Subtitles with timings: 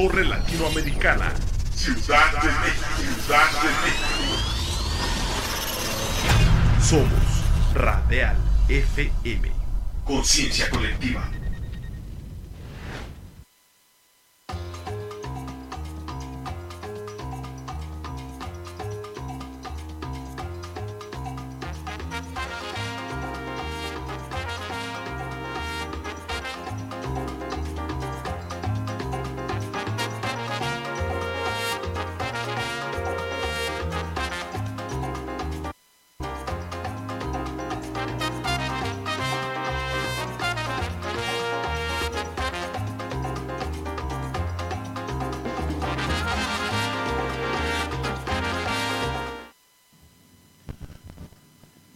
[0.00, 1.30] torre latinoamericana.
[1.74, 2.86] Ciudad de México.
[3.22, 4.32] Ciudad de México.
[6.80, 8.36] Somos Radial
[8.68, 9.50] FM.
[10.06, 11.39] Conciencia colectiva.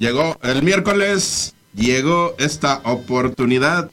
[0.04, 3.90] Llegó el miércoles, llegó esta oportunidad.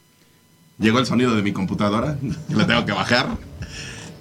[0.77, 2.17] Llegó el sonido de mi computadora,
[2.49, 3.29] le tengo que bajar.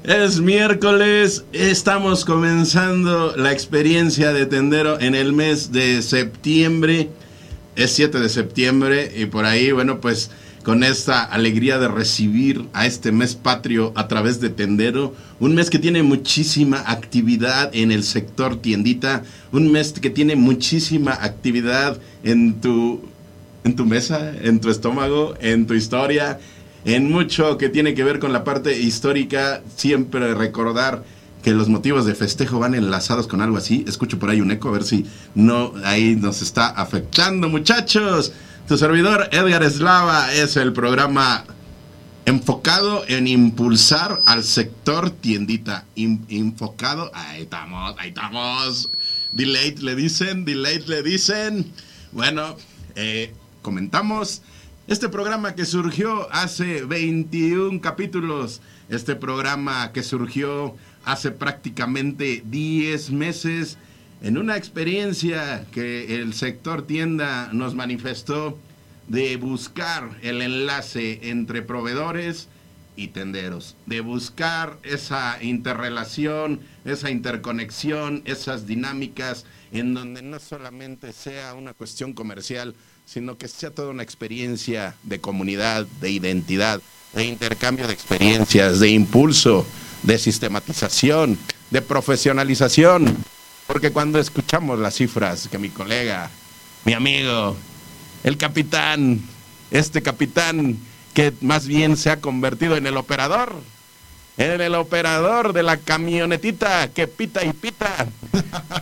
[0.04, 7.10] Es miércoles, estamos comenzando la experiencia de tendero en el mes de septiembre.
[7.74, 10.30] Es 7 de septiembre y por ahí, bueno, pues
[10.62, 15.70] con esta alegría de recibir a este mes patrio a través de Tendero, un mes
[15.70, 19.22] que tiene muchísima actividad en el sector tiendita,
[19.52, 23.00] un mes que tiene muchísima actividad en tu,
[23.64, 26.38] en tu mesa, en tu estómago, en tu historia,
[26.84, 31.04] en mucho que tiene que ver con la parte histórica, siempre recordar
[31.42, 33.84] que los motivos de festejo van enlazados con algo así.
[33.88, 38.32] Escucho por ahí un eco, a ver si no ahí nos está afectando, muchachos.
[38.68, 41.44] Tu servidor Edgar Eslava es el programa
[42.24, 45.84] enfocado en impulsar al sector tiendita.
[45.96, 48.90] enfocado, ahí estamos, ahí estamos.
[49.32, 51.72] Delay le dicen, delay le dicen.
[52.12, 52.56] Bueno,
[52.94, 54.42] eh, comentamos
[54.86, 58.60] este programa que surgió hace 21 capítulos.
[58.88, 63.78] Este programa que surgió hace prácticamente 10 meses
[64.22, 68.58] en una experiencia que el sector tienda nos manifestó
[69.08, 72.48] de buscar el enlace entre proveedores
[72.96, 81.54] y tenderos, de buscar esa interrelación, esa interconexión, esas dinámicas en donde no solamente sea
[81.54, 82.74] una cuestión comercial,
[83.06, 86.82] sino que sea toda una experiencia de comunidad, de identidad,
[87.14, 89.66] de intercambio de experiencias, de impulso,
[90.02, 91.38] de sistematización,
[91.70, 93.16] de profesionalización
[93.72, 96.28] porque cuando escuchamos las cifras que mi colega,
[96.84, 97.56] mi amigo,
[98.24, 99.20] el capitán,
[99.70, 100.76] este capitán
[101.14, 103.54] que más bien se ha convertido en el operador,
[104.38, 108.08] en el operador de la camionetita que pita y pita,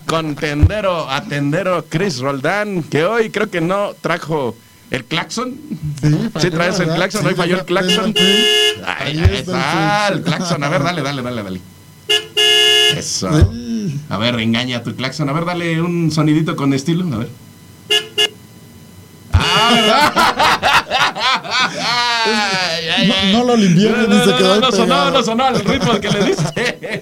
[0.06, 4.56] con tendero a tendero Chris Roldán, que hoy creo que no trajo
[4.90, 5.54] el claxon.
[6.40, 8.14] Sí, traes el claxon, hoy falló el claxon.
[8.86, 11.60] Ahí, está el claxon, a ver, dale, dale, dale, dale.
[12.96, 13.28] Eso.
[14.08, 15.28] A ver, engaña tu claxon.
[15.28, 17.04] A ver, dale un sonidito con estilo.
[17.14, 17.28] A ver.
[23.32, 26.24] no, lo limpió, no, no, se quedó no, sonó, no sonó el ritmo que le
[26.24, 27.00] diste.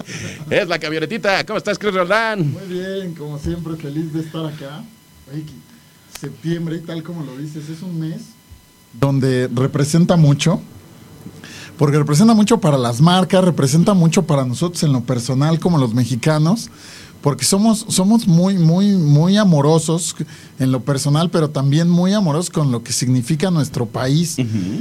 [0.50, 1.44] es la camionetita.
[1.44, 2.52] ¿Cómo estás, Chris Roldán?
[2.52, 4.82] Muy bien, como siempre, feliz de estar acá.
[6.20, 8.22] septiembre, tal como lo dices, es un mes
[8.92, 10.60] donde representa mucho
[11.78, 15.94] porque representa mucho para las marcas, representa mucho para nosotros en lo personal como los
[15.94, 16.70] mexicanos,
[17.20, 20.14] porque somos, somos muy, muy, muy amorosos
[20.58, 24.36] en lo personal, pero también muy amorosos con lo que significa nuestro país.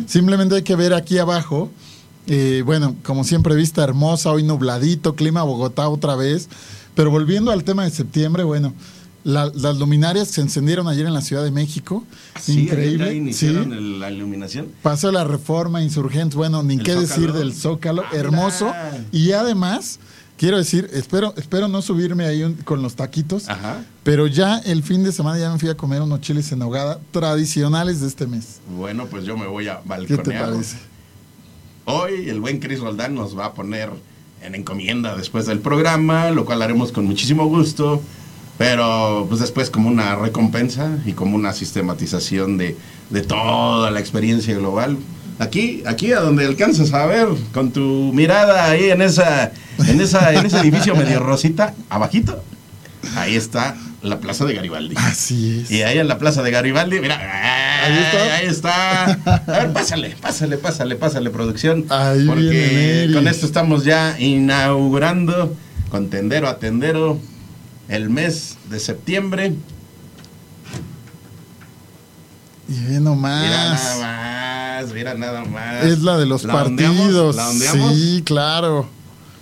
[0.06, 1.70] Simplemente hay que ver aquí abajo,
[2.28, 6.50] eh, bueno, como siempre, vista hermosa, hoy nubladito, clima Bogotá otra vez,
[6.94, 8.74] pero volviendo al tema de septiembre, bueno,
[9.26, 12.04] las luminarias se encendieron ayer en la Ciudad de México.
[12.48, 13.16] Increíble.
[13.16, 14.68] iniciaron la iluminación.
[14.84, 18.72] Pasó la reforma, insurgentes, bueno, ni qué decir del Zócalo, ah, hermoso.
[19.12, 20.00] Y además,
[20.38, 23.48] quiero decir, espero, espero no subirme ahí con los taquitos,
[24.04, 27.00] pero ya el fin de semana ya me fui a comer unos chiles en hogada
[27.10, 28.60] tradicionales de este mes.
[28.78, 30.24] Bueno, pues yo me voy a balconear.
[30.24, 30.78] ¿Qué te parece?
[31.86, 33.90] Hoy el buen Chris Roldán nos va a poner
[34.44, 38.04] en encomienda después del programa, lo cual haremos con muchísimo gusto.
[38.58, 42.76] Pero pues después como una recompensa y como una sistematización de,
[43.28, 44.98] toda la experiencia global.
[45.40, 49.52] Aquí, aquí a donde alcanzas a ver con tu mirada ahí en esa,
[49.86, 52.42] en esa, en ese edificio medio rosita, abajito,
[53.18, 54.96] ahí está la plaza de Garibaldi.
[54.98, 55.72] Así es.
[55.72, 57.18] Y ahí en la plaza de Garibaldi, mira,
[57.84, 58.36] ahí está.
[58.36, 59.04] Ahí está.
[59.46, 61.86] A ver, pásale, pásale, pásale, pásale, producción.
[61.90, 65.56] Ahí porque con esto estamos ya inaugurando
[65.90, 67.20] con tendero a tendero
[67.90, 69.54] el mes de septiembre.
[72.68, 73.44] Y ve nomás.
[73.44, 75.86] Mira nada más, mira nada más.
[75.86, 77.38] Es la de los partidos.
[77.72, 78.88] Sí, claro.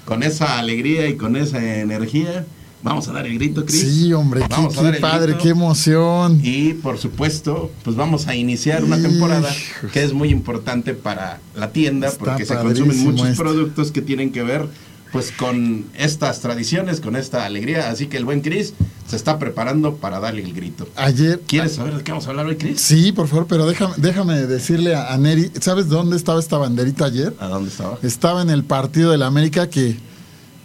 [0.05, 2.45] con esa alegría y con esa energía,
[2.81, 3.79] vamos a dar el grito, Cris.
[3.81, 5.43] Sí, hombre, qué, Vamos a dar qué el padre, grito.
[5.43, 6.41] qué emoción.
[6.43, 9.49] Y por supuesto, pues vamos a iniciar una temporada
[9.93, 14.33] que es muy importante para la tienda Está porque se consumen muchos productos que tienen
[14.33, 14.67] que ver
[15.13, 17.89] pues con estas tradiciones, con esta alegría.
[17.89, 18.73] Así que el buen Cris
[19.07, 20.89] se está preparando para darle el grito.
[20.95, 21.39] Ayer.
[21.47, 22.81] ¿Quieres saber de qué vamos a hablar hoy, Cris?
[22.81, 27.05] Sí, por favor, pero déjame, déjame decirle a, a Neri, ¿sabes dónde estaba esta banderita
[27.05, 27.35] ayer?
[27.39, 27.99] ¿A dónde estaba?
[28.01, 29.97] Estaba en el partido de la América que,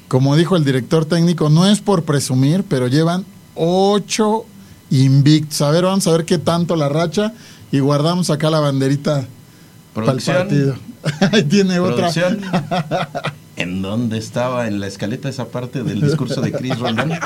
[0.09, 4.47] como dijo el director técnico, no es por presumir, pero llevan ocho
[4.89, 5.61] invictos.
[5.61, 7.35] A ver, vamos a ver qué tanto la racha
[7.71, 9.27] y guardamos acá la banderita
[9.93, 10.75] para el partido.
[11.33, 12.11] Ahí tiene otra.
[13.59, 17.19] ¿En dónde estaba en la escaleta esa parte del discurso de Cris Roldán?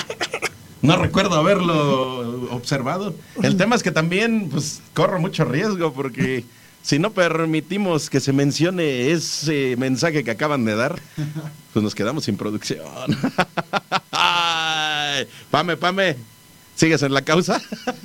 [0.81, 3.15] No recuerdo haberlo observado.
[3.43, 6.45] El tema es que también pues corro mucho riesgo porque
[6.83, 10.99] si no permitimos que se mencione ese mensaje que acaban de dar,
[11.75, 12.81] pues nos quedamos sin producción.
[15.51, 16.17] Pame, Pame,
[16.75, 17.61] ¿sigues en la causa?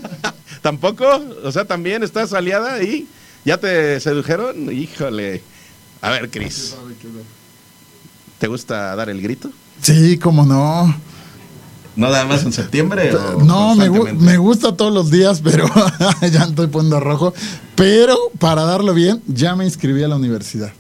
[0.62, 1.06] ¿Tampoco?
[1.46, 3.08] O sea, también estás aliada y
[3.46, 4.70] ya te sedujeron.
[4.70, 5.42] Híjole.
[6.02, 6.76] A ver, Cris,
[8.40, 9.50] ¿te gusta dar el grito?
[9.82, 10.96] Sí, cómo no.
[11.96, 13.16] ¿No nada más en septiembre?
[13.16, 15.66] o No, me, gu- me gusta todos los días, pero
[16.32, 17.34] ya estoy poniendo rojo.
[17.76, 20.72] Pero para darlo bien, ya me inscribí a la universidad.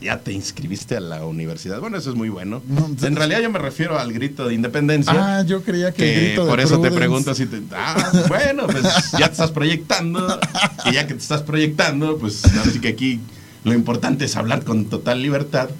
[0.00, 1.80] Ya te inscribiste a la universidad.
[1.80, 2.60] Bueno, eso es muy bueno.
[2.68, 5.12] No, entonces- en realidad yo me refiero al grito de independencia.
[5.38, 7.62] Ah, yo creía que, el grito de por eso te pregunto si te...
[7.72, 8.82] Ah, bueno, pues
[9.12, 10.38] ya te estás proyectando.
[10.86, 13.20] Y ya que te estás proyectando, pues así que aquí
[13.62, 15.70] lo importante es hablar con total libertad.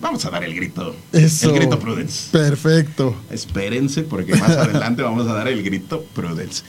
[0.00, 0.94] Vamos a dar el grito.
[1.12, 1.50] Eso.
[1.50, 2.28] El grito Prudence.
[2.32, 3.14] Perfecto.
[3.30, 6.62] Espérense porque más adelante vamos a dar el grito Prudence.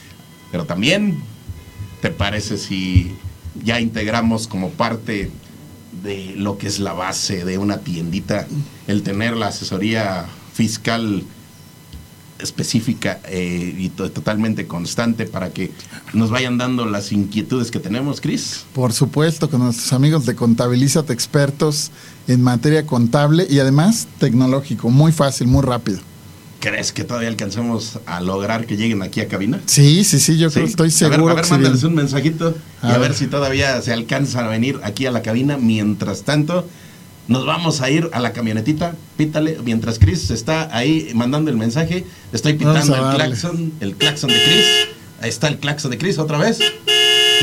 [0.51, 1.19] Pero también,
[2.01, 3.13] ¿te parece si
[3.63, 5.31] ya integramos como parte
[6.03, 8.47] de lo que es la base de una tiendita
[8.87, 11.23] el tener la asesoría fiscal
[12.39, 15.71] específica eh, y to- totalmente constante para que
[16.13, 18.65] nos vayan dando las inquietudes que tenemos, Cris?
[18.73, 21.91] Por supuesto, con nuestros amigos de Contabilízate, expertos
[22.27, 24.89] en materia contable y además tecnológico.
[24.89, 25.99] Muy fácil, muy rápido.
[26.59, 29.59] ¿Crees que todavía alcancemos a lograr que lleguen aquí a cabina?
[29.65, 30.71] Sí, sí, sí, yo creo, Sí.
[30.71, 33.09] estoy A ver, seguro A ver, que sí mándales un mensajito y A a, ver.
[33.09, 33.13] ver.
[33.17, 35.57] si todavía se alcanzan a venir aquí a la cabina.
[35.57, 36.67] Mientras tanto,
[37.27, 38.93] nos vamos a ir a la camionetita.
[39.17, 39.57] Pítale.
[39.65, 43.25] Mientras Chris está ahí mandando el mensaje, estoy pitando a el darle.
[43.25, 44.65] claxon, el claxon de Chris.
[45.21, 46.59] Ahí está el claxon de Chris otra vez.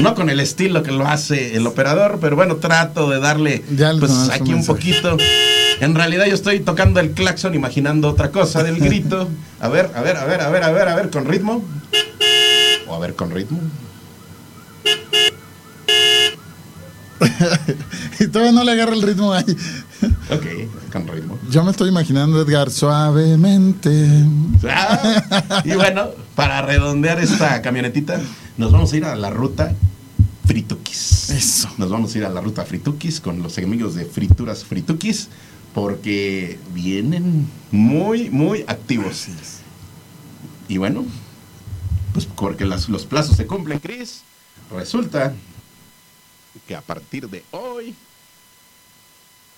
[0.03, 3.65] No con el estilo que lo hace el operador, pero bueno, trato de darle
[3.99, 5.17] pues aquí un poquito.
[5.81, 9.29] En realidad yo estoy tocando el claxon imaginando otra cosa del grito.
[9.61, 11.65] A ver, a ver, a ver, a ver, a ver, a ver, con ritmo.
[12.87, 13.61] O a ver, con ritmo.
[18.21, 19.45] y todavía no le agarra el ritmo ahí.
[20.31, 20.47] Ok,
[20.93, 21.39] con ritmo.
[21.51, 24.25] Yo me estoy imaginando, Edgar, suavemente.
[24.69, 28.21] Ah, y bueno, para redondear esta camionetita,
[28.57, 29.75] nos vamos a ir a la ruta
[30.47, 31.31] Fritukis.
[31.31, 31.69] Eso.
[31.79, 35.29] Nos vamos a ir a la ruta Fritukis con los amigos de Frituras Fritukis,
[35.75, 39.27] porque vienen muy, muy activos.
[40.69, 41.05] Y bueno,
[42.13, 44.23] pues porque las- los plazos se cumplen, Chris.
[44.75, 45.33] Resulta
[46.67, 47.95] que a partir de hoy,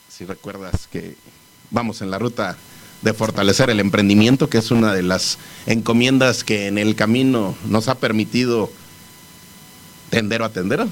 [0.09, 1.17] si recuerdas que
[1.71, 2.57] vamos en la ruta
[3.03, 7.89] de fortalecer el emprendimiento, que es una de las encomiendas que en el camino nos
[7.89, 8.71] ha permitido
[10.11, 10.87] tendero a tendero.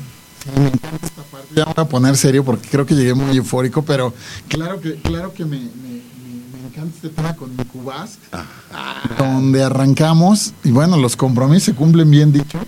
[1.55, 4.15] Ya me voy a poner serio porque creo que llegué muy eufórico, pero
[4.49, 5.99] claro que, claro que me, me-
[6.69, 8.19] encanta este tema con Incubas,
[9.19, 12.59] donde arrancamos y bueno, los compromisos se cumplen bien dicho.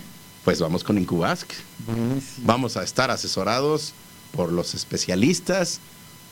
[0.43, 1.47] Pues vamos con Incubask.
[2.37, 3.93] Vamos a estar asesorados
[4.31, 5.79] por los especialistas,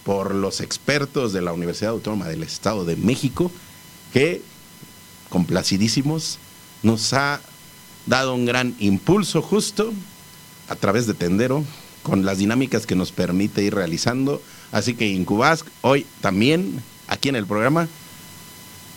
[0.03, 3.51] por los expertos de la Universidad Autónoma del Estado de México,
[4.11, 4.41] que,
[5.29, 6.39] complacidísimos,
[6.81, 7.39] nos ha
[8.07, 9.93] dado un gran impulso justo
[10.69, 11.63] a través de Tendero,
[12.01, 14.41] con las dinámicas que nos permite ir realizando.
[14.71, 17.87] Así que Incubask, hoy también, aquí en el programa,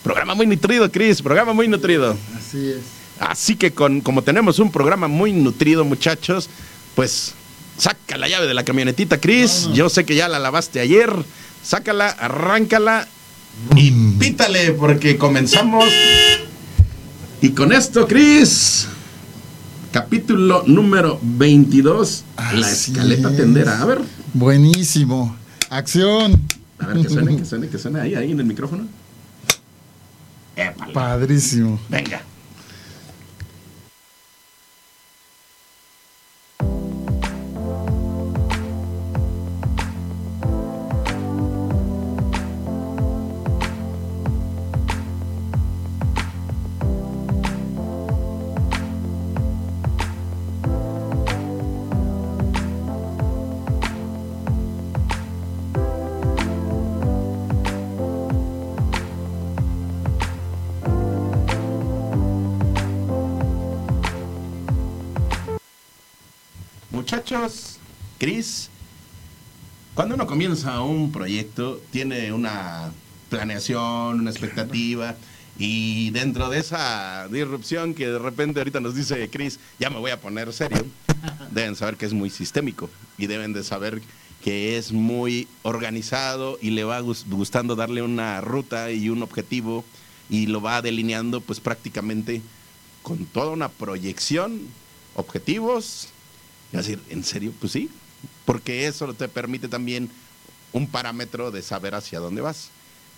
[0.03, 2.17] programa muy nutrido, Cris, programa muy nutrido.
[2.35, 3.02] Así es.
[3.29, 6.49] Así que con, como tenemos un programa muy nutrido, muchachos,
[6.95, 7.33] pues
[7.77, 9.69] saca la llave de la camionetita, Chris.
[9.73, 11.11] Yo sé que ya la lavaste ayer.
[11.63, 13.07] Sácala, arráncala
[13.75, 15.85] y pítale porque comenzamos.
[17.41, 18.87] Y con esto, Chris,
[19.91, 23.37] capítulo número 22, la escaleta es.
[23.37, 23.81] tendera.
[23.81, 24.01] A ver,
[24.33, 25.35] Buenísimo.
[25.69, 26.41] Acción.
[26.79, 28.85] a ver, que suene, que suene, que suene ahí, ahí en el micrófono.
[30.55, 30.93] Épale.
[30.93, 31.79] Padrísimo.
[31.89, 32.21] Venga.
[70.33, 72.91] Comienza un proyecto, tiene una
[73.29, 75.15] planeación, una expectativa.
[75.59, 80.09] Y dentro de esa disrupción que de repente ahorita nos dice Chris, ya me voy
[80.09, 80.87] a poner serio,
[81.51, 84.01] deben saber que es muy sistémico y deben de saber
[84.43, 89.85] que es muy organizado y le va gustando darle una ruta y un objetivo
[90.31, 92.41] y lo va delineando pues prácticamente
[93.03, 94.61] con toda una proyección,
[95.13, 96.07] objetivos.
[96.71, 97.53] Y decir, ¿en serio?
[97.59, 97.91] Pues sí,
[98.45, 100.09] porque eso te permite también
[100.73, 102.69] un parámetro de saber hacia dónde vas.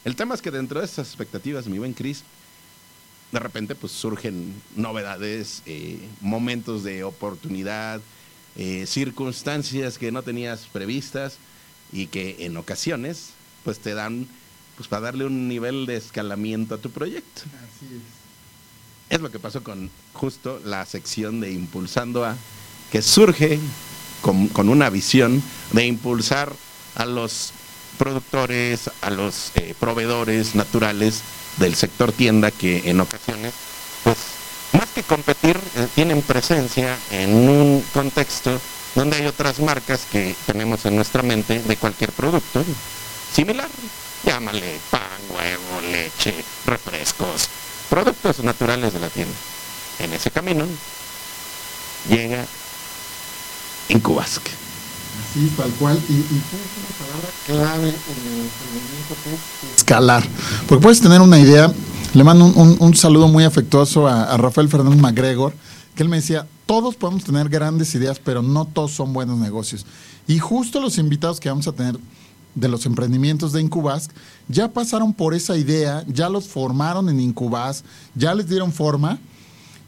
[0.04, 2.24] El tema es que dentro de estas expectativas, mi buen Cris,
[3.32, 8.02] de repente pues surgen novedades, eh, momentos de oportunidad,
[8.56, 11.38] eh, circunstancias que no tenías previstas
[11.92, 13.32] y que en ocasiones
[13.64, 14.28] pues te dan
[14.78, 17.42] pues para darle un nivel de escalamiento a tu proyecto.
[17.46, 18.02] Así es.
[19.16, 22.36] Es lo que pasó con justo la sección de Impulsando a,
[22.92, 23.60] que surge
[24.22, 26.54] con, con una visión de impulsar
[26.96, 27.52] a los
[27.98, 31.22] productores, a los eh, proveedores naturales
[31.58, 33.54] del sector tienda que en ocasiones,
[34.04, 34.18] pues
[34.74, 38.60] más que competir, eh, tienen presencia en un contexto
[38.94, 42.64] donde hay otras marcas que tenemos en nuestra mente de cualquier producto
[43.34, 43.70] similar.
[44.24, 46.34] Llámale pan, huevo, leche,
[46.66, 47.48] refrescos,
[47.90, 49.36] productos naturales de la tienda.
[50.00, 50.66] En ese camino
[52.10, 52.46] llega
[53.90, 54.65] Incubasque
[55.34, 56.00] Sí, tal cual.
[56.10, 60.24] Y, y una palabra clave en escalar.
[60.68, 61.72] Porque puedes tener una idea.
[62.14, 65.54] Le mando un, saludo muy afectuoso a, Rafael Fernández McGregor,
[65.96, 69.86] que él me decía, todos podemos tener grandes ideas, pero no todos son buenos negocios.
[70.26, 71.98] Y justo los invitados que vamos a tener
[72.56, 74.10] de los emprendimientos de Incubas
[74.48, 77.84] ya pasaron por esa idea, ya los formaron en Incubas,
[78.16, 79.20] ya les dieron forma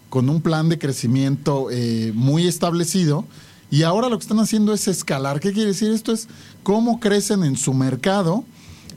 [0.10, 3.26] con un plan de crecimiento eh, muy establecido
[3.70, 5.40] y ahora lo que están haciendo es escalar.
[5.40, 5.92] ¿Qué quiere decir?
[5.92, 6.28] Esto es
[6.64, 8.46] cómo crecen en su mercado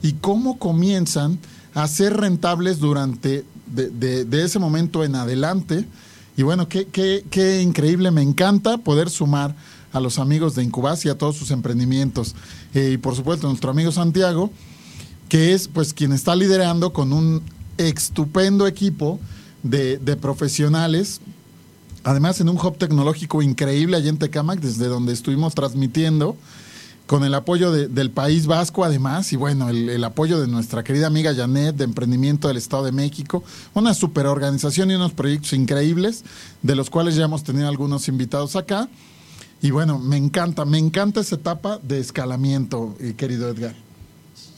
[0.01, 1.39] y cómo comienzan
[1.73, 5.85] a ser rentables durante de, ese momento en adelante.
[6.37, 9.55] Y bueno, qué, qué, qué, increíble, me encanta poder sumar
[9.91, 12.35] a los amigos de Incubas y a todos sus emprendimientos.
[12.73, 14.51] Eh, y por supuesto, nuestro amigo Santiago,
[15.27, 17.41] que es pues quien está liderando con un
[17.77, 19.19] estupendo equipo
[19.63, 21.19] de, de profesionales
[22.03, 26.35] Además, en un hub tecnológico increíble allá en Tecamac, desde donde estuvimos transmitiendo,
[27.05, 31.35] con el apoyo del País Vasco, además, y bueno, el, apoyo de nuestra querida amiga
[31.35, 33.43] Janet de Emprendimiento del Estado de México,
[33.73, 36.23] una super organización y unos proyectos increíbles,
[36.61, 38.87] de los cuales ya hemos tenido algunos invitados acá.
[39.61, 43.75] Y bueno, me encanta, me encanta esa etapa de escalamiento, eh, querido Edgar.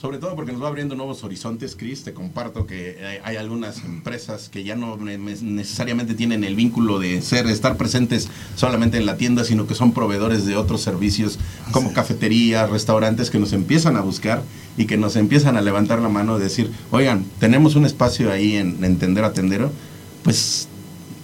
[0.03, 2.03] Sobre todo porque nos va abriendo nuevos horizontes, Chris.
[2.03, 7.47] Te comparto que hay, algunas empresas que ya no necesariamente tienen el vínculo de ser,
[7.47, 11.39] estar presentes solamente en la tienda, sino que son proveedores de otros servicios
[11.71, 14.43] como cafeterías, restaurantes que nos empiezan a buscar
[14.75, 18.57] y que nos empiezan a levantar la mano y decir, oigan, tenemos un espacio ahí
[18.57, 19.71] en Entender a Tendero.
[20.21, 20.67] Pues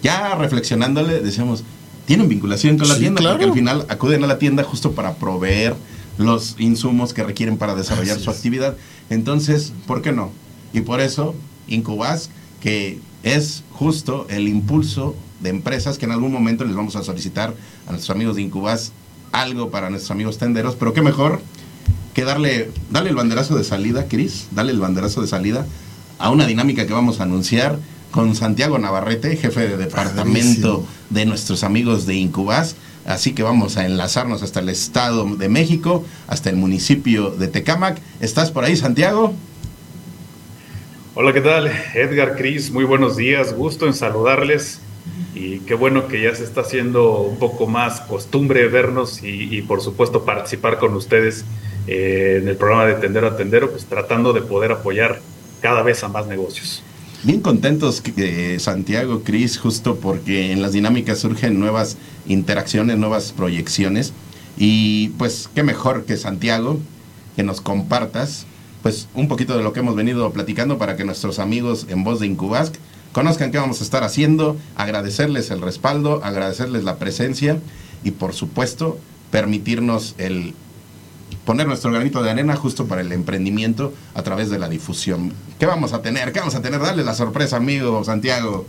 [0.01, 1.65] ya reflexionándole, decíamos,
[2.05, 5.75] tienen vinculación con la tienda, porque al final acuden a la tienda justo para proveer
[6.19, 8.75] los insumos que requieren para desarrollar su actividad.
[9.09, 10.31] Entonces, ¿por qué no?
[10.73, 11.33] Y por eso,
[11.67, 17.03] Incubas, que es justo el impulso de empresas que en algún momento les vamos a
[17.03, 17.55] solicitar
[17.87, 18.91] a nuestros amigos de Incubas
[19.31, 21.41] algo para nuestros amigos tenderos, pero qué mejor
[22.13, 25.65] que darle, darle el banderazo de salida, Cris, darle el banderazo de salida
[26.17, 27.79] a una dinámica que vamos a anunciar
[28.11, 33.85] con Santiago Navarrete, jefe de departamento de nuestros amigos de Incubas Así que vamos a
[33.85, 37.99] enlazarnos hasta el Estado de México, hasta el municipio de Tecámac.
[38.19, 39.33] ¿Estás por ahí, Santiago?
[41.15, 41.71] Hola, ¿qué tal?
[41.95, 43.53] Edgar, Cris, muy buenos días.
[43.53, 44.79] Gusto en saludarles.
[45.33, 49.81] Y qué bueno que ya se está haciendo un poco más costumbre vernos y, por
[49.81, 51.45] supuesto participar con ustedes
[51.87, 55.19] eh, en el programa de Tendero a Tendero, pues tratando de poder apoyar
[55.61, 56.83] cada vez a más negocios.
[57.21, 61.97] Bien contentos, que, Santiago, Cris, justo porque en las dinámicas surgen nuevas
[62.27, 64.13] interacciones, nuevas proyecciones.
[64.57, 66.79] Y pues qué mejor que Santiago,
[67.35, 68.45] que nos compartas
[68.81, 72.21] pues un poquito de lo que hemos venido platicando para que nuestros amigos en voz
[72.21, 72.75] de Incubask
[73.11, 77.59] conozcan qué vamos a estar haciendo, agradecerles el respaldo, agradecerles la presencia
[78.05, 78.97] y por supuesto
[79.31, 80.53] permitirnos el
[81.49, 85.33] poner nuestro granito de arena justo para el emprendimiento a través de la difusión.
[85.57, 86.31] ¿Qué vamos a tener?
[86.31, 86.79] ¿Qué vamos a tener?
[86.79, 88.67] Dale la sorpresa, amigo Santiago.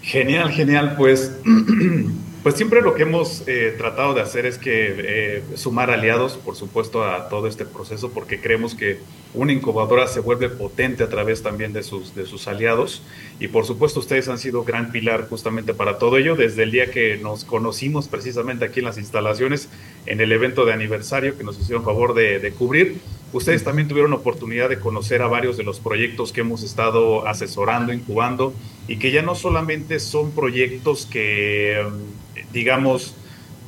[0.00, 0.94] Genial, genial.
[0.96, 1.32] Pues
[2.42, 6.56] Pues siempre lo que hemos eh, tratado de hacer es que eh, sumar aliados, por
[6.56, 8.98] supuesto, a todo este proceso, porque creemos que
[9.32, 13.04] una incubadora se vuelve potente a través también de sus, de sus aliados.
[13.38, 16.90] Y por supuesto, ustedes han sido gran pilar justamente para todo ello, desde el día
[16.90, 19.68] que nos conocimos precisamente aquí en las instalaciones,
[20.06, 22.96] en el evento de aniversario que nos hicieron favor de, cubrir.
[23.32, 27.92] Ustedes también tuvieron oportunidad de conocer a varios de los proyectos que hemos estado asesorando,
[27.92, 28.52] incubando,
[28.88, 31.80] y que ya no solamente son proyectos que
[32.52, 33.14] digamos,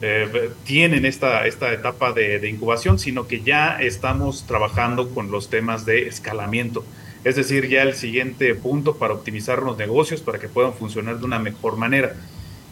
[0.03, 5.87] eh, tienen esta, esta etapa de, incubación, sino que ya estamos trabajando con los temas
[5.87, 6.85] de escalamiento.
[7.25, 11.25] Es decir, ya el siguiente punto para optimizar los negocios, para que puedan funcionar de
[11.25, 12.17] una mejor manera.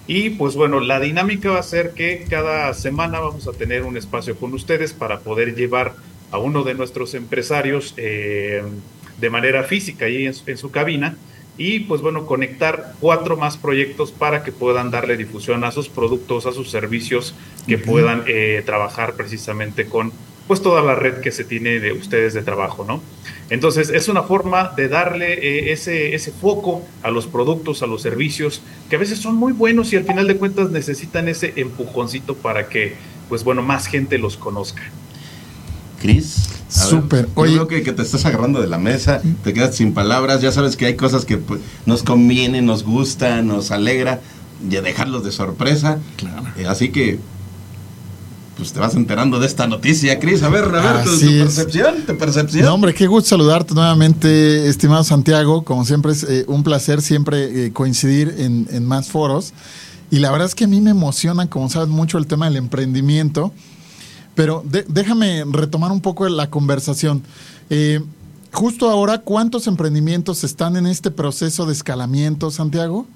[0.06, 3.96] Y pues bueno, la dinámica va a ser que cada semana vamos a tener un
[3.96, 5.94] espacio con ustedes para poder llevar
[6.32, 8.62] a uno de nuestros empresarios eh,
[9.18, 11.16] de manera física ahí en su cabina
[11.58, 16.46] y pues bueno, conectar cuatro más proyectos para que puedan darle difusión a sus productos,
[16.46, 17.34] a sus servicios,
[17.66, 20.12] que puedan eh, trabajar precisamente con
[20.48, 23.00] pues toda la red que se tiene de ustedes de trabajo, ¿no?
[23.48, 28.02] Entonces es una forma de darle eh, ese, ese foco a los productos, a los
[28.02, 32.34] servicios, que a veces son muy buenos y al final de cuentas necesitan ese empujoncito
[32.34, 32.94] para que
[33.28, 34.82] pues bueno, más gente los conozca.
[36.00, 36.61] Cris.
[36.72, 37.28] Súper.
[37.34, 40.40] Oye, creo que, que, te estás agarrando de la mesa, te quedas sin palabras.
[40.40, 44.20] Ya sabes que hay cosas que pues, nos conviene, nos gusta, nos alegra,
[44.64, 45.98] y dejarlos de sorpresa.
[46.16, 46.44] Claro.
[46.56, 47.18] Eh, así que,
[48.56, 50.42] pues te vas enterando de esta noticia, Cris.
[50.42, 52.64] A ver, a ver, tu, percepción, tu percepción.
[52.64, 55.64] No, hombre, qué gusto saludarte nuevamente, estimado Santiago.
[55.64, 59.52] Como siempre, es eh, un placer siempre eh, coincidir en, en más foros.
[60.10, 62.56] Y la verdad es que a mí me emociona, como sabes, mucho el tema del
[62.56, 63.52] emprendimiento.
[64.34, 67.22] Pero déjame retomar un poco la conversación.
[67.70, 68.00] Eh,
[68.52, 73.06] justo ahora, ¿cuántos emprendimientos están en este proceso de escalamiento, Santiago?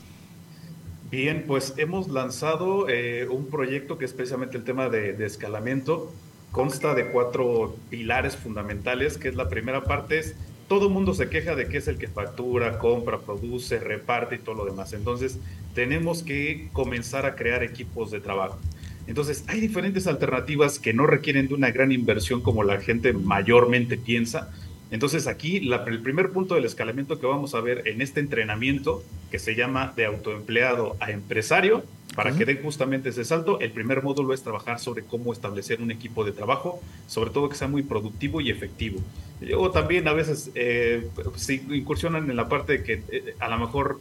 [1.11, 6.13] Bien, pues hemos lanzado eh, un proyecto que es precisamente el tema de, escalamiento.
[6.52, 10.35] Consta de cuatro pilares fundamentales, que es la primera parte es
[10.69, 14.57] todo mundo se queja de que es el que factura, compra, produce, reparte y todo
[14.57, 14.93] lo demás.
[14.93, 15.39] Entonces,
[15.75, 18.59] tenemos que comenzar a crear equipos de trabajo.
[19.06, 23.97] Entonces, hay diferentes alternativas que no requieren de una gran inversión como la gente mayormente
[23.97, 24.50] piensa.
[24.90, 29.38] Entonces, aquí el primer punto del escalamiento que vamos a ver en este entrenamiento, que
[29.38, 34.32] se llama de autoempleado a empresario, para que den justamente ese salto, el primer módulo
[34.32, 38.40] es trabajar sobre cómo establecer un equipo de trabajo, sobre todo que sea muy productivo
[38.40, 39.00] y efectivo.
[39.40, 43.58] Luego también a veces eh, si incursionan en la parte de que eh, a lo
[43.58, 44.00] mejor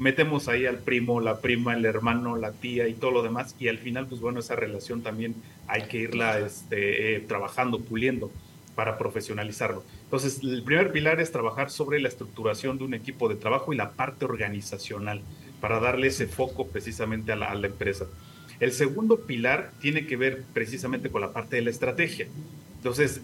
[0.00, 3.68] metemos ahí al primo, la prima, el hermano, la tía y todo lo demás, y
[3.68, 5.34] al final, pues bueno, esa relación también
[5.68, 8.32] hay que irla este, eh, trabajando, puliendo
[8.74, 9.84] para profesionalizarlo.
[10.04, 13.76] Entonces, el primer pilar es trabajar sobre la estructuración de un equipo de trabajo y
[13.76, 15.20] la parte organizacional,
[15.60, 18.06] para darle ese foco precisamente a la, a la empresa.
[18.58, 22.26] El segundo pilar tiene que ver precisamente con la parte de la estrategia.
[22.76, 23.20] Entonces,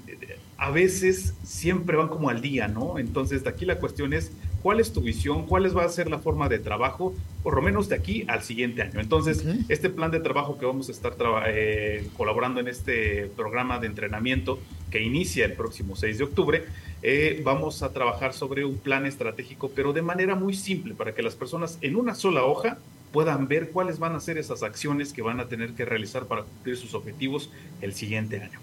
[0.58, 2.98] a veces siempre van como al día, ¿no?
[2.98, 4.30] Entonces, de aquí la cuestión es
[4.66, 7.88] cuál es tu visión, cuál va a ser la forma de trabajo, por lo menos
[7.88, 8.98] de aquí al siguiente año.
[8.98, 11.14] Entonces, este plan de trabajo que vamos a estar
[11.46, 14.58] eh, colaborando en este programa de entrenamiento
[14.90, 16.64] que inicia el próximo 6 de octubre,
[17.04, 21.22] eh, vamos a trabajar sobre un plan estratégico, pero de manera muy simple, para que
[21.22, 22.78] las personas en una sola hoja
[23.12, 26.42] puedan ver cuáles van a ser esas acciones que van a tener que realizar para
[26.42, 27.50] cumplir sus objetivos
[27.82, 28.58] el siguiente año.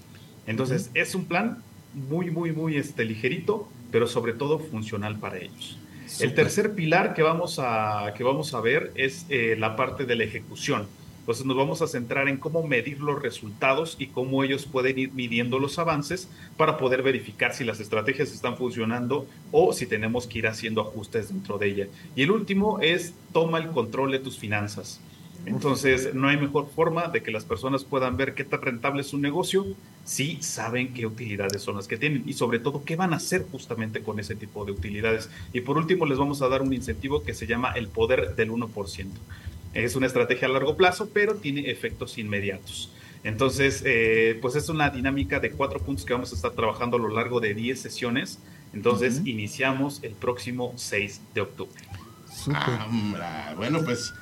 [0.47, 1.63] Entonces, es un plan
[1.93, 5.79] muy, muy, muy este, ligerito, pero sobre todo funcional para ellos.
[6.19, 10.15] El tercer pilar que vamos a, que vamos a ver es eh, la parte de
[10.15, 10.87] la ejecución.
[11.23, 15.13] Entonces nos vamos a centrar en cómo medir los resultados y cómo ellos pueden ir
[15.13, 20.39] midiendo los avances para poder verificar si las estrategias están funcionando o si tenemos que
[20.39, 21.87] ir haciendo ajustes dentro de ella.
[22.17, 24.99] Y el último es toma el control de tus finanzas.
[25.45, 29.07] Entonces, no hay mejor forma de que las personas puedan ver qué tan rentable es
[29.07, 29.65] su negocio
[30.05, 33.45] si saben qué utilidades son las que tienen y sobre todo qué van a hacer
[33.51, 35.29] justamente con ese tipo de utilidades.
[35.51, 38.51] Y por último, les vamos a dar un incentivo que se llama el poder del
[38.51, 39.07] 1%.
[39.73, 42.91] Es una estrategia a largo plazo, pero tiene efectos inmediatos.
[43.23, 46.99] Entonces, eh, pues es una dinámica de cuatro puntos que vamos a estar trabajando a
[46.99, 48.39] lo largo de 10 sesiones.
[48.73, 51.81] Entonces, iniciamos el próximo 6 de octubre.
[52.53, 54.13] Ah, bueno, pues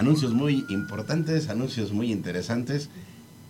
[0.00, 2.88] anuncios muy importantes, anuncios muy interesantes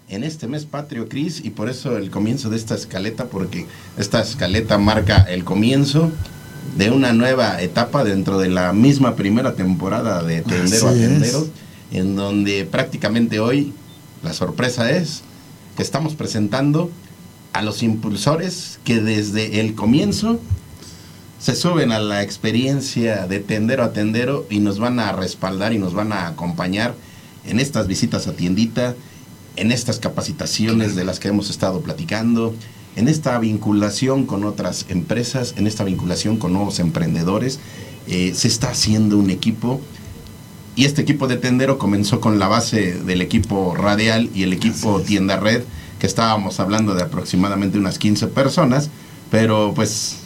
[0.09, 4.21] en este mes patrio, Cris, y por eso el comienzo de esta escaleta, porque esta
[4.21, 6.11] escaleta marca el comienzo
[6.77, 11.49] de una nueva etapa dentro de la misma primera temporada de Tendero a Tendero,
[11.93, 13.73] en donde prácticamente hoy
[14.25, 15.23] la sorpresa es
[15.77, 16.91] que estamos presentando
[17.53, 20.41] a los impulsores que desde el comienzo
[21.41, 25.79] se suben a la experiencia de tendero a tendero y nos van a respaldar y
[25.79, 26.95] nos van a acompañar
[27.47, 28.95] en estas visitas a tiendita,
[29.57, 32.55] en estas capacitaciones de las que hemos estado platicando,
[32.95, 37.59] en esta vinculación con otras empresas, en esta vinculación con nuevos emprendedores.
[38.07, 39.81] Eh, se está haciendo un equipo
[40.77, 45.01] y este equipo de tendero comenzó con la base del equipo radial y el equipo
[45.01, 45.63] tienda red,
[45.99, 48.91] que estábamos hablando de aproximadamente unas 15 personas,
[49.31, 50.20] pero pues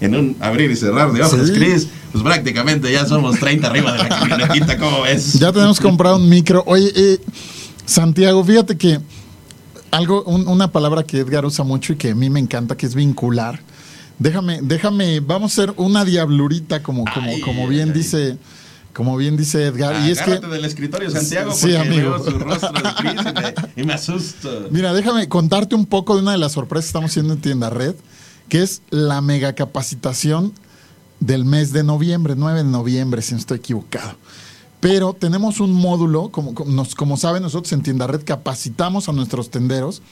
[0.00, 1.52] en un abrir y cerrar de ojos, Sí.
[1.54, 5.34] Chris, pues prácticamente ya somos 30 arriba de la camionetita, ¿cómo ves?
[5.34, 6.62] Ya tenemos comprado un micro.
[6.66, 7.18] Oye, eh,
[7.86, 9.00] Santiago, fíjate que
[9.90, 12.86] algo, un- una palabra que Edgar usa mucho y que a mí me encanta, que
[12.86, 13.60] es vincular.
[14.18, 17.94] Déjame, déjame, vamos a hacer una diablurita, como, como, Ay, como bien ay.
[17.98, 18.38] dice,
[18.92, 20.06] como bien dice Edgar.
[20.06, 22.10] y es que, del escritorio, Santiago, Sí, porque amigo.
[22.10, 23.24] veo su rostro de Chris y
[23.76, 24.68] me, y me asusto.
[24.70, 27.70] mira, déjame contarte un poco de una de las sorpresas que estamos haciendo en Tienda
[27.70, 27.94] Red,
[28.48, 30.52] que es la mega capacitación
[31.20, 34.14] del mes de noviembre, 9 de noviembre, si no estoy equivocado.
[34.80, 39.12] Pero tenemos un módulo, como, como nos- como saben nosotros en Tienda Red capacitamos a
[39.12, 40.02] nuestros tenderos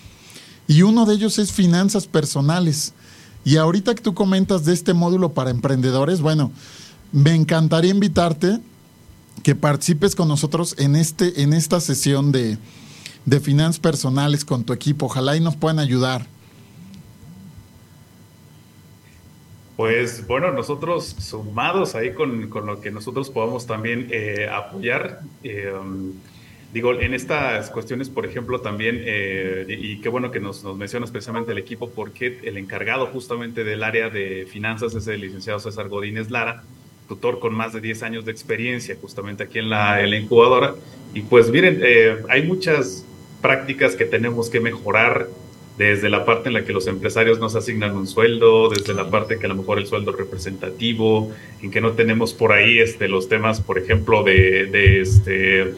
[0.66, 2.94] y uno de ellos es finanzas personales.
[3.44, 6.52] Y ahorita que tú comentas de este módulo para emprendedores, bueno,
[7.10, 8.60] me encantaría invitarte
[9.42, 12.56] que participes con nosotros en, este, en esta sesión de,
[13.26, 15.06] de finanzas personales con tu equipo.
[15.06, 16.26] Ojalá y nos puedan ayudar.
[19.82, 26.12] Pues bueno, nosotros sumados ahí con, con lo que nosotros podamos también eh, apoyar, um,
[26.72, 30.76] digo, en estas cuestiones, por ejemplo, también, eh, y, y qué bueno que nos, nos
[30.76, 35.58] mencionas precisamente el equipo, porque el encargado justamente del área de finanzas es el licenciado
[35.58, 36.62] César Godínez Lara,
[37.08, 40.76] tutor con más de 10 años de experiencia justamente aquí en la, en la incubadora.
[41.12, 43.04] Y pues miren, eh, hay muchas
[43.40, 45.26] prácticas que tenemos que mejorar
[45.78, 49.38] desde la parte en la que los empresarios nos asignan un sueldo, desde la parte
[49.38, 51.30] que a lo mejor el sueldo es representativo,
[51.62, 55.74] en que no tenemos por ahí este, los temas, por ejemplo, de, de este,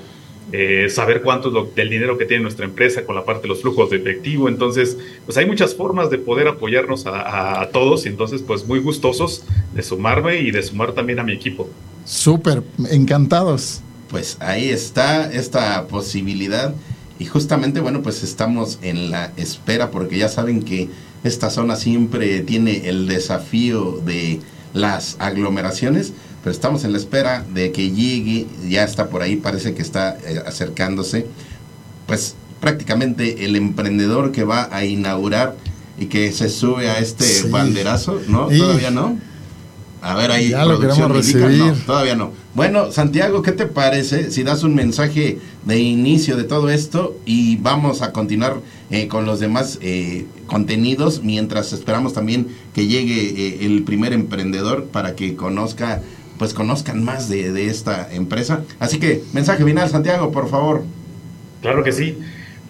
[0.53, 3.49] eh, saber cuánto es lo, del dinero que tiene nuestra empresa con la parte de
[3.49, 4.49] los flujos de efectivo.
[4.49, 8.67] Entonces, pues hay muchas formas de poder apoyarnos a, a- a todos y entonces, pues
[8.67, 11.71] muy gustosos de sumarme y de sumar también a mi equipo.
[12.05, 13.81] Súper, encantados.
[14.11, 16.75] Pues ahí está esta posibilidad.
[17.19, 20.89] Y justamente, bueno, pues estamos en la espera porque ya saben que
[21.23, 24.41] esta zona siempre tiene el desafío de
[24.73, 29.75] las aglomeraciones, pero estamos en la espera de que llegue, ya está por ahí, parece
[29.75, 31.27] que está eh, acercándose,
[32.07, 35.57] pues prácticamente el emprendedor que va a inaugurar
[35.99, 37.49] y que se sube a este Sí.
[37.49, 38.49] banderazo, ¿no?
[38.49, 39.19] Todavía no.
[40.03, 41.59] A ver, ahí Ya lo producción queremos recibir.
[41.59, 42.33] no, todavía no.
[42.55, 47.57] Bueno, Santiago, ¿qué te parece si das un mensaje de inicio de todo esto y
[47.57, 53.67] vamos a continuar eh, con los demás eh, contenidos mientras esperamos también que llegue eh,
[53.67, 56.01] el primer emprendedor para que conozca,
[56.39, 58.63] pues conozcan más de, de esta empresa.
[58.79, 60.85] Así que, mensaje final, Santiago, por favor.
[61.61, 62.17] Claro que sí.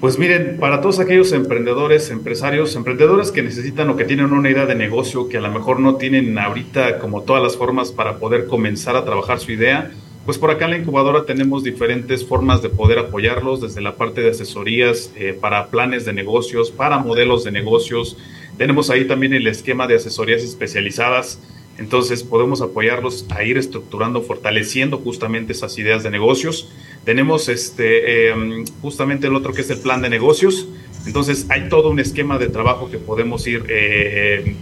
[0.00, 4.66] Pues miren, para todos aquellos emprendedores, empresarios, emprendedores que necesitan o que tienen una idea
[4.66, 8.46] de negocio, que a lo mejor no tienen ahorita como todas las formas para poder
[8.46, 9.92] comenzar a trabajar su idea,
[10.26, 14.22] pues por acá en la incubadora tenemos diferentes formas de poder apoyarlos, desde la parte
[14.22, 18.16] de asesorías eh, para planes de negocios, para modelos de negocios.
[18.56, 21.40] Tenemos ahí también el esquema de asesorías especializadas.
[21.78, 26.70] Entonces podemos apoyarlos a ir estructurando, fortaleciendo justamente esas ideas de negocios.
[27.04, 30.68] Tenemos este, eh, justamente el otro que es el plan de negocios.
[31.06, 34.54] Entonces hay todo un esquema de trabajo que podemos ir eh,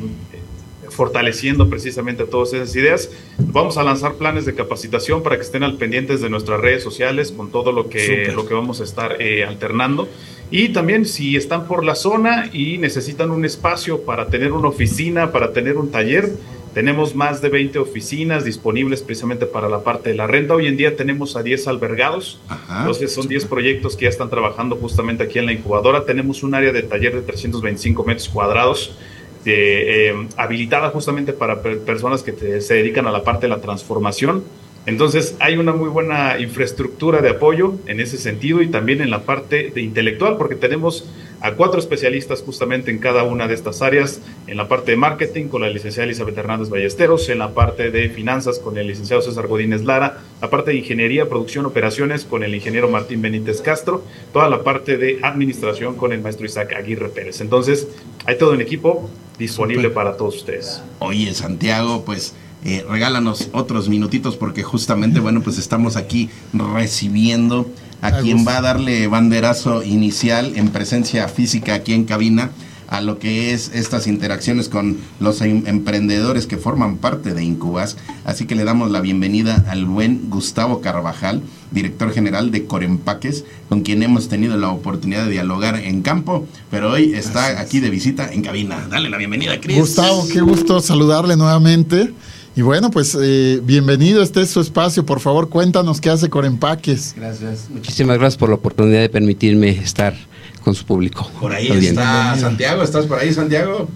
[0.92, 3.10] fortaleciendo precisamente todas esas ideas.
[3.38, 7.32] Vamos a lanzar planes de capacitación para que estén al pendientes de nuestras redes sociales
[7.32, 10.08] con todo lo que, lo que vamos a estar eh, alternando.
[10.50, 15.32] Y también si están por la zona y necesitan un espacio para tener una oficina,
[15.32, 16.30] para tener un taller,
[16.74, 20.54] tenemos más de 20 oficinas disponibles precisamente para la parte de la renta.
[20.54, 22.40] Hoy en día tenemos a 10 albergados.
[22.48, 22.80] Ajá.
[22.80, 26.04] Entonces son 10 proyectos que ya están trabajando justamente aquí en la incubadora.
[26.04, 28.96] Tenemos un área de taller de 325 metros cuadrados
[29.44, 33.48] de, eh, habilitada justamente para per- personas que te- se dedican a la parte de
[33.50, 34.44] la transformación.
[34.86, 39.22] Entonces hay una muy buena infraestructura de apoyo en ese sentido y también en la
[39.22, 41.08] parte de intelectual porque tenemos
[41.42, 45.48] a cuatro especialistas justamente en cada una de estas áreas, en la parte de marketing
[45.48, 49.48] con la licenciada Elizabeth Hernández Ballesteros, en la parte de finanzas con el licenciado César
[49.48, 54.48] Godínez Lara, la parte de ingeniería, producción, operaciones con el ingeniero Martín Benítez Castro, toda
[54.48, 57.40] la parte de administración con el maestro Isaac Aguirre Pérez.
[57.40, 57.88] Entonces
[58.24, 60.80] hay todo un equipo disponible para todos ustedes.
[61.00, 67.66] Oye, Santiago, pues eh, regálanos otros minutitos porque justamente, bueno, pues estamos aquí recibiendo
[68.02, 72.50] a quien va a darle banderazo inicial en presencia física aquí en cabina
[72.88, 77.96] a lo que es estas interacciones con los em- emprendedores que forman parte de Incubas.
[78.26, 83.80] Así que le damos la bienvenida al buen Gustavo Carvajal, director general de Corempaques, con
[83.80, 88.30] quien hemos tenido la oportunidad de dialogar en campo, pero hoy está aquí de visita
[88.30, 88.86] en cabina.
[88.90, 89.78] Dale la bienvenida, Cris.
[89.78, 92.12] Gustavo, qué gusto saludarle nuevamente.
[92.54, 95.06] Y bueno, pues eh, bienvenido, este es su espacio.
[95.06, 97.14] Por favor, cuéntanos qué hace Corempaques.
[97.16, 97.68] Gracias.
[97.70, 100.14] Muchísimas gracias por la oportunidad de permitirme estar
[100.62, 101.30] con su público.
[101.40, 103.88] Por ahí está Santiago, ¿estás por ahí, Santiago?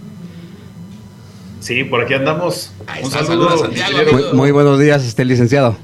[1.60, 2.70] Sí, por aquí andamos.
[2.86, 4.12] Ahí Un está, saludo, saluda, Santiago.
[4.12, 5.76] Muy, muy buenos días, este licenciado.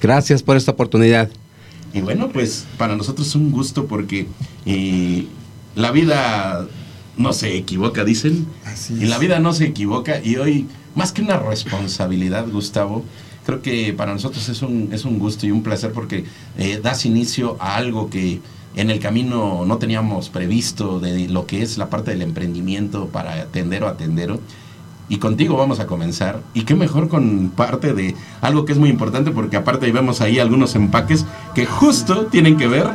[0.00, 1.28] Gracias por esta oportunidad.
[1.92, 4.26] Y bueno, pues para nosotros es un gusto porque
[4.64, 5.26] eh,
[5.74, 6.66] la vida
[7.16, 8.46] no se equivoca, dicen.
[8.64, 10.20] Así Y la vida no se equivoca.
[10.22, 13.04] Y hoy, más que una responsabilidad, Gustavo,
[13.44, 16.24] creo que para nosotros es un, es un gusto y un placer porque
[16.58, 18.40] eh, das inicio a algo que
[18.76, 23.34] en el camino no teníamos previsto de lo que es la parte del emprendimiento para
[23.34, 24.40] atender o atendero.
[25.08, 26.40] Y contigo vamos a comenzar.
[26.54, 30.38] Y qué mejor con parte de algo que es muy importante porque aparte vemos ahí
[30.38, 32.88] algunos empaques que justo tienen que ver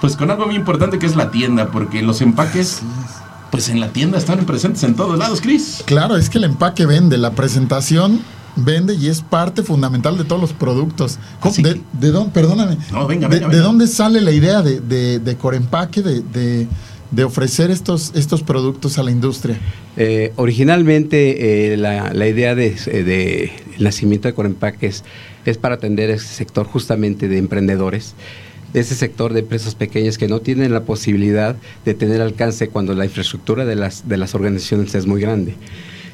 [0.00, 2.82] pues con algo muy importante que es la tienda, porque los empaques
[3.50, 5.82] pues en la tienda están presentes en todos lados, Cris.
[5.86, 8.20] Claro, es que el empaque vende, la presentación
[8.56, 11.18] vende y es parte fundamental de todos los productos.
[11.40, 12.76] ¿Cómo- Así de, que- de dónde, perdóname.
[12.92, 13.66] No, venga, de, venga, de venga.
[13.66, 16.66] dónde sale la idea de, de, de Corempaque, de, de,
[17.10, 19.58] de ofrecer estos, estos productos a la industria?
[19.96, 25.04] Eh, originalmente eh, la, la idea de, eh, de el nacimiento de Corempaques
[25.44, 28.14] es para atender ese sector justamente de emprendedores,
[28.72, 32.94] de ese sector de empresas pequeñas que no tienen la posibilidad de tener alcance cuando
[32.94, 35.54] la infraestructura de las, de las organizaciones es muy grande.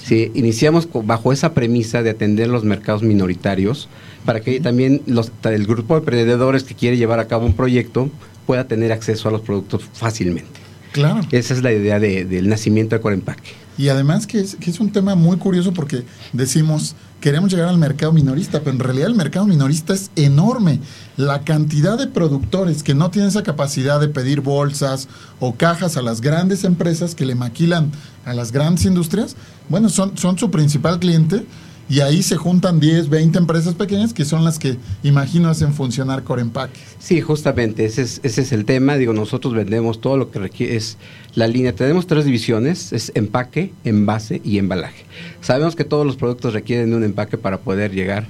[0.02, 3.88] Sí, iniciamos bajo esa premisa de atender los mercados minoritarios
[4.24, 8.08] para que también los, el grupo de emprendedores que quiere llevar a cabo un proyecto
[8.46, 10.60] pueda tener acceso a los productos fácilmente.
[10.92, 11.20] Claro.
[11.32, 13.50] Esa es la idea de- del nacimiento de Corempaque.
[13.76, 16.94] Y además que es, que es un tema muy curioso porque decimos,
[17.26, 20.78] queremos llegar al mercado minorista, pero en realidad el mercado minorista es enorme.
[21.16, 25.08] La cantidad de productores que no tienen esa capacidad de pedir bolsas
[25.40, 27.90] o cajas a las grandes empresas que le maquilan
[28.24, 29.34] a las grandes industrias,
[29.68, 31.44] bueno, son, son su principal cliente
[31.88, 36.24] y ahí se juntan 10, 20 empresas pequeñas que son las que, imagino, hacen funcionar
[36.24, 36.80] Corempaque.
[36.98, 38.96] Sí, justamente, ese es, ese es el tema.
[38.96, 40.96] Digo, nosotros vendemos todo lo que requiere, es
[41.34, 41.74] la línea.
[41.74, 45.04] Tenemos tres divisiones, es empaque, envase y embalaje.
[45.40, 48.26] Sabemos que todos los productos requieren de un empaque para poder llegar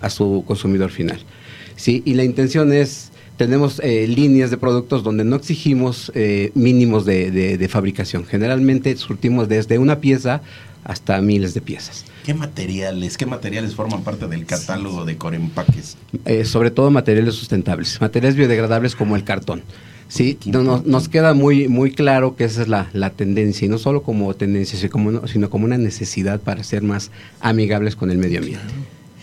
[0.00, 1.18] a su consumidor final.
[1.76, 7.04] Sí, y la intención es, tenemos eh, líneas de productos donde no exigimos eh, mínimos
[7.04, 8.24] de, de- de fabricación.
[8.24, 10.40] Generalmente surtimos desde una pieza
[10.84, 12.04] hasta miles de piezas.
[12.24, 15.96] ¿Qué materiales, qué materiales forman parte del catálogo de Corempaques?
[16.24, 19.62] Eh, sobre todo materiales sustentables, materiales biodegradables como el cartón.
[20.08, 24.02] Sí, nos queda muy, muy claro que esa es la, la tendencia, y no solo
[24.02, 28.38] como tendencia, sino como, sino como una necesidad para ser más amigables con el medio
[28.38, 28.66] ambiente.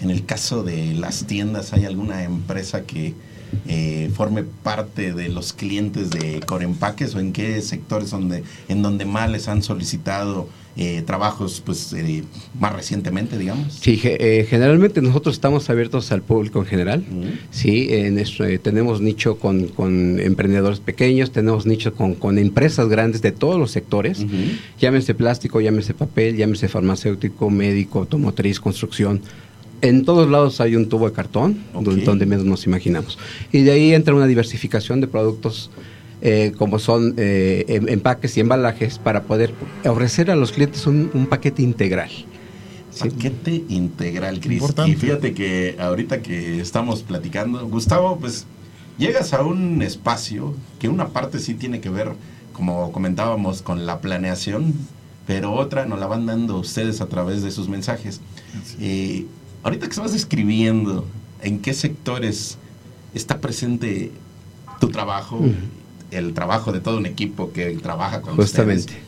[0.01, 3.13] En el caso de las tiendas, ¿hay alguna empresa que
[3.67, 9.05] eh, forme parte de los clientes de Corempaques o en qué sectores donde, en donde
[9.05, 12.23] más les han solicitado eh, trabajos pues eh,
[12.57, 13.73] más recientemente, digamos?
[13.73, 17.03] Sí, eh, generalmente nosotros estamos abiertos al público en general.
[17.51, 18.21] Sí, en
[18.61, 23.71] tenemos nicho con, con emprendedores pequeños, tenemos nicho con, con empresas grandes de todos los
[23.71, 24.25] sectores.
[24.79, 29.21] Llámese plástico, llámese papel, llámese farmacéutico, médico, automotriz, construcción.
[29.81, 33.17] En todos lados hay un tubo de cartón, donde menos nos imaginamos.
[33.51, 35.69] Y de ahí entra una diversificación de productos
[36.21, 39.53] eh, como son eh, em- empaques y embalajes para poder
[39.85, 42.09] ofrecer a los clientes un, un paquete integral.
[42.91, 43.09] Sí.
[43.09, 44.53] Paquete integral, Cris.
[44.53, 44.91] Importante.
[44.91, 48.45] Y fíjate que ahorita que estamos platicando, Gustavo, pues
[48.97, 52.09] llegas a un espacio que una parte sí tiene que ver,
[52.53, 54.73] como comentábamos, con la planeación,
[55.25, 58.19] pero otra nos la van dando ustedes a través de sus mensajes.
[58.79, 59.25] Eh,
[59.63, 61.07] ahorita que estabas describiendo
[61.41, 62.57] en qué sectores
[63.13, 64.11] está presente
[64.79, 65.39] tu trabajo.
[66.11, 68.93] El trabajo de todo un equipo que trabaja con Justamente.
[68.93, 69.01] ustedes.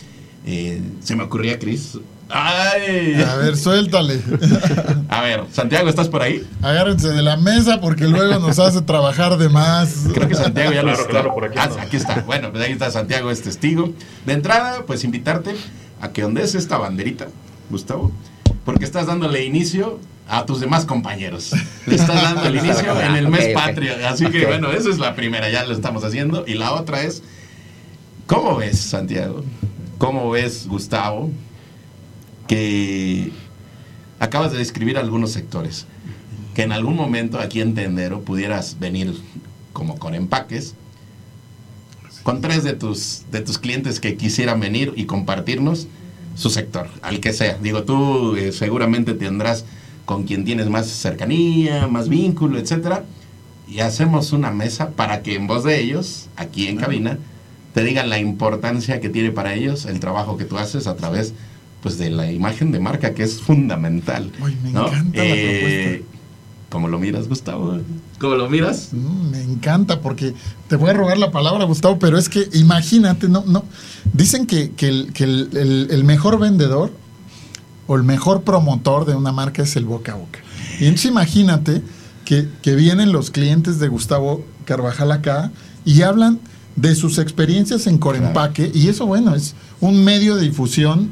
[0.46, 1.98] Eh, se me ocurría, Cris.
[2.30, 3.22] ¡Ay!
[3.22, 4.20] A ver, suéltale.
[5.10, 6.44] A ver, Santiago, ¿estás por ahí?
[6.62, 10.06] Agárrense de la mesa porque luego nos hace trabajar de más.
[10.14, 11.12] Creo que Santiago ya lo Claro, está.
[11.12, 12.22] claro, por aquí Ah, aquí está.
[12.26, 13.94] Bueno, pues ahí está Santiago, es testigo.
[14.26, 15.54] De entrada, pues invitarte
[16.02, 17.28] a que ondees esta banderita,
[17.70, 18.12] Gustavo,
[18.66, 21.54] porque estás dándole inicio a tus demás compañeros.
[21.86, 23.54] Le estás dando el inicio en el mes Ok, ok.
[23.54, 23.94] patrio.
[24.08, 26.46] Así que bueno, esa es la primera, ya lo estamos haciendo.
[26.48, 27.24] Y la otra es,
[28.28, 29.44] ¿cómo ves, Santiago?
[29.98, 31.32] ¿Cómo ves, Gustavo?
[32.48, 33.32] Que
[34.20, 35.86] acabas de describir algunos sectores.
[36.54, 39.14] Que en algún momento aquí en Tendero pudieras venir
[39.74, 40.76] como con empaques
[42.24, 45.88] con tres de tus, de tus clientes que quisieran venir y compartirnos
[46.36, 47.58] su sector, al que sea.
[47.62, 49.66] Digo, tú eh, seguramente tendrás
[50.06, 53.06] con quien tienes más cercanía, más vínculo, etcétera,
[53.68, 57.18] y hacemos una mesa para que en voz de ellos, aquí en cabina,
[57.74, 61.34] te digan la importancia que tiene para ellos el trabajo que tú haces a través
[61.82, 64.32] pues de la imagen de marca que es fundamental.
[64.42, 64.88] Uy, me ¿no?
[64.88, 66.14] encanta la Eh, propuesta.
[66.70, 67.78] ¿Cómo lo miras, Gustavo?
[68.20, 68.90] ¿Cómo lo miras?
[68.94, 70.34] Mm, me encanta porque
[70.68, 73.64] te voy a robar la palabra, Gustavo, pero es que imagínate, no, no.
[74.12, 76.92] Dicen que, que el, que el- el- el mejor vendedor
[77.88, 80.40] o el mejor promotor de una marca es el boca a boca.
[80.80, 81.82] Y entonces imagínate
[82.26, 85.52] que, que vienen los clientes de Gustavo Carvajal acá
[85.86, 86.40] y hablan
[86.76, 91.12] de sus experiencias en Corempaque, y eso, bueno, es un medio de difusión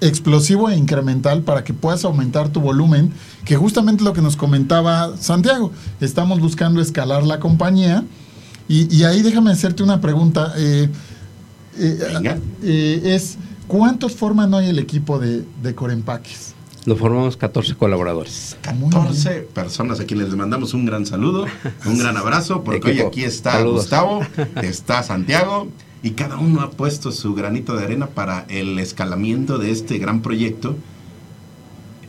[0.00, 3.12] explosivo e incremental para que puedas aumentar tu volumen,
[3.44, 8.04] que justamente lo que nos comentaba Santiago, estamos buscando escalar la compañía
[8.68, 10.88] y, y ahí déjame hacerte una pregunta, eh,
[11.78, 12.38] eh, Venga.
[12.62, 13.38] eh, es
[13.72, 16.52] ¿cuántos forman hoy el equipo de, de Corempaques?
[16.84, 18.58] Lo formamos 14 colaboradores.
[18.74, 21.46] Muy 14 personas a quienes les mandamos un gran saludo,
[21.86, 23.82] un gran abrazo, porque hoy aquí está saludos.
[23.82, 24.20] Gustavo,
[24.62, 25.68] está Santiago,
[26.02, 30.20] y cada uno ha puesto su granito de arena para el escalamiento de este gran
[30.20, 30.76] proyecto.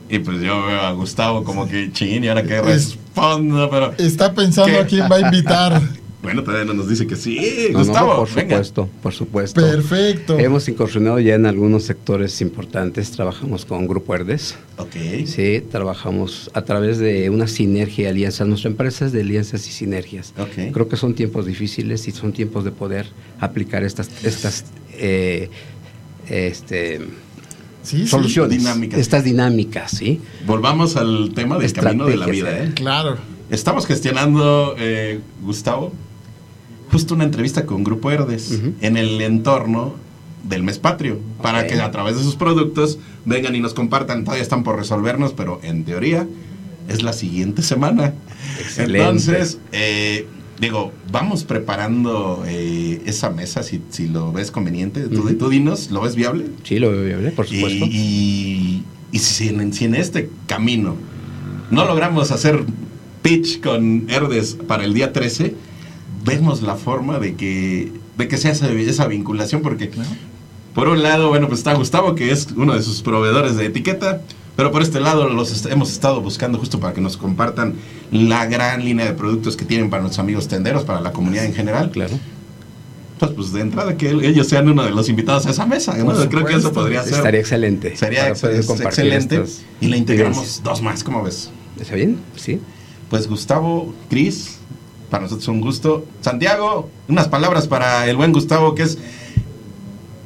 [0.09, 3.93] Y pues yo veo a Gustavo como que ching, y ahora que Es- respondo, pero
[3.97, 4.79] Está pensando ¿Qué?
[4.79, 5.81] a quién va a invitar.
[6.23, 7.37] bueno, todavía no nos dice que sí.
[7.71, 8.55] No, no, Gustavo, por venga.
[8.63, 9.61] supuesto, por supuesto.
[9.61, 10.39] Perfecto.
[10.39, 13.11] Hemos incursionado ya en algunos sectores importantes.
[13.11, 14.55] Trabajamos con Grupo Herdes.
[14.77, 14.95] Ok.
[15.25, 18.45] Sí, trabajamos a través de una sinergia y alianza.
[18.45, 20.33] Nuestra empresa es de alianzas y sinergias.
[20.39, 20.71] Ok.
[20.73, 23.05] Creo que son tiempos difíciles y son tiempos de poder
[23.39, 25.49] aplicar estas, estas eh,
[26.29, 27.01] este,
[27.83, 28.97] Sí, sí, soluciones, dinámicas.
[28.97, 30.21] estas dinámicas, ¿sí?
[30.45, 32.63] Volvamos al tema del camino de la vida.
[32.63, 32.71] ¿eh?
[32.73, 33.17] Claro.
[33.49, 35.91] Estamos gestionando, eh, Gustavo,
[36.93, 39.95] justo una entrevista con Grupo Herdes en el entorno
[40.47, 44.23] del mes patrio, para que a través de sus productos vengan y nos compartan.
[44.23, 46.25] Todavía están por resolvernos, pero en teoría
[46.87, 48.13] es la siguiente semana.
[48.59, 48.99] Excelente.
[48.99, 50.27] Entonces, eh,
[50.59, 55.01] digo, vamos preparando eh, esa mesa si, si lo ves conveniente.
[55.07, 55.33] Tú, Ujú.
[55.35, 56.45] tú dinos, ¿lo ves viable?
[56.63, 57.85] Sí, lo veo viable, por supuesto.
[57.85, 60.95] Y, y- y si, en, si en este camino
[61.71, 62.63] no logramos hacer
[63.21, 65.55] pitch con Herdes para el día 13,
[66.25, 69.89] vemos la forma de que, de que sea esa, esa vinculación, porque
[70.73, 74.21] por un lado, bueno, pues está Gustavo, que es uno de sus proveedores de etiqueta,
[74.55, 77.73] pero por este lado los est- hemos estado buscando justo para que nos compartan
[78.11, 81.53] la gran línea de productos que tienen para nuestros amigos tenderos, para la comunidad en
[81.53, 81.89] general.
[81.91, 82.13] Claro.
[83.19, 85.95] Pues, pues de entrada que ellos sean uno de los invitados a esa mesa.
[85.97, 86.05] ¿no?
[86.05, 86.73] Por Creo que eso supuesto.
[86.81, 87.95] podría ser Estaría excelente.
[87.95, 89.43] Sería ex- excelente.
[89.79, 90.63] Y le integramos vivencias.
[90.63, 91.49] dos más, ¿cómo ves?
[91.79, 92.17] ¿Está bien?
[92.35, 92.59] Sí.
[93.09, 94.57] Pues Gustavo, Cris,
[95.13, 96.05] para nosotros un gusto.
[96.21, 98.97] Santiago, unas palabras para el buen Gustavo, que es.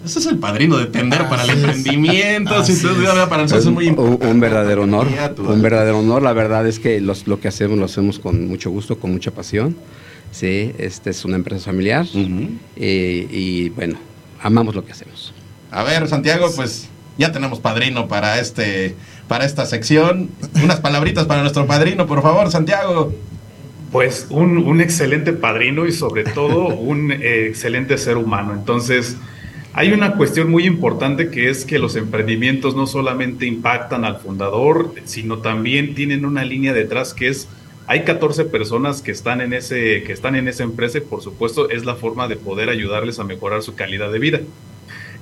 [0.05, 2.61] Ese es el padrino de tender para el emprendimiento.
[2.63, 2.81] Es.
[3.29, 4.27] para nosotros es muy un, importante.
[4.27, 5.07] un verdadero honor.
[5.39, 6.21] Un verdadero honor.
[6.21, 9.31] La verdad es que los- lo que hacemos lo hacemos con mucho gusto, con mucha
[9.31, 9.75] pasión.
[10.31, 12.05] Sí, esta es una empresa familiar
[12.77, 13.97] eh, y bueno,
[14.41, 15.33] amamos lo que hacemos.
[15.69, 18.95] A ver, Santiago, pues ya tenemos padrino para este
[19.27, 20.29] para esta sección.
[20.63, 23.13] Unas palabritas para nuestro padrino, por favor, Santiago.
[23.91, 28.53] Pues un, un excelente padrino y sobre todo un eh, excelente ser humano.
[28.53, 29.17] Entonces,
[29.73, 34.93] hay una cuestión muy importante que es que los emprendimientos no solamente impactan al fundador,
[35.05, 37.47] sino también tienen una línea detrás que es
[37.85, 41.69] hay 14 personas que están en ese que están en esa empresa y por supuesto
[41.69, 44.41] es la forma de poder ayudarles a mejorar su calidad de vida.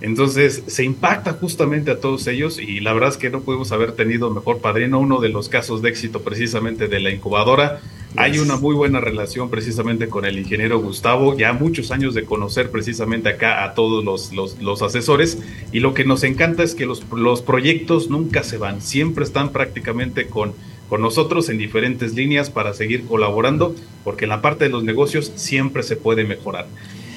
[0.01, 3.91] Entonces se impacta justamente a todos ellos y la verdad es que no podemos haber
[3.91, 4.99] tenido mejor padrino.
[4.99, 7.82] Uno de los casos de éxito precisamente de la incubadora.
[8.17, 12.71] Hay una muy buena relación precisamente con el ingeniero Gustavo, ya muchos años de conocer
[12.71, 15.38] precisamente acá a todos los, los, los asesores
[15.73, 19.49] y lo que nos encanta es que los, los proyectos nunca se van, siempre están
[19.51, 20.54] prácticamente con,
[20.88, 25.32] con nosotros en diferentes líneas para seguir colaborando, porque en la parte de los negocios
[25.36, 26.67] siempre se puede mejorar.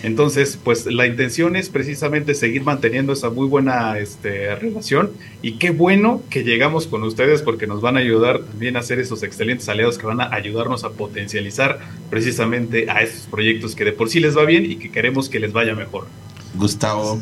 [0.02, 5.10] Entonces, pues la intención es precisamente seguir manteniendo esa muy buena este, relación
[5.42, 9.00] y qué bueno que llegamos con ustedes porque nos van a ayudar también a hacer
[9.00, 13.92] esos excelentes aliados que van a ayudarnos a potencializar precisamente a estos proyectos que de
[13.92, 16.06] por sí les va bien y que queremos que les vaya mejor.
[16.54, 17.20] Gustavo.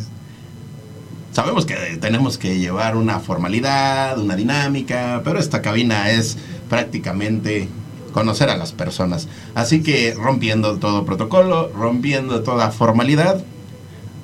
[1.32, 6.38] Sabemos que tenemos que llevar una formalidad, una dinámica, pero esta cabina es
[6.68, 7.68] prácticamente
[8.16, 9.28] conocer a las personas.
[9.54, 13.44] Así que rompiendo todo protocolo, rompiendo toda formalidad,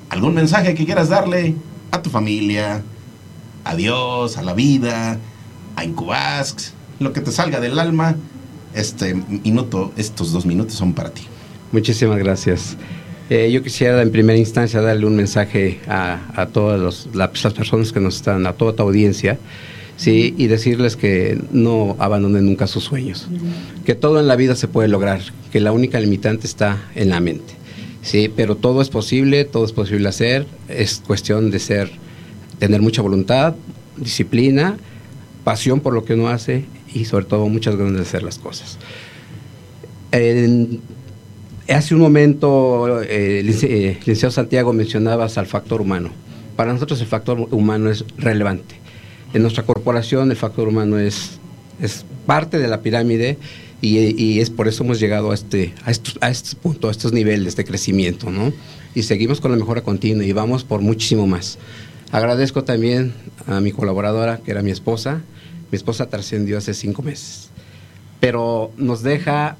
[0.09, 1.53] ¿algún mensaje que quieras darle
[1.91, 2.81] a tu familia,
[3.63, 5.19] a Dios, a la vida,
[5.75, 8.15] a Incubasks, lo que te salga del alma?
[8.73, 11.27] Este minuto, estos dos minutos son para ti.
[11.71, 12.75] Muchísimas gracias.
[13.29, 17.99] Eh, yo quisiera en primera instancia darle un mensaje a, a todas las personas que
[17.99, 19.37] nos están, a toda tu audiencia,
[19.97, 20.33] ¿sí?
[20.37, 23.27] y decirles que no abandonen nunca sus sueños,
[23.85, 25.21] que todo en la vida se puede lograr,
[25.51, 27.53] que la única limitante está en la mente.
[28.01, 31.89] Sí, pero todo es posible, todo es posible hacer, es cuestión de ser,
[32.59, 33.55] tener mucha voluntad,
[33.97, 34.77] disciplina,
[35.45, 38.77] pasión por lo que uno hace y sobre todo muchas ganas de hacer las cosas.
[40.11, 40.81] En-
[41.69, 46.09] hace un momento, eh, eh, licenciado Santiago, mencionabas al factor humano.
[46.55, 48.75] Para nosotros el factor humano es relevante.
[49.33, 51.39] En nuestra corporación el factor humano es,
[51.81, 53.37] es parte de la pirámide
[53.81, 56.91] y, y es por eso hemos llegado a este, a, estos, a este punto, a
[56.91, 58.53] estos niveles de crecimiento, ¿no?
[58.95, 61.57] Y seguimos con la mejora continua y vamos por muchísimo más.
[62.11, 63.13] Agradezco también
[63.47, 65.21] a mi colaboradora, que era mi esposa.
[65.71, 67.49] Mi esposa trascendió hace cinco meses,
[68.19, 69.57] pero nos deja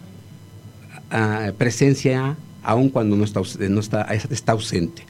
[1.09, 5.03] ah, presencia aun cuando no está, no está, está ausente.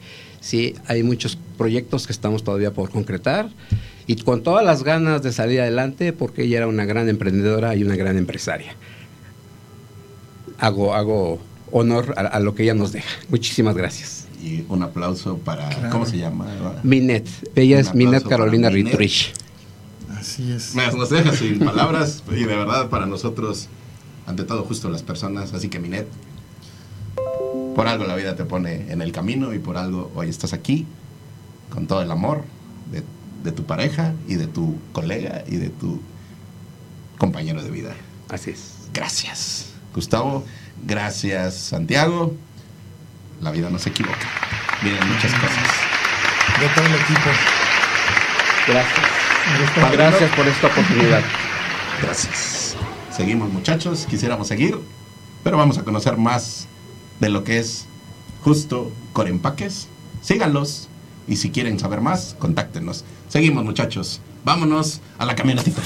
[0.44, 3.48] Sí, hay muchos proyectos que estamos todavía por concretar
[4.06, 7.82] y con todas las ganas de salir adelante porque ella era una gran emprendedora y
[7.82, 8.74] una gran empresaria.
[10.58, 11.40] Hago, hago
[11.72, 13.08] honor a, a lo que ella nos deja.
[13.30, 14.26] Muchísimas gracias.
[14.42, 15.88] Y un aplauso para, Claro.
[15.90, 16.46] ¿cómo se llama?
[16.82, 17.26] Minet,
[17.56, 18.68] ella Un es Minet Carolina.
[18.68, 19.32] Ritrich.
[20.14, 20.74] Así es.
[20.74, 23.68] Me- Nos deja sin palabras y de verdad para nosotros,
[24.26, 26.06] ante todo justo las personas, así que Minet,
[27.74, 30.86] por algo la vida te pone en el camino y por algo hoy estás aquí
[31.70, 32.44] con todo el amor
[32.90, 33.02] de,
[33.42, 36.00] de tu pareja y de tu colega y de tu
[37.18, 37.94] compañero de vida.
[38.28, 38.88] Así es.
[38.92, 40.44] Gracias, Gustavo.
[40.86, 42.34] Gracias, Santiago.
[43.40, 44.28] La vida no se equivoca.
[44.82, 45.68] Vienen muchas cosas.
[46.60, 47.30] De todo el equipo.
[48.68, 49.92] Gracias.
[49.92, 51.22] Gracias por esta oportunidad.
[52.02, 52.76] Gracias.
[53.10, 54.78] Seguimos muchachos, quisiéramos seguir,
[55.42, 56.66] pero vamos a conocer más
[57.20, 57.86] de lo que es
[58.42, 59.88] justo Corempaques.
[60.22, 60.88] Síganlos
[61.26, 63.04] y si quieren saber más, contáctenos.
[63.28, 65.82] Seguimos muchachos, vámonos a la camionetita.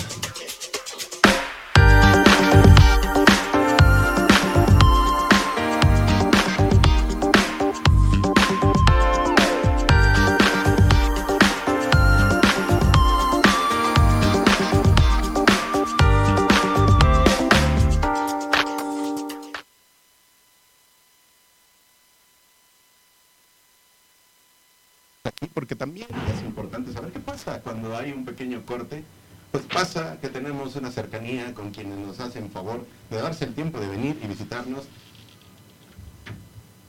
[25.58, 29.02] Porque también es importante saber qué pasa cuando hay un pequeño corte.
[29.50, 33.80] Pues pasa que tenemos una cercanía con quienes nos hacen favor de darse el tiempo
[33.80, 34.84] de venir y visitarnos.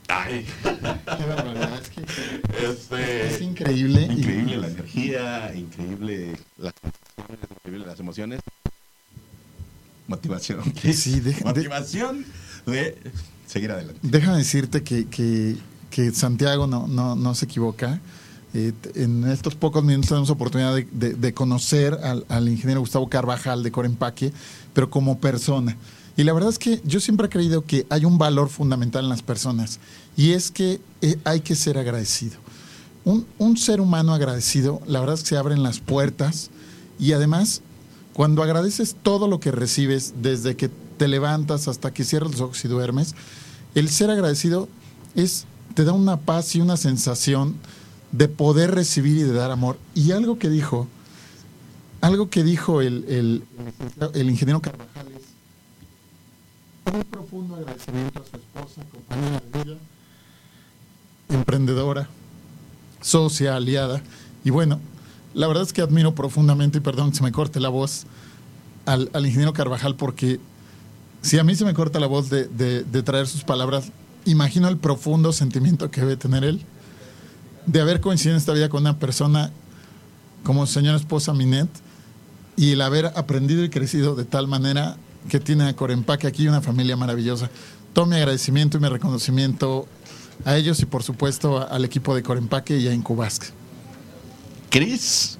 [0.06, 1.80] Ay, Qué barbaridad.
[1.82, 2.02] Es que
[2.64, 4.02] este, es increíble.
[4.02, 6.72] increíble la energía, increíble las
[7.56, 8.38] increíble las emociones.
[10.06, 10.62] Motivación.
[10.92, 12.24] Sí, de- de- Motivación
[12.66, 12.96] de
[13.48, 13.98] seguir adelante.
[14.02, 15.56] Déjame decirte que, que-
[15.90, 17.98] que Santiago no, no, no se equivoca.
[18.52, 23.08] Eh, en estos pocos minutos tenemos oportunidad de, de- de conocer al, al ingeniero Gustavo
[23.08, 24.32] Carvajal de Corempaque,
[24.72, 25.76] pero como persona.
[26.16, 29.08] Y la verdad es que yo siempre he creído que hay un valor fundamental en
[29.10, 29.78] las personas
[30.16, 32.36] y es que eh, hay que ser agradecido.
[33.04, 36.50] Un, un ser humano agradecido, la verdad es que se abren las puertas
[36.98, 37.62] y además
[38.12, 42.62] cuando agradeces todo lo que recibes, desde que te levantas hasta que cierras los ojos
[42.64, 43.14] y duermes,
[43.74, 44.68] el ser agradecido
[45.14, 47.54] es, te da una paz y una sensación
[48.12, 49.78] de poder recibir y de dar amor.
[49.94, 50.88] Y algo que dijo,
[52.00, 53.44] algo que dijo el, el,
[54.14, 59.76] el ingeniero Carvajal es un profundo agradecimiento a su esposa, compañera de vida,
[61.28, 62.08] emprendedora,
[63.00, 64.02] socia, aliada.
[64.44, 64.80] Y bueno,
[65.34, 68.06] la verdad es que admiro profundamente, y perdón que se me corte la voz,
[68.86, 70.40] al, al ingeniero Carvajal, porque
[71.22, 73.92] si a mí se me corta la voz de, de- de traer sus palabras,
[74.24, 76.60] imagino el profundo sentimiento que debe tener él
[77.66, 79.50] de haber coincidido en esta vida con una persona
[80.42, 81.68] como señora esposa Minet
[82.56, 84.96] y el haber aprendido y crecido de tal manera
[85.28, 87.50] que tiene a Corempaque aquí una familia maravillosa.
[87.92, 89.86] Todo mi agradecimiento y mi reconocimiento
[90.44, 93.48] a ellos y por supuesto al equipo de Corempaque y a Incubasque.
[94.70, 95.38] Cris,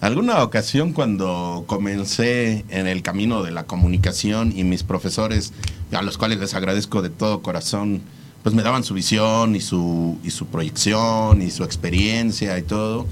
[0.00, 5.52] alguna ocasión cuando comencé en el camino de la comunicación y mis profesores,
[5.92, 8.02] a los cuales les agradezco de todo corazón,
[8.48, 13.06] pues me daban su visión y su, y su proyección y su experiencia y todo,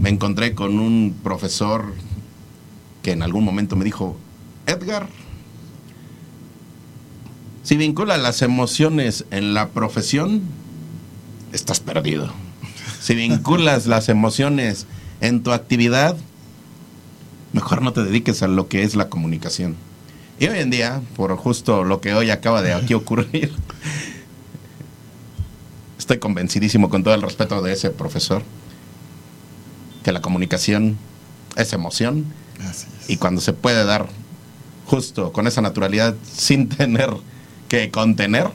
[0.00, 1.92] me encontré con un profesor
[3.02, 4.16] que en algún momento me dijo,
[4.64, 5.08] Edgar,
[7.64, 10.42] si vinculas las emociones en la profesión,
[11.52, 12.32] estás perdido.
[13.00, 14.86] Si vinculas las emociones
[15.20, 16.16] en tu actividad,
[17.52, 19.74] mejor no te dediques a lo que es la comunicación.
[20.38, 23.52] Y hoy en día, por justo lo que hoy acaba de aquí ocurrir,
[26.06, 28.42] estoy convencidísimo con todo el respeto de ese profesor
[30.04, 30.96] que la comunicación
[31.56, 32.24] es emoción
[32.68, 33.10] Así es.
[33.10, 34.06] y cuando se puede dar
[34.86, 37.10] justo con esa naturalidad sin tener
[37.68, 38.48] que contener,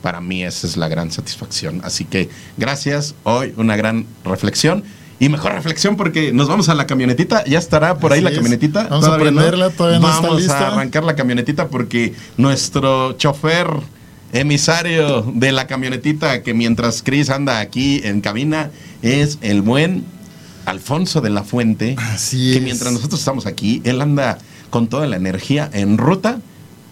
[0.00, 1.80] para mí esa es la gran satisfacción.
[1.82, 4.84] Así que gracias, hoy una gran reflexión.
[5.18, 7.44] Y mejor reflexión porque nos vamos a la camionetita.
[7.46, 8.36] Ya estará por ahí Así la es.
[8.36, 8.84] camionetita.
[8.84, 9.18] Vamos a no.
[9.18, 10.68] prenderla, todavía no está Vamos lista.
[10.68, 13.66] a arrancar la camionetita porque nuestro chofer
[14.32, 18.70] emisario de la camionetita que mientras Chris anda aquí en cabina
[19.02, 20.04] es el buen
[20.66, 21.96] Alfonso de la Fuente.
[21.98, 22.62] Así que es.
[22.62, 24.38] mientras nosotros estamos aquí, él anda
[24.70, 26.40] con toda la energía en ruta,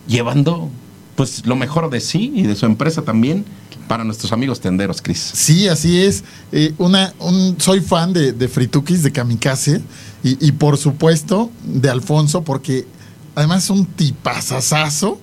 [0.08, 0.70] llevando
[1.14, 3.44] pues lo mejor de sí y de su empresa también
[3.88, 5.30] para nuestros amigos tenderos, Chris.
[5.34, 6.24] Sí, así es.
[6.52, 9.80] Eh, una, un, soy fan de, de Fritukis, de Kamikaze,
[10.22, 12.86] y, y por supuesto de Alfonso, porque
[13.34, 15.20] además es un tipazazazo,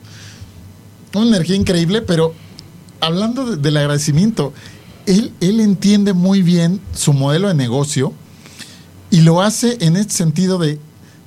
[1.21, 2.33] una energía increíble, pero
[2.99, 4.53] hablando de- del agradecimiento,
[5.05, 8.13] él, él entiende muy bien su modelo de negocio
[9.11, 10.79] y lo hace en este sentido de,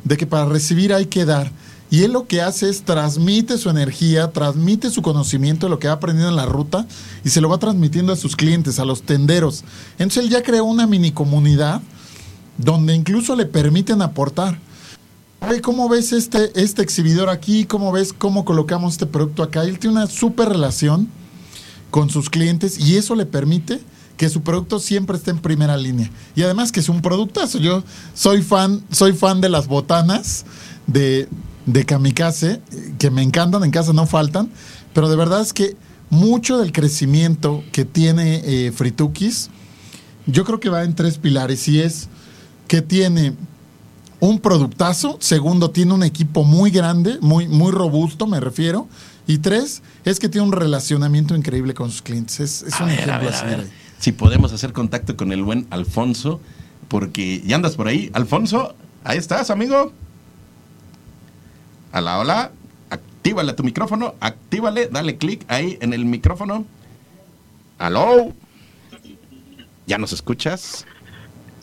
[0.05, 1.53] de que para recibir hay que dar.
[1.89, 5.87] Y él lo que hace es transmite su energía, transmite su conocimiento de lo que
[5.87, 6.85] ha aprendido en la ruta
[7.25, 9.63] y se lo va transmitiendo a sus clientes, a los tenderos.
[9.99, 11.81] Entonces él ya creó una mini comunidad
[12.59, 14.59] donde incluso le permiten aportar.
[15.49, 17.67] Oye, ¿cómo ves este, este exhibidor aquí?
[17.67, 19.63] ¿Cómo ves cómo colocamos este producto acá?
[19.63, 21.09] Él tiene una súper relación
[21.91, 23.81] con sus clientes y eso le permite
[24.17, 26.11] que su producto siempre esté en primera línea.
[26.35, 27.59] Y además que es un productazo.
[27.59, 30.47] Yo soy fan, soy fan de las botanas
[30.89, 31.29] de,
[31.67, 32.61] de Kamikaze,
[32.99, 34.51] que me encantan, en casa no faltan,
[34.95, 35.77] pero de verdad es que
[36.11, 39.51] mucho del crecimiento que tiene eh, Fritukis,
[40.27, 42.09] yo creo que va en tres pilares y es
[42.67, 43.35] que tiene
[44.29, 48.89] un productazo, segundo, tiene un equipo muy grande, muy, muy robusto, me refiero,
[49.27, 52.41] y tres, es que tiene un relacionamiento increíble con sus clientes.
[52.41, 53.71] Es, es A un ver, a ejemplo ver, a ver.
[53.99, 56.41] Si podemos hacer contacto con el buen Alfonso,
[56.89, 58.11] porque ya andas por ahí.
[58.15, 58.75] Alfonso,
[59.05, 59.93] ahí estás, amigo.
[61.93, 62.53] Hola, hola.
[62.91, 66.65] Actívale tu micrófono, actívale, dale clic ahí en el micrófono.
[67.79, 68.33] Aló.
[69.87, 70.85] ¿Ya nos escuchas?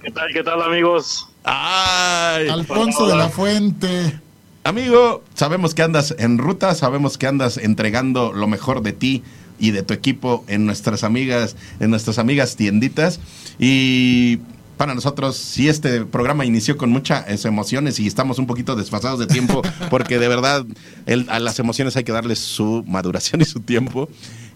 [0.01, 1.29] ¿Qué tal, qué tal, amigos?
[1.43, 2.47] ¡Ay!
[2.49, 4.19] Alfonso de la Fuente.
[4.63, 9.23] Amigo, sabemos que andas en ruta, sabemos que andas entregando lo mejor de ti
[9.59, 13.19] y de tu equipo en nuestras amigas, en nuestras amigas tienditas.
[13.59, 14.37] Y
[14.77, 19.27] para nosotros, si este programa inició con muchas emociones y estamos un poquito desfasados de
[19.27, 20.65] tiempo, porque de verdad
[21.05, 24.07] el- a las emociones hay que darles su maduración y su tiempo.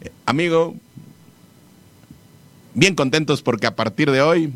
[0.01, 0.73] Eh, amigo,
[2.73, 4.53] bien contentos porque a partir de hoy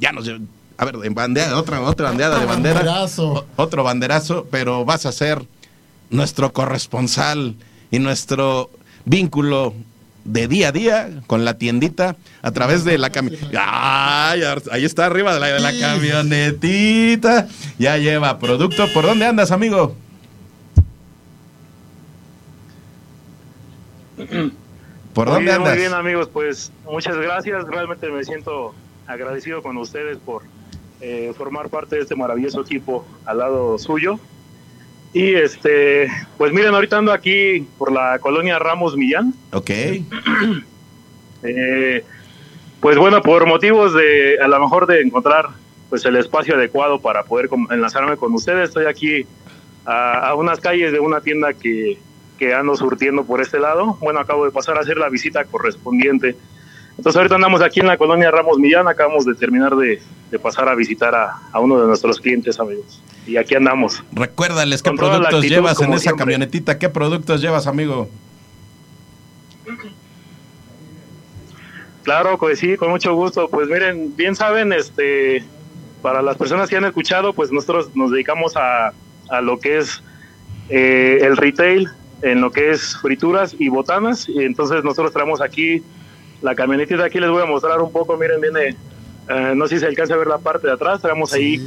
[0.00, 0.28] ya nos
[0.78, 2.80] a ver, en bandera, otra, otra bandeada de bandera.
[2.80, 3.46] Banderazo.
[3.56, 5.42] Otro banderazo, pero vas a ser
[6.10, 7.54] nuestro corresponsal
[7.90, 8.70] y nuestro
[9.04, 9.74] vínculo
[10.24, 14.30] de día a día con la tiendita a través de la camioneta.
[14.32, 15.80] Ahí está arriba de la, de la Sí.
[15.80, 17.46] camionetita.
[17.78, 18.86] Ya lleva producto.
[18.92, 19.94] ¿Por dónde andas, amigo?
[25.14, 25.72] ¿Por muy dónde bien, andas?
[25.74, 26.28] muy bien, amigos.
[26.32, 27.64] Pues muchas gracias.
[27.66, 28.74] Realmente me siento
[29.06, 30.42] agradecido con ustedes por
[31.00, 34.18] eh, formar parte de este maravilloso equipo al lado suyo.
[35.12, 39.34] Y este, pues miren, ahorita ando aquí por la colonia Ramos Millán.
[39.52, 39.70] Ok.
[41.42, 42.02] Eh,
[42.80, 45.50] pues bueno, por motivos de a lo mejor de encontrar
[45.90, 49.26] pues el espacio adecuado para poder enlazarme con ustedes, estoy aquí
[49.84, 51.98] a, a unas calles de una tienda que,
[52.38, 53.96] que ando surtiendo por este lado.
[54.00, 56.36] Bueno, acabo de pasar a hacer la visita correspondiente.
[56.96, 60.68] Entonces ahorita andamos aquí en la colonia Ramos Millán, acabamos de terminar de, de pasar
[60.68, 63.02] a visitar a, a uno de nuestros clientes, amigos.
[63.26, 64.02] Y aquí andamos.
[64.12, 66.24] Recuérdales qué productos actitud, llevas en esa siempre.
[66.24, 66.78] camionetita.
[66.78, 68.08] ¿Qué productos llevas, amigo?
[72.04, 73.48] Claro, pues sí, con mucho gusto.
[73.48, 75.44] Pues miren, bien saben, este,
[76.02, 78.92] para las personas que han escuchado, pues nosotros nos dedicamos a,
[79.28, 80.02] a lo que es
[80.68, 81.88] eh, el retail,
[82.22, 84.28] en lo que es frituras y botanas.
[84.28, 85.82] Y entonces nosotros traemos aquí
[86.42, 87.04] la camionetita.
[87.04, 88.16] Aquí les voy a mostrar un poco.
[88.16, 88.76] Miren, viene,
[89.28, 91.00] eh, no sé si se alcanza a ver la parte de atrás.
[91.00, 91.60] Traemos ahí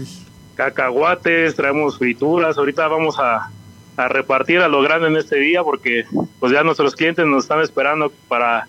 [0.56, 2.58] cacahuates, traemos frituras.
[2.58, 3.52] Ahorita vamos a,
[3.98, 6.06] a repartir a lo grande en este día porque
[6.40, 8.68] pues ya nuestros clientes nos están esperando para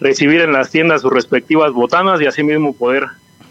[0.00, 3.06] recibir en las tiendas sus respectivas botanas y así mismo poder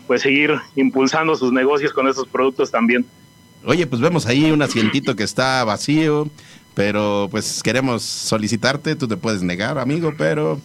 [0.07, 3.05] pues seguir impulsando sus negocios con estos productos también.
[3.63, 6.27] Oye, pues vemos ahí un asientito que está vacío,
[6.73, 10.59] pero pues queremos solicitarte, tú te puedes negar, amigo, pero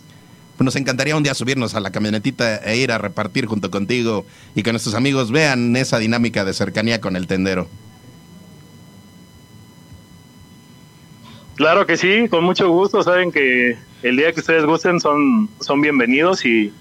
[0.65, 4.63] nos encantaría un día subirnos a la camionetita e ir a repartir junto contigo y
[4.63, 7.69] que nuestros amigos vean esa dinámica de cercanía con el tendero.
[11.57, 13.03] Claro que sí, con mucho gusto.
[13.03, 16.73] Saben que el día que ustedes gusten son, son bienvenidos y,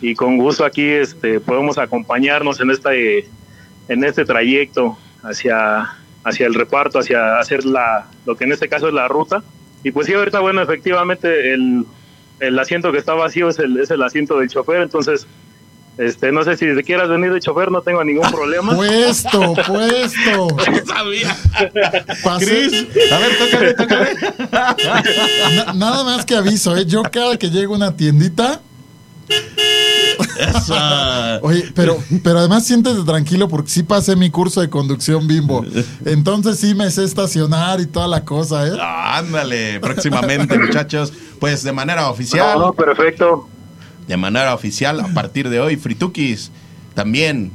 [0.00, 3.28] y con gusto aquí este, podemos acompañarnos en este,
[3.88, 5.94] en este trayecto hacia,
[6.24, 9.42] hacia el reparto, hacia hacer la, lo que en este caso es la ruta.
[9.84, 11.84] Y pues sí, ahorita, bueno, efectivamente el,
[12.40, 15.26] el asiento que está vacío es el, es el asiento del chofer, entonces
[15.98, 18.72] este, no sé si te quieras venir de chofer, no tengo ningún problema.
[18.76, 20.48] Puesto, puesto.
[20.86, 21.36] Sabía.
[21.56, 24.10] A ver, tócale, tócale.
[25.56, 26.84] Na- nada más que aviso, ¿eh?
[26.86, 28.60] Yo cada que llego a una tiendita,
[31.42, 35.64] Oye, pero, pero además siéntete tranquilo porque sí pasé mi curso de conducción bimbo.
[36.04, 38.72] Entonces sí me sé estacionar y toda la cosa, ¿eh?
[38.80, 41.12] Ah, ándale, próximamente, muchachos.
[41.40, 42.58] Pues de manera oficial.
[42.58, 43.48] No, no, perfecto.
[44.06, 45.76] de manera oficial a partir de hoy.
[45.76, 46.50] Fritukis
[46.94, 47.52] también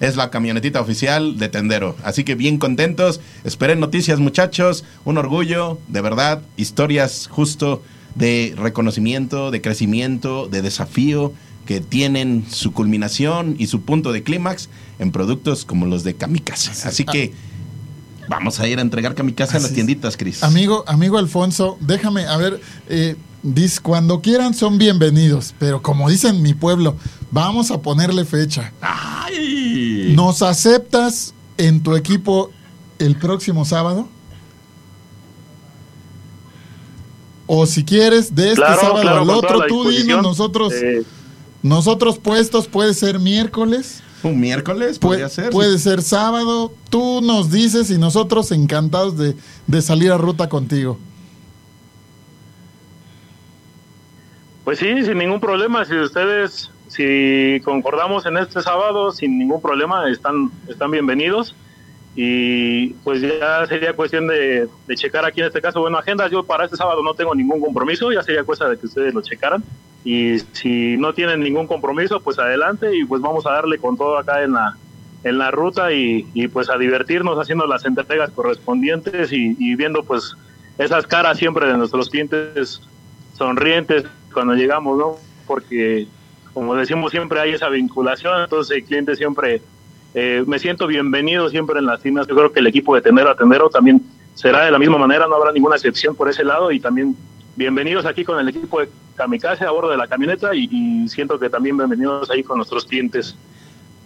[0.00, 1.96] es la camionetita oficial de Tendero.
[2.02, 3.20] Así que bien contentos.
[3.44, 4.84] Esperen noticias, muchachos.
[5.04, 6.42] Un orgullo, de verdad.
[6.56, 7.82] Historias justo
[8.16, 11.32] de reconocimiento, de crecimiento, de desafío
[11.66, 16.88] que tienen su culminación y su punto de clímax en productos como los de Kamikaze.
[16.88, 17.32] Así que
[18.28, 20.42] vamos a ir a entregar Kamikaze a las tienditas, Cris.
[20.42, 26.36] Amigo, amigo Alfonso, déjame, a ver, eh, dis, cuando quieran son bienvenidos, pero como dicen
[26.36, 26.96] en mi pueblo,
[27.30, 28.72] vamos a ponerle fecha.
[28.80, 30.12] ¡Ay!
[30.14, 32.50] ¿Nos aceptas en tu equipo
[32.98, 34.08] el próximo sábado?
[37.46, 41.02] O si quieres, de este Claro, sábado claro, al otro, tú dinos, nosotros, Eh,
[41.62, 45.50] nosotros puestos, puede ser miércoles, Un miércoles puede, podría ser.
[45.50, 49.36] puede ser sábado, tú nos dices y nosotros encantados de,
[49.66, 50.98] de salir a ruta contigo.
[54.64, 55.84] Pues sí, sin ningún problema.
[55.84, 61.54] Si ustedes, si concordamos en este sábado, sin ningún problema, están, están bienvenidos.
[62.16, 66.30] Y pues ya sería cuestión de, de checar aquí en este caso, bueno, agendas.
[66.30, 69.20] Yo para este sábado no tengo ningún compromiso, ya sería cosa de que ustedes lo
[69.20, 69.62] checaran.
[70.02, 74.16] Y si no tienen ningún compromiso, pues adelante y pues vamos a darle con todo
[74.16, 74.76] acá en la,
[75.24, 80.04] en la ruta y, y, pues a divertirnos haciendo las entregas correspondientes y, y viendo
[80.04, 80.34] pues
[80.78, 82.80] esas caras siempre de nuestros clientes
[83.36, 85.16] sonrientes cuando llegamos, ¿no?
[85.46, 86.06] Porque,
[86.52, 89.62] como decimos, siempre hay esa vinculación, entonces el cliente siempre,
[90.18, 93.28] eh, me siento bienvenido siempre en las tiendas, yo creo que el equipo de Tendero
[93.28, 94.00] a Tendero también
[94.34, 97.14] será de la misma manera, no habrá ninguna excepción por ese lado y también
[97.54, 101.38] bienvenidos aquí con el equipo de Kamikaze a bordo de la camioneta y, y siento
[101.38, 103.36] que también bienvenidos ahí con nuestros clientes.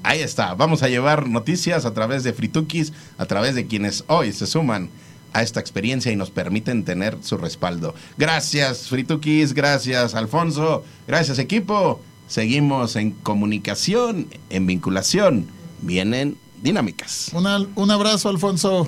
[0.03, 4.33] Ahí está, vamos a llevar noticias a través de Fritukis, a través de quienes hoy
[4.33, 4.91] se suman
[5.33, 7.95] a esta experiencia y nos permiten tener su respaldo.
[8.19, 12.01] Gracias Fritukis, gracias Alfonso, gracias equipo.
[12.27, 15.60] Seguimos en comunicación, en vinculación.
[15.83, 17.31] Vienen dinámicas.
[17.33, 18.87] Una- un abrazo, Alfonso.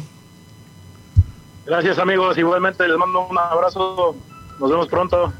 [1.64, 4.16] Gracias amigos, igualmente les mando un abrazo,
[4.58, 5.32] nos vemos pronto.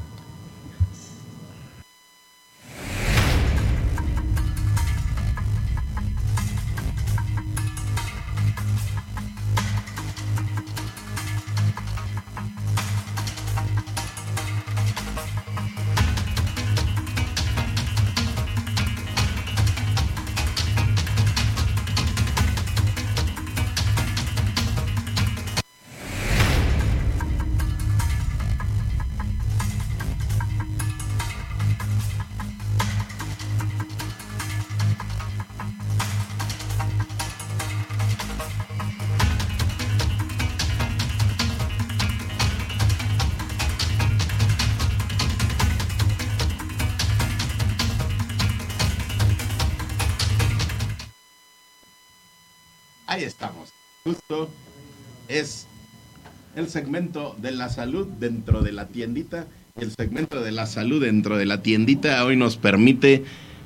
[56.73, 59.45] Segmento de la salud dentro de la tiendita.
[59.79, 63.23] El segmento de la salud dentro de la tiendita hoy nos permite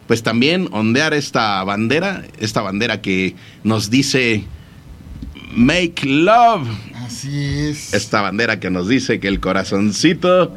[0.08, 4.44] pues también ondear esta bandera, esta bandera que nos dice
[5.56, 6.68] Make Love.
[6.96, 7.94] Así es.
[7.94, 10.54] Esta bandera que nos dice que el corazoncito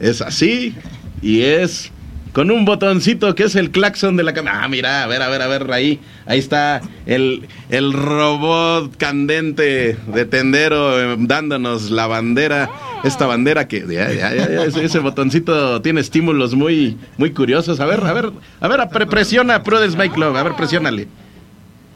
[0.00, 0.74] es así
[1.22, 1.92] y es
[2.34, 4.64] con un botoncito que es el claxon de la cámara.
[4.64, 9.96] Ah, mira, a ver, a ver, a ver, ahí, ahí está el, el robot candente
[10.06, 12.68] de tendero eh, dándonos la bandera.
[13.04, 17.78] Esta bandera que ya, ya, ya, ya, ese, ese botoncito tiene estímulos muy, muy curiosos.
[17.78, 21.06] A ver, a ver, a ver, pre- presiona Prudence Make Love, a ver, presiónale.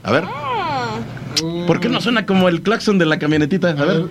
[0.05, 0.25] A ver,
[1.67, 3.71] ¿por qué no suena como el claxon de la camionetita?
[3.71, 4.05] A ver.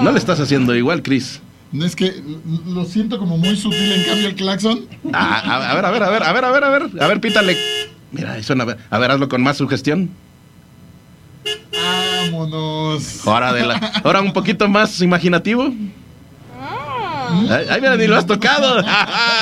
[0.00, 1.40] No le estás haciendo igual, Chris.
[1.72, 2.22] No es que
[2.66, 4.86] lo siento como muy sutil, en cambio el claxon.
[5.12, 7.20] Ah, a, ver, a ver, a ver, a ver, a ver, a ver, a ver,
[7.20, 7.56] pítale.
[8.12, 10.10] Mira, eso a ver, a ver, hazlo con más sugestión.
[11.72, 13.26] Vámonos.
[13.26, 15.72] Ahora de la, ahora un poquito más imaginativo.
[17.50, 18.84] Ay, ay, mira, ni lo has tocado.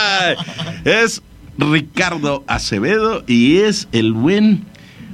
[0.84, 1.22] es
[1.58, 4.64] Ricardo Acevedo y es el buen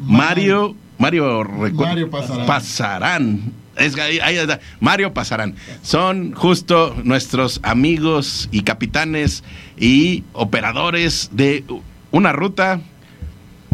[0.03, 0.77] Mario.
[0.99, 2.47] Mario, Mario Pasarán.
[2.47, 3.53] Pasarán.
[3.79, 4.61] Es ahí- ahí está.
[4.81, 5.55] Mario Pasarán.
[5.83, 9.45] Son justo nuestros amigos y capitanes
[9.79, 11.65] y operadores de
[12.11, 12.81] una ruta,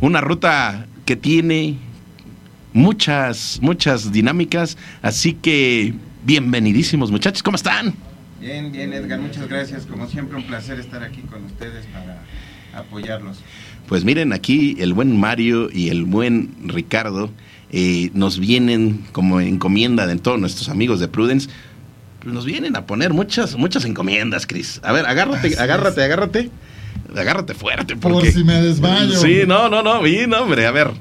[0.01, 1.77] una ruta que tiene
[2.73, 4.77] muchas, muchas dinámicas.
[5.03, 5.95] Así que
[6.25, 7.95] bienvenidísimos muchachos, ¿cómo están?
[8.41, 9.87] Bien, bien, Edgar, muchas gracias.
[9.87, 12.23] Como siempre, un placer estar aquí con ustedes para
[12.79, 13.39] apoyarlos.
[13.89, 17.31] Pues miren, aquí el buen Mario y el buen Ricardo
[17.77, 21.49] eh, nos vienen como encomienda de todos nuestros amigos de Prudence.
[22.21, 24.81] pues Nos vienen a poner muchas, muchas encomiendas, Chris.
[24.85, 26.51] A ver, agárrate, agárrate, agárrate.
[27.17, 27.97] Agárrate fuerte.
[27.97, 28.31] Por Porque...
[28.31, 29.19] si me desmayo.
[29.19, 30.93] Sí, no, no, no, vi, no, hombre, a ver.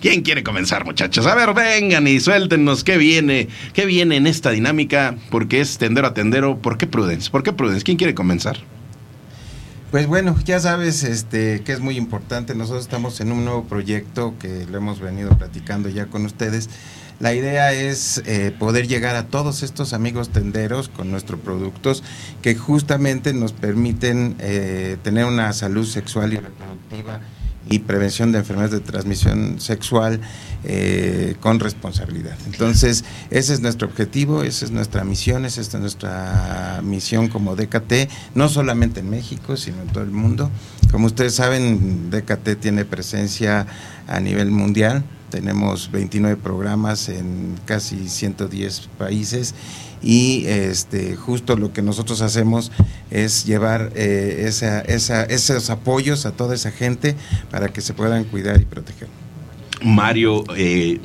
[0.00, 1.24] ¿Quién quiere comenzar, muchachos?
[1.24, 6.08] A ver, vengan y suéltenos qué viene, qué viene en esta dinámica, porque es tendero
[6.08, 6.58] a tendero.
[6.58, 7.30] ¿Por qué Prudence?
[7.30, 7.84] ¿Por qué Prudence?
[7.84, 8.58] ¿Quién quiere comenzar?
[9.90, 12.54] Pues bueno, ya sabes este, que es muy importante.
[12.54, 16.68] Nosotros estamos en un nuevo proyecto que lo hemos venido platicando ya con ustedes.
[17.20, 22.04] La idea es eh, poder llegar a todos estos amigos tenderos con nuestros productos
[22.42, 27.20] que justamente nos permiten eh, tener una salud sexual y reproductiva
[27.70, 30.20] y prevención de enfermedades de transmisión sexual
[30.64, 32.36] eh, con responsabilidad.
[32.46, 38.10] Entonces, ese es nuestro objetivo, esa es nuestra misión, esa es nuestra misión como DKT,
[38.34, 40.50] no solamente en México, sino en todo el mundo.
[40.90, 43.66] Como ustedes saben, DKT tiene presencia
[44.08, 49.54] a nivel mundial, tenemos 29 programas en casi 110 países
[50.02, 52.72] y este justo lo que nosotros hacemos
[53.10, 57.14] es llevar eh, esa, esa, esos apoyos a toda esa gente
[57.50, 59.08] para que se puedan cuidar y proteger.
[59.82, 61.00] Mario, eh,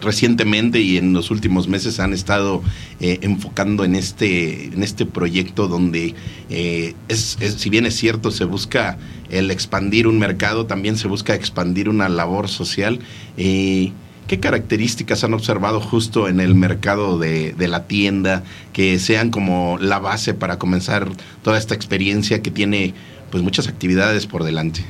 [0.00, 2.62] recientemente y en los últimos meses han estado
[3.00, 6.14] eh, enfocando en este, en este proyecto donde,
[6.50, 8.98] eh, es, si bien es cierto, se busca
[9.30, 13.00] el expandir un mercado, también se busca expandir una labor social.
[13.36, 13.92] Eh,
[14.28, 18.42] ¿Qué características han observado justo en el mercado de, de la tienda
[18.72, 21.08] que sean como la base para comenzar
[21.44, 22.92] toda esta experiencia que tiene
[23.30, 24.84] pues muchas actividades por delante?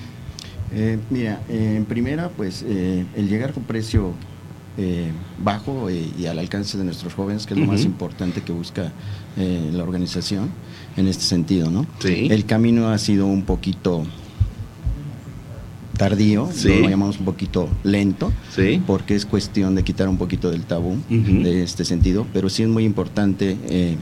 [0.72, 4.12] Eh, mira, eh, en primera, pues eh, el llegar con precio
[4.78, 5.10] eh,
[5.42, 8.92] bajo eh, y al alcance de nuestros jóvenes, que es lo más importante que busca
[9.36, 10.48] la organización
[10.96, 11.86] en este sentido, ¿no?
[11.98, 12.28] Sí.
[12.30, 14.04] El camino ha sido un poquito
[15.96, 16.68] tardío, Sí.
[16.80, 18.82] lo llamamos un poquito lento, Sí.
[18.86, 21.42] porque es cuestión de quitar un poquito del tabú Ujú.
[21.42, 23.96] de este sentido, pero sí es muy importante eh,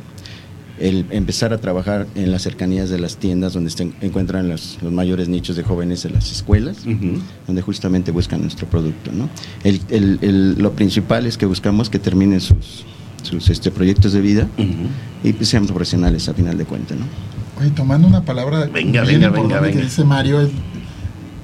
[0.79, 4.93] el empezar a trabajar en las cercanías de las tiendas donde se encuentran los, los
[4.93, 7.21] mayores nichos de jóvenes de las escuelas, Ujú.
[7.47, 9.13] donde justamente buscan nuestro producto.
[9.13, 9.29] ¿no?
[9.63, 12.85] El- el- el- lo principal es que buscamos que terminen sus,
[13.23, 14.69] sus este, proyectos de vida Ujú.
[15.29, 16.99] y pues, sean profesionales a final de cuentas.
[16.99, 17.07] ¿no?
[17.61, 20.51] Oye, tomando una palabra Venga, bien venga, importante venga, que dice Mario, es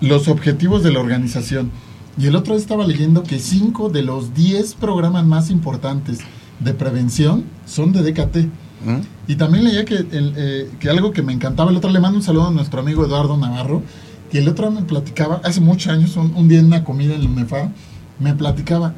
[0.00, 1.70] los objetivos de la organización.
[2.18, 6.18] Y el otro día estaba leyendo que cinco de los 10 programas más importantes
[6.58, 8.48] de prevención son de DKT.
[8.84, 9.30] ¿Mm?
[9.30, 12.16] Y también leía que, el, eh, que algo que me encantaba, el otro le mando
[12.18, 13.82] un saludo a nuestro amigo Eduardo Navarro,
[14.30, 17.24] que el otro me platicaba, hace muchos años, un, un día en una comida en
[17.24, 17.70] la UNEFA,
[18.18, 18.94] me platicaba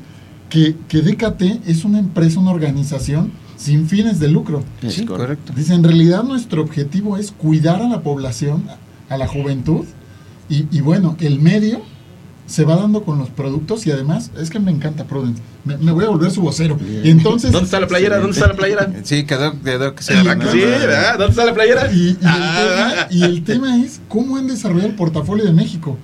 [0.51, 4.63] que, que DKT es una empresa, una organización sin fines de lucro.
[4.83, 5.17] Es Sí, correcto.
[5.17, 5.53] correcto.
[5.57, 8.65] Dice, en realidad nuestro objetivo es cuidar a la población,
[9.09, 9.85] a la juventud,
[10.49, 11.81] y, y bueno, el medio
[12.47, 15.93] se va dando con los productos y además, es que me encanta Prudence, me, me
[15.93, 16.77] voy a volver su vocero.
[17.03, 17.51] Y entonces...
[17.53, 18.19] ¿Dónde está la playera?
[18.19, 18.93] ¿Dónde está la playera?
[19.05, 20.51] Sí, quedó, quedó que se Sí, arrancó.
[20.51, 21.19] Sí, ¿verdad?
[21.19, 21.93] ¿Dónde está la playera?
[21.93, 25.53] Y, y el Ah, tema, y el tema es cómo han desarrollado el portafolio de
[25.53, 25.97] México.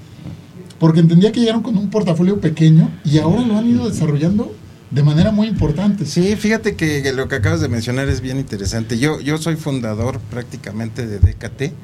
[0.79, 4.55] Porque entendía que llegaron con un portafolio pequeño y ahora lo han ido desarrollando
[4.93, 6.07] de manera muy importante.
[6.07, 8.97] Sí, fíjate que, que lo que acabas de mencionar es bien interesante.
[8.99, 11.75] Yo, yo soy fundador prácticamente de DKT.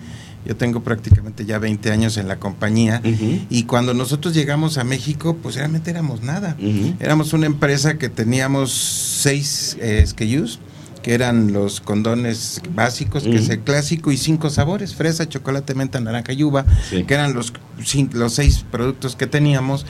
[0.45, 3.01] Yo tengo prácticamente ya 20 años en la compañía.
[3.05, 3.40] Ujú.
[3.49, 6.57] Y cuando nosotros llegamos a México, pues realmente éramos nada.
[6.59, 6.95] Ujú.
[7.01, 10.59] Éramos una empresa que teníamos seis eh, SKUs,
[11.03, 16.01] que eran los condones básicos, que es el clásico, y cinco sabores, fresa, chocolate, menta,
[16.01, 17.05] naranja y uva, Sí.
[17.05, 17.53] que eran los,
[18.12, 19.84] los seis productos que teníamos.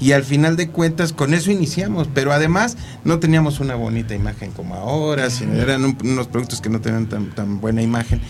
[0.00, 4.50] Y al final de cuentas, con eso iniciamos, pero además no teníamos una bonita imagen
[4.52, 8.20] como ahora, sino eran un- unos productos que no tenían tan, tan buena imagen.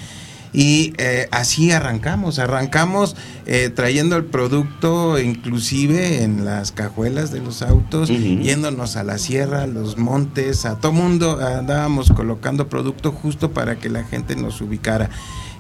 [0.53, 3.15] Y eh, así arrancamos, arrancamos
[3.47, 8.09] eh, trayendo el producto inclusive en las cajuelas de los autos,
[8.43, 13.77] yéndonos a la sierra, a los montes, a todo mundo andábamos colocando producto justo para
[13.79, 15.09] que la gente nos ubicara.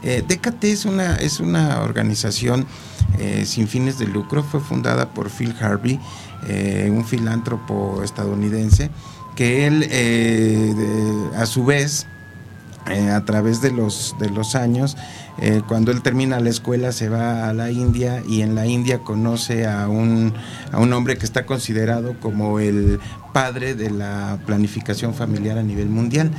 [0.03, 2.66] Eh, DKT es una, es una organización
[3.18, 6.01] eh, sin fines de lucro, fue fundada por Phil Harvey,
[6.49, 8.91] eh, un filántropo estadounidense,
[9.36, 12.07] que él eh, de- a su vez
[12.91, 14.97] eh, a través de los, de los años.
[15.38, 18.99] Eh, cuando él termina la escuela se va a la India y en la India
[18.99, 20.34] conoce a un,
[20.70, 23.01] a un hombre que está considerado como el
[23.32, 26.30] padre de la planificación familiar a nivel mundial.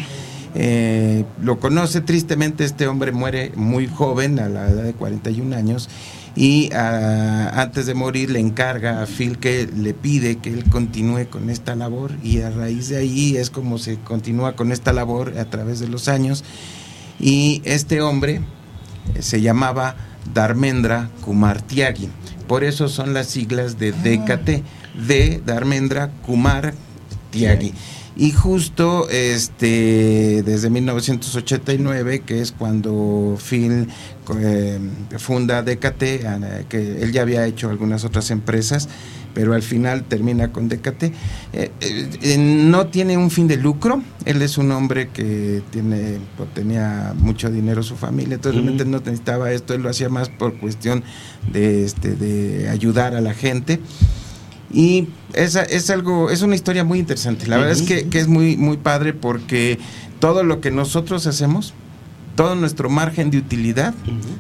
[0.53, 5.89] Eh, lo conoce tristemente, este hombre muere muy joven, a la edad de 41 años,
[6.35, 11.27] y ah, antes de morir le encarga a Phil que le pide que él continúe
[11.29, 12.11] con esta labor.
[12.23, 15.89] Y a raíz de ahí es como se continúa con esta labor a través de
[15.89, 16.43] los años.
[17.19, 18.41] Y este hombre
[19.15, 19.95] eh, se llamaba
[20.33, 22.09] Dharmendra Kumar Tyagi,
[22.47, 24.63] por eso son las siglas de DKT,
[25.07, 26.73] de Dharmendra Kumar
[27.31, 27.73] Tyagi.
[28.15, 33.87] Y justo este desde 1989, que es cuando Phil
[34.39, 34.79] eh,
[35.17, 38.89] funda DKT, eh, que él ya había hecho algunas otras empresas,
[39.33, 41.03] pero al final termina con DKT.
[41.53, 46.53] Eh, eh, no tiene un fin de lucro, él es un hombre que tiene, pues,
[46.53, 50.55] tenía mucho dinero su familia, entonces realmente no necesitaba esto, él lo hacía más por
[50.59, 51.03] cuestión
[51.51, 53.79] de, este, de ayudar a la gente.
[54.73, 57.47] Y es, es algo, es una historia muy interesante.
[57.47, 59.79] La verdad es que, que es muy, muy padre porque
[60.19, 61.73] todo lo que nosotros hacemos,
[62.35, 63.93] todo nuestro margen de utilidad,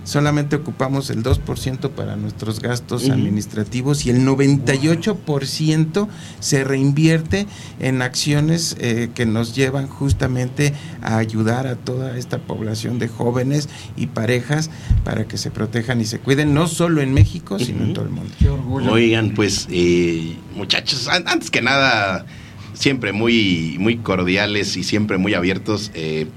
[0.03, 6.07] solamente ocupamos el 2% para nuestros gastos administrativos y el 98%
[6.39, 7.47] se reinvierte
[7.79, 13.69] en acciones eh, que nos llevan justamente a ayudar a toda esta población de jóvenes
[13.97, 14.69] y parejas
[15.03, 18.11] para que se protejan y se cuiden, no solo en México, sino en todo el
[18.11, 18.31] mundo.
[18.39, 18.91] Qué orgullo.
[18.91, 22.25] Oigan, pues, eh, muchachos, an- antes que nada,
[22.73, 25.91] siempre muy, muy cordiales y siempre muy abiertos.
[25.93, 26.27] eh,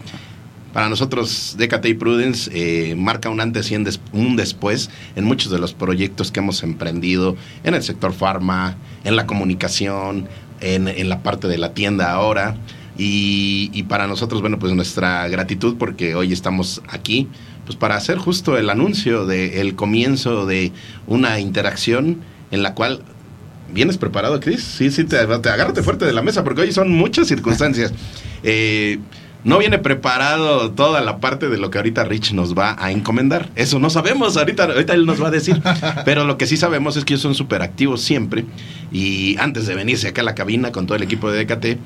[0.74, 5.24] para nosotros, DKT y Prudence eh, marca un antes y un, des- un después en
[5.24, 10.28] muchos de los proyectos que hemos emprendido en el sector farma, en la comunicación,
[10.60, 12.56] en, en la parte de la tienda ahora.
[12.98, 17.28] Y, y para nosotros, bueno, pues nuestra gratitud porque hoy estamos aquí,
[17.66, 20.70] pues para hacer justo el anuncio del comienzo de
[21.06, 22.18] una interacción
[22.50, 23.02] en la cual
[23.72, 24.62] ¿Vienes preparado, Chris?
[24.62, 27.92] Sí, sí, te, te agárrate fuerte de la mesa porque hoy son muchas circunstancias.
[28.46, 28.98] Eh,
[29.44, 33.50] no viene preparado toda la parte de lo que ahorita Rich nos va a encomendar.
[33.54, 35.60] Eso no sabemos, ahorita, ahorita él nos va a decir.
[36.04, 38.44] Pero lo que sí sabemos es que ellos son súper activos siempre.
[38.90, 41.78] Y antes de venirse acá a la cabina con todo el equipo de DKT,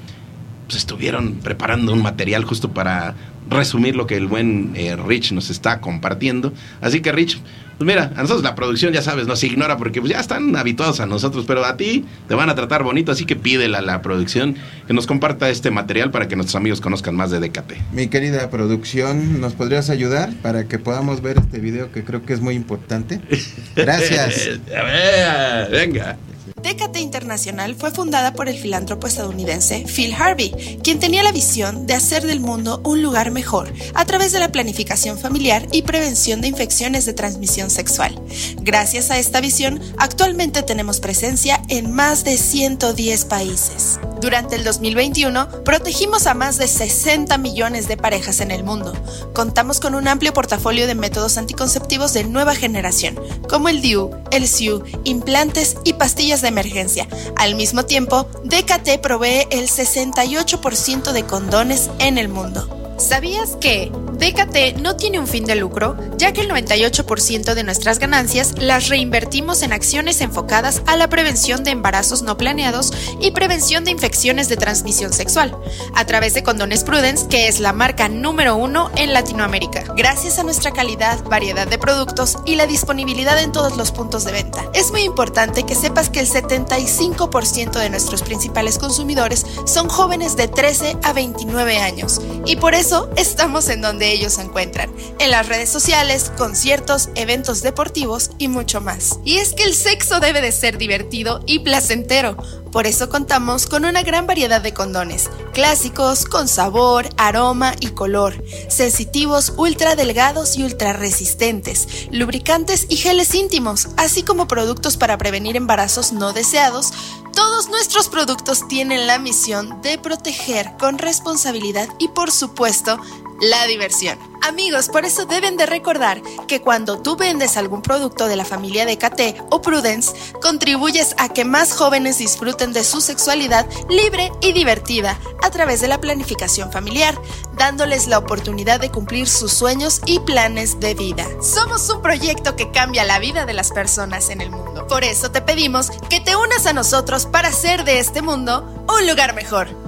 [0.68, 3.14] pues estuvieron preparando un material justo para
[3.48, 6.52] resumir lo que el buen eh, Rich nos está compartiendo.
[6.82, 7.40] Así que Rich,
[7.78, 11.00] pues mira, a nosotros la producción ya sabes, nos ignora porque pues ya están habituados
[11.00, 14.02] a nosotros, pero a ti te van a tratar bonito, así que pídele a la
[14.02, 14.56] producción
[14.86, 17.72] que nos comparta este material para que nuestros amigos conozcan más de DKT.
[17.94, 22.34] Mi querida producción, ¿nos podrías ayudar para que podamos ver este video que creo que
[22.34, 23.22] es muy importante?
[23.74, 24.50] Gracias.
[24.76, 26.18] a ver, venga.
[26.62, 31.94] DKT Internacional fue fundada por el filántropo estadounidense Phil Harvey, quien tenía la visión de
[31.94, 36.48] hacer del mundo un lugar mejor a través de la planificación familiar y prevención de
[36.48, 38.20] infecciones de transmisión sexual.
[38.60, 44.00] Gracias a esta visión, actualmente tenemos presencia en más de 110 países.
[44.20, 48.92] Durante el 2021, protegimos a más de 60 millones de parejas en el mundo.
[49.32, 54.48] Contamos con un amplio portafolio de métodos anticonceptivos de nueva generación, como el DIU, el
[54.48, 57.06] SIU, implantes y pastillas de emergencia.
[57.36, 62.87] Al mismo tiempo, DKT provee el 68% de condones en el mundo.
[62.98, 68.00] ¿Sabías que DKT no tiene un fin de lucro, ya que el 98% de nuestras
[68.00, 73.84] ganancias las reinvertimos en acciones enfocadas a la prevención de embarazos no planeados y prevención
[73.84, 75.56] de infecciones de transmisión sexual,
[75.94, 80.42] a través de Condones Prudence, que es la marca número uno en Latinoamérica, gracias a
[80.42, 84.68] nuestra calidad, variedad de productos y la disponibilidad en todos los puntos de venta.
[84.74, 90.48] Es muy importante que sepas que el 75% de nuestros principales consumidores son jóvenes de
[90.48, 95.46] 13 a 29 años, y por eso estamos en donde ellos se encuentran, en las
[95.46, 99.18] redes sociales, conciertos, eventos deportivos y mucho más.
[99.26, 102.38] Y es que el sexo debe de ser divertido y placentero.
[102.72, 108.44] Por eso contamos con una gran variedad de condones, clásicos, con sabor, aroma y color,
[108.68, 115.56] sensitivos, ultra delgados y ultra resistentes, lubricantes y geles íntimos, así como productos para prevenir
[115.56, 116.92] embarazos no deseados.
[117.34, 122.98] Todos nuestros productos tienen la misión de proteger con responsabilidad y por supuesto
[123.40, 124.18] la diversión.
[124.42, 128.86] Amigos, por eso deben de recordar que cuando tú vendes algún producto de la familia
[128.86, 134.52] de KT o Prudence, contribuyes a que más jóvenes disfruten de su sexualidad libre y
[134.52, 137.20] divertida a través de la planificación familiar,
[137.54, 141.26] dándoles la oportunidad de cumplir sus sueños y planes de vida.
[141.42, 144.86] Somos un proyecto que cambia la vida de las personas en el mundo.
[144.86, 149.06] Por eso te pedimos que te unas a nosotros para hacer de este mundo un
[149.06, 149.87] lugar mejor.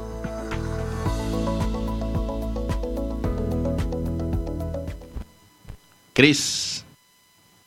[6.21, 6.85] Chris,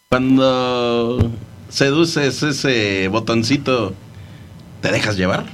[0.10, 1.32] cuando
[1.70, 3.96] seduces ese botoncito,
[4.80, 5.46] ¿te dejas llevar?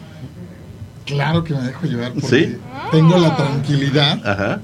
[1.05, 2.57] Claro que me dejo llevar porque ¿Sí?
[2.91, 4.59] tengo la tranquilidad Ajá,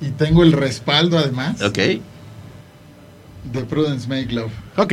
[0.00, 1.78] y tengo el respaldo además ok.
[3.42, 4.52] de Prudence Make Love.
[4.76, 4.92] Ok.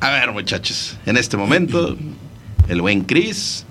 [0.00, 1.96] A ver, muchachos, en este momento,
[2.68, 3.64] el buen Chris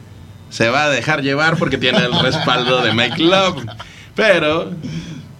[0.49, 3.63] se va a dejar llevar porque tiene el respaldo de Make Love.
[4.15, 4.71] Pero.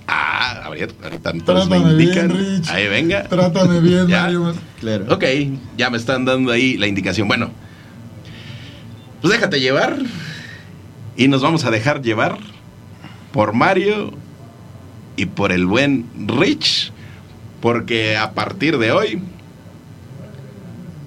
[0.08, 2.28] Ah, a ver, ahorita entonces me Trátame indican.
[2.30, 2.70] bien, Rich.
[2.70, 3.24] Ahí venga.
[3.24, 4.22] Trátame bien, Ya.
[4.24, 4.54] Mario.
[4.80, 5.06] Claro.
[5.14, 5.24] Ok,
[5.78, 7.28] ya me están dando ahí la indicación.
[7.28, 7.52] Bueno,
[9.22, 9.98] pues déjate llevar.
[11.16, 12.38] Y nos vamos a dejar llevar
[13.34, 14.14] por Mario
[15.16, 16.92] y por el buen Rich.
[17.60, 19.22] Porque a partir de hoy,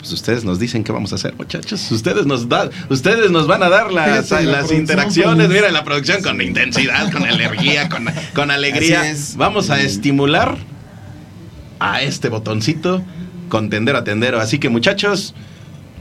[0.00, 1.92] pues ustedes nos dicen qué vamos a hacer, muchachos.
[1.92, 5.46] Ustedes nos dan, ustedes nos van a dar las, Fíjate, interacciones.
[5.46, 5.60] feliz.
[5.60, 9.02] Mira la producción con intensidad, con energía, con, con alegría.
[9.36, 10.56] Vamos a estimular
[11.80, 13.02] a este botoncito
[13.50, 14.40] con tendero a tendero.
[14.40, 15.34] Así que muchachos,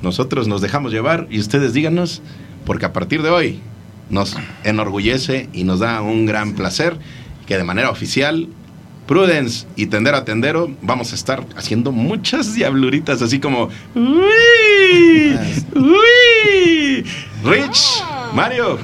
[0.02, 2.22] nosotros nos dejamos llevar y ustedes díganos,
[2.66, 3.60] porque a partir de hoy
[4.10, 6.98] nos enorgullece y nos da un gran placer
[7.46, 8.48] que de manera oficial
[9.10, 15.36] Prudence y Tendero a Tendero vamos a estar haciendo muchas diabluritas así como uy,
[15.76, 17.04] uy.
[17.44, 18.04] Rich,
[18.36, 18.78] Mario,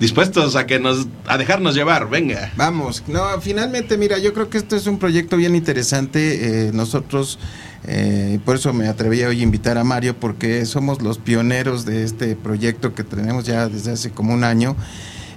[0.00, 2.52] dispuestos a que nos a dejarnos llevar, venga.
[2.56, 6.68] Vamos, no, finalmente, mira, yo creo que esto es un proyecto bien interesante.
[6.68, 7.38] eh, nosotros,
[7.84, 12.04] eh, por eso me atreví hoy a invitar a Mario, porque somos los pioneros de
[12.04, 14.74] este proyecto que tenemos ya desde hace como un año.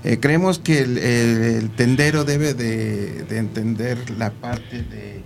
[0.07, 5.23] Eh, creemos que el, el tendero debe de, de entender la parte de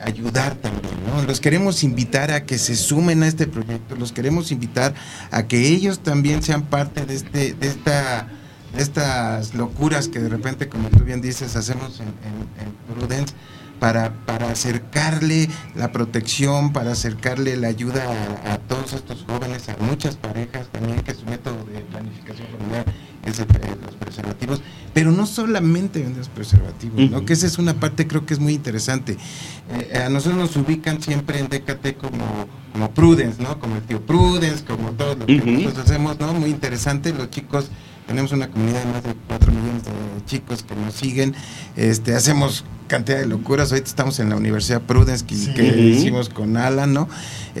[0.00, 1.22] ayudar también, ¿no?
[1.22, 4.92] Los queremos invitar a que se sumen a este proyecto, los queremos invitar
[5.30, 8.28] a que ellos también sean parte de este, de esta,
[8.76, 13.34] estas locuras que de repente, como tú bien dices, hacemos en, en- en Prudence
[13.80, 18.02] para, para acercarle la protección, para acercarle la ayuda
[18.44, 22.84] a, a todos estos jóvenes, a muchas parejas también, que su método de planificación familiar
[23.30, 24.60] es los preservativos,
[24.94, 27.18] pero no solamente vender los preservativos, ¿no?
[27.18, 27.26] Ujú.
[27.26, 29.16] que esa es una parte creo que es muy interesante.
[29.92, 33.58] Eh, a nosotros nos ubican siempre en DKT como, como Prudence, ¿no?
[33.58, 36.32] Como el tío Prudence, como todo lo que nosotros hacemos, ¿no?
[36.34, 37.12] Muy interesante.
[37.12, 37.68] Los chicos,
[38.06, 39.90] tenemos una comunidad de más de 4 millones de
[40.26, 41.34] chicos que nos siguen.
[41.76, 43.70] Este, hacemos cantidad de locuras.
[43.70, 45.52] Ahorita estamos en la Universidad Prudence que, Sí.
[45.52, 45.78] que Ujú.
[45.78, 47.06] hicimos con Alan, ¿no?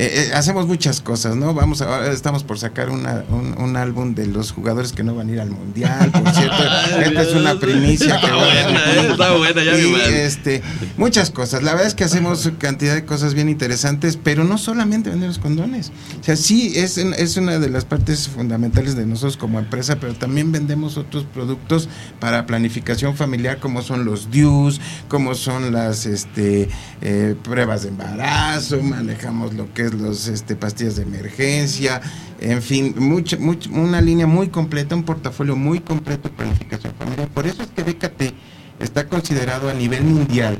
[0.00, 1.54] Eh, eh, hacemos muchas cosas, ¿no?
[1.54, 5.28] Vamos ahora estamos por sacar una- un, un álbum de los jugadores que no van
[5.28, 6.62] a ir al mundial, por cierto.
[7.04, 10.62] Esta es una primicia que Está buena, está buena, ya y, este,
[10.96, 11.64] muchas cosas.
[11.64, 15.40] La verdad es que hacemos cantidad de cosas bien interesantes, pero no solamente vender los
[15.40, 15.90] condones.
[16.20, 20.14] O sea, sí es, es una de las partes fundamentales de nosotros como empresa, pero
[20.14, 21.88] también vendemos otros productos
[22.20, 26.68] para planificación familiar, como son los DIUs, como son las este,
[27.02, 32.00] eh, pruebas de embarazo, manejamos lo que es los este, pastillas de emergencia,
[32.40, 37.28] en fin, mucha, mucha- una línea muy completa, un portafolio muy completo de planificación familiar.
[37.28, 38.34] Por eso es que DKT
[38.80, 40.58] está considerado a nivel mundial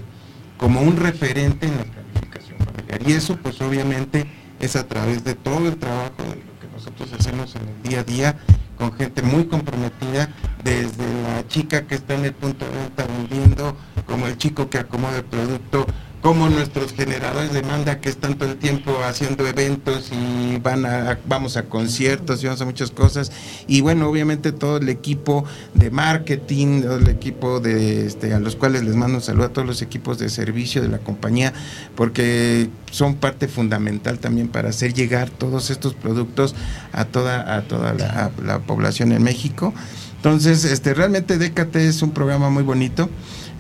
[0.57, 3.01] como un referente en la planificación familiar.
[3.07, 4.27] Y eso pues obviamente
[4.61, 8.01] es a través de todo el trabajo de lo que nosotros hacemos en el día
[8.01, 8.39] a día
[8.77, 10.29] con gente muy comprometida,
[10.63, 13.77] desde la chica que está en el punto de venta vendiendo,
[14.07, 15.85] como el chico que acomoda el producto,
[16.23, 21.19] como nuestros generadores de demanda que están todo el tiempo haciendo eventos y van a,
[21.27, 23.31] vamos a conciertos y vamos a muchas cosas.
[23.67, 25.45] Y bueno, obviamente todo el equipo
[25.75, 29.53] de marketing, todo el equipo de este, a los cuales les mando un saludo a
[29.53, 31.53] todos los equipos de servicio de la compañía,
[31.95, 36.55] porque son parte fundamental también para hacer llegar todos estos productos
[36.93, 39.73] a toda, a toda la, la población en México.
[40.17, 43.09] Entonces, este, realmente DKT es un programa muy bonito.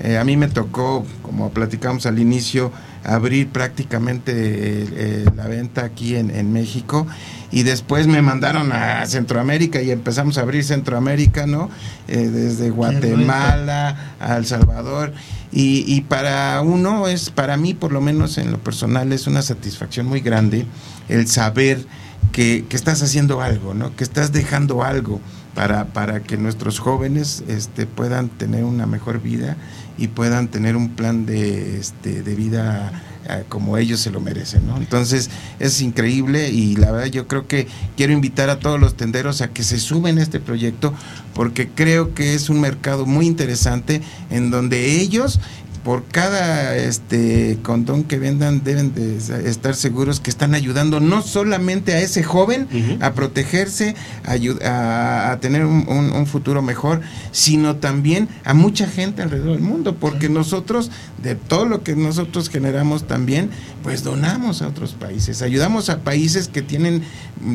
[0.01, 2.73] Eh, a mí me tocó, como platicamos al inicio,
[3.05, 7.07] abrir prácticamente eh, eh, la venta aquí en, en México
[7.51, 11.71] y después me mandaron a Centroamérica y empezamos a abrir Centroamérica, ¿no?
[12.07, 15.15] Desde Guatemala a El Salvador.
[15.51, 19.41] Y, y para uno es, para mí por lo menos en lo personal, es una
[19.41, 20.67] satisfacción muy grande
[21.09, 21.87] el saber
[22.33, 23.97] que, que estás haciendo algo, ¿no?
[23.97, 25.21] Que estás dejando algo
[25.59, 29.57] para, para que nuestros jóvenes este, puedan tener una mejor vida
[29.99, 34.67] y puedan tener un plan de, este, de vida eh, como ellos se lo merecen,
[34.67, 34.79] ¿no?
[34.79, 35.29] Entonces
[35.59, 39.49] es increíble y la verdad yo creo que quiero invitar a todos los tenderos a
[39.51, 40.95] que se sumen a este proyecto
[41.35, 45.41] porque creo que es un mercado muy interesante en donde ellos
[45.89, 49.16] por cada este condón que vendan deben de
[49.49, 52.68] estar seguros que están ayudando no solamente a ese joven
[53.01, 57.01] a protegerse, a, a, tener un, un, futuro mejor,
[57.32, 60.91] sino también a mucha gente alrededor del mundo, porque nosotros,
[61.22, 63.49] de todo lo que nosotros generamos también,
[63.82, 67.03] pues donamos a otros países, ayudamos a países que tienen,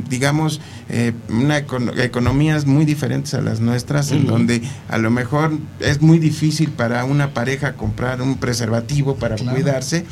[0.09, 0.59] digamos,
[0.89, 6.17] eh, una economías muy diferentes a las nuestras, en donde a lo mejor es muy
[6.17, 10.05] difícil para una pareja comprar un preservativo para cuidarse.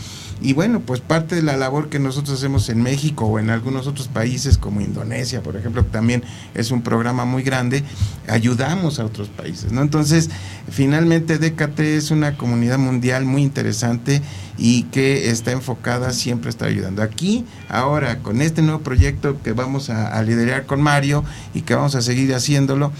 [0.44, 3.86] Y bueno, pues parte de la labor que nosotros hacemos en México o en algunos
[3.86, 6.24] otros países como Indonesia, por ejemplo, que también
[6.56, 7.84] es un programa muy grande,
[8.28, 9.84] ayudamos a otros países, ¿no?
[9.84, 10.32] Entonces,
[10.68, 14.24] finalmente DKT es una comunidad mundial muy interesante
[14.58, 17.04] y que está enfocada siempre a estar ayudando.
[17.04, 21.76] Aquí, ahora, con este nuevo proyecto que vamos a, a liderar con Mario y que
[21.76, 22.92] vamos a seguir haciéndolo,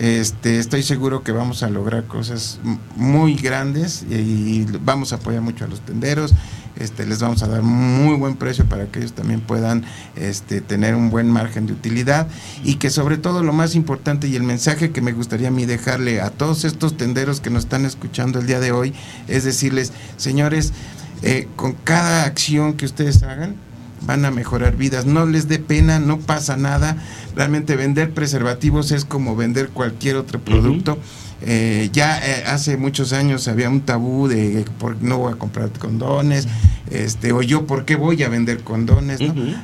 [0.00, 2.58] este, estoy seguro que vamos a lograr cosas
[2.96, 6.32] muy grandes y vamos a apoyar mucho a los tenderos.
[6.76, 9.84] Este, les vamos a dar muy buen precio para que ellos también puedan
[10.16, 12.28] este, tener un buen margen de utilidad
[12.64, 15.66] y que sobre todo lo más importante y el mensaje que me gustaría a mí
[15.66, 18.94] dejarle a todos estos tenderos que nos están escuchando el día de hoy
[19.28, 20.72] es decirles, señores,
[21.20, 23.56] eh, con cada acción que ustedes hagan,
[24.02, 25.06] van a mejorar vidas.
[25.06, 26.96] No les dé pena, no pasa nada.
[27.36, 30.98] Realmente vender preservativos es como vender cualquier otro producto.
[31.42, 35.70] Eh, ya eh, hace muchos años había un tabú de por, no voy a comprar
[35.70, 36.46] condones,
[36.90, 39.20] este, o yo por qué voy a vender condones,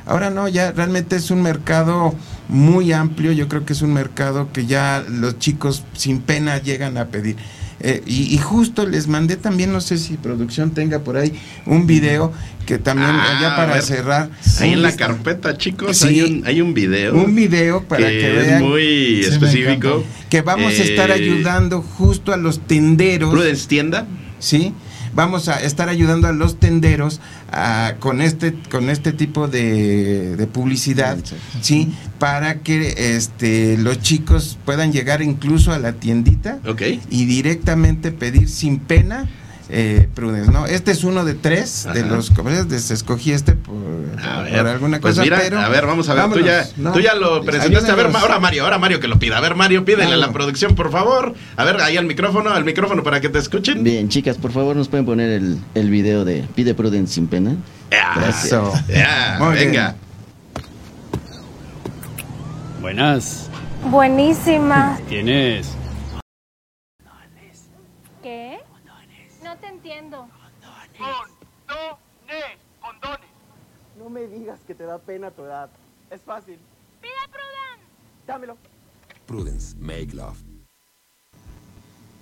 [0.07, 2.15] Ahora no, ya realmente es un mercado
[2.49, 6.97] muy amplio, yo creo que es un mercado que ya los chicos sin pena llegan
[6.97, 7.37] a pedir.
[7.79, 11.33] Eh, y, justo les mandé también, no sé si producción tenga por ahí
[11.67, 12.33] un video
[12.65, 14.29] que también ah, ya para cerrar.
[14.59, 17.15] Ahí en la carpeta, chicos, hay, un, hay un video.
[17.15, 18.55] Un video para que, vean.
[18.55, 20.03] Es muy específico.
[20.29, 23.31] Que vamos a estar eh, ayudando justo a los tenderos.
[23.31, 24.07] Prudence Tienda.
[24.39, 24.73] Sí
[25.17, 27.19] vamos a estar ayudando a los tenderos
[27.99, 31.17] con este con este tipo de, publicidad
[31.59, 36.59] sí para que este los chicos puedan llegar incluso a la tiendita
[37.09, 39.27] y directamente pedir sin pena
[39.69, 40.65] eh, Prudence, ¿no?
[40.65, 43.75] Este es uno de tres de los comerciales, escogí este por,
[44.19, 47.91] alguna pues cosa, mira, A ver, vamos a ver, tú, ya, tú ya lo presentaste,
[47.91, 50.31] a ver, ahora Mario, ahora Mario que lo pida, a ver Mario, pídele a la
[50.31, 53.83] producción, por favor, a ver, ahí al micrófono, al micrófono para que te escuchen.
[53.83, 57.55] Bien, chicas, por favor, nos pueden poner el, el video de Pide Prudence sin pena.
[58.27, 58.73] Eso.
[59.53, 59.95] venga.
[62.81, 63.49] Buenas.
[63.85, 64.99] Buenísima.
[65.09, 65.75] ¿Tienes?
[68.21, 68.59] ¿Qué?
[69.43, 70.27] No te entiendo.
[70.97, 72.57] Condones.
[72.79, 73.27] Condones.
[74.07, 75.69] No me digas que te da pena tu edad.
[76.09, 76.57] Es fácil.
[77.01, 77.85] Pide Prudence.
[78.25, 78.57] Dámelo.
[79.25, 80.37] Prudence, make love.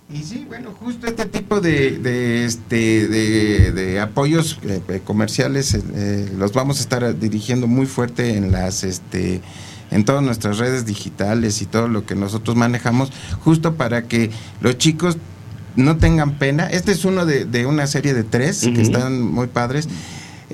[0.09, 6.53] Y sí, bueno, justo este tipo de, de este, de, apoyos eh, comerciales eh, los
[6.53, 9.41] vamos a estar dirigiendo muy fuerte en las, este,
[9.91, 13.11] en todas nuestras redes digitales y todo lo que nosotros manejamos,
[13.43, 15.19] justo para que los chicos
[15.75, 16.67] no tengan pena.
[16.67, 19.87] Este es uno de, una serie de tres que están muy padres.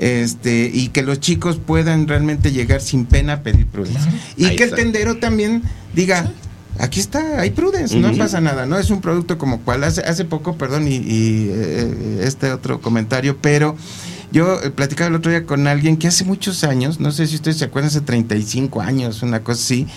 [0.02, 4.12] Este, y que los chicos puedan realmente llegar sin pena a pedir prudencia.
[4.36, 5.62] Y que el tendero también
[5.93, 6.32] diga,
[6.80, 8.80] aquí está, hay Prudence, no pasa nada, ¿no?
[8.80, 13.78] Es un producto como cual, hace, hace poco, perdón, y, eh, este otro comentario, pero
[14.32, 17.36] yo eh, platicaba el otro día con alguien que hace muchos años, no sé si
[17.36, 19.88] ustedes se acuerdan, hace 35 años, una cosa así,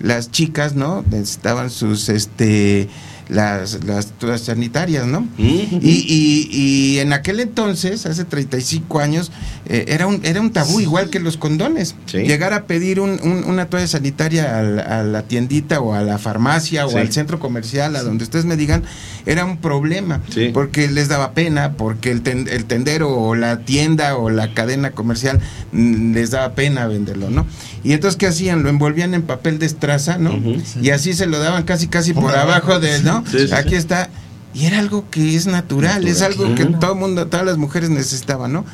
[0.00, 1.04] las chicas, ¿no?
[1.08, 2.88] Necesitaban sus, este,
[3.28, 5.26] las, las, sanitarias, ¿no?
[5.38, 9.30] y, y, en aquel entonces, hace 35 años,
[9.66, 11.94] eh, era, un, era un tabú, igual que los condones.
[12.12, 16.96] Llegar a pedir un, una toalla sanitaria a, la tiendita o a la farmacia o
[16.96, 18.82] al centro comercial, a donde ustedes me digan,
[19.26, 20.20] era un problema,
[20.52, 25.40] porque les daba pena, porque el, el tendero o la tienda o la cadena comercial
[25.72, 27.46] mm, les daba pena venderlo, ¿no?
[27.84, 28.62] Y entonces, ¿qué hacían?
[28.62, 30.38] Lo envolvían en papel de estraza, ¿no?
[30.80, 33.24] Y así se lo daban casi, casi por, abajo de, ¿no?
[33.56, 34.10] Aquí está.
[34.54, 37.88] Y era algo que es natural, es algo que todo el mundo, todas las mujeres
[37.88, 38.66] necesitaban, ¿no?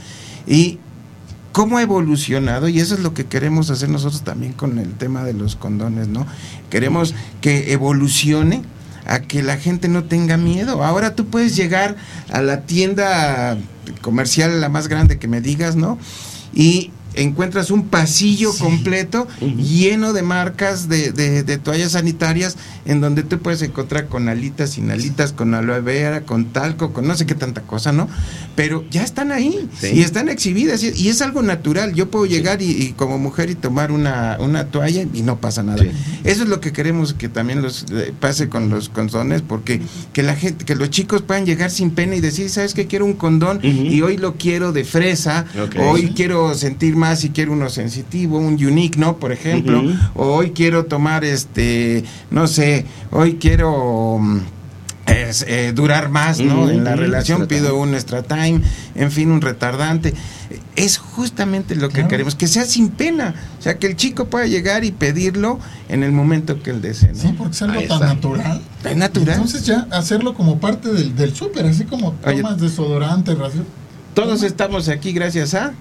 [0.46, 0.78] Y
[1.52, 5.24] cómo ha evolucionado, y eso es lo que queremos hacer nosotros también con el tema
[5.24, 6.26] de los condones, ¿no?
[6.70, 8.62] Queremos que evolucione
[9.06, 10.84] a que la gente no tenga miedo.
[10.84, 11.96] Ahora tú puedes llegar
[12.30, 13.56] a la tienda
[14.02, 15.98] comercial, la más grande que me digas, ¿no?
[16.52, 16.90] Y
[17.22, 23.38] encuentras un pasillo completo lleno de marcas de, de- de toallas sanitarias en donde tú
[23.40, 27.34] puedes encontrar con alitas, sin alitas, con aloe vera, con talco, con no sé qué
[27.34, 28.08] tanta cosa, ¿no?
[28.56, 29.88] Pero ya están ahí Sí.
[29.94, 31.94] y están exhibidas y, y es algo natural.
[31.94, 35.62] Yo puedo llegar y, y como mujer y tomar una, una toalla y no pasa
[35.62, 35.84] nada.
[36.24, 39.80] Eso es lo que queremos que también los eh, pase con los condones, porque
[40.12, 42.86] que la gente, que los chicos puedan llegar sin pena y decir, ¿sabes qué?
[42.86, 45.44] Quiero un condón y hoy lo quiero de fresa,
[45.80, 49.16] hoy quiero sentir más y quiero uno sensitivo, un unique, ¿no?
[49.16, 49.82] Por ejemplo,
[50.14, 54.40] o hoy quiero tomar este, no sé, hoy quiero mm,
[55.06, 56.68] es, eh, durar más, ¿no?
[56.70, 58.60] En la relación extra pido un extra time,
[58.94, 60.14] en fin, un retardante.
[60.76, 64.46] Es justamente lo que queremos, que sea sin pena, o sea, que el chico pueda
[64.46, 65.58] llegar y pedirlo
[65.88, 67.12] en el momento que él desee.
[67.12, 67.20] ¿no?
[67.20, 68.14] Sí, porque es algo Ahí tan está.
[68.14, 68.62] natural.
[68.84, 69.34] Es natural.
[69.34, 73.66] Entonces ya hacerlo como parte del, del súper, así como Oye, tomas desodorante, ración.
[74.14, 75.72] Todos estamos aquí gracias a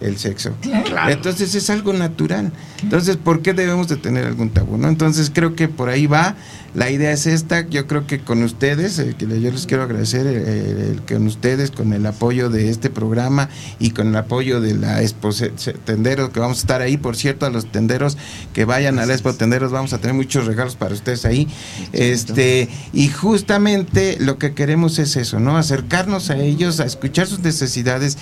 [0.00, 0.52] el sexo.
[0.84, 1.12] Claro.
[1.12, 2.52] Entonces es algo natural.
[2.82, 4.76] Entonces, ¿por qué debemos de tener algún tabú?
[4.76, 4.88] ¿no?
[4.88, 6.36] Entonces creo que por ahí va.
[6.74, 7.66] La idea es esta.
[7.66, 11.70] Yo creo que con ustedes, eh, que yo les quiero agradecer eh, el- con ustedes,
[11.70, 13.48] con el apoyo de este programa
[13.78, 15.30] y con el apoyo de la Expo
[15.86, 16.98] Tenderos, que vamos a estar ahí.
[16.98, 18.18] Por cierto, a los tenderos
[18.52, 21.48] que vayan a la Expo Tenderos, vamos a tener muchos regalos para ustedes ahí.
[21.94, 25.56] Este, y justamente lo que queremos es eso, ¿no?
[25.56, 28.18] Acercarnos a ellos, a escuchar sus necesidades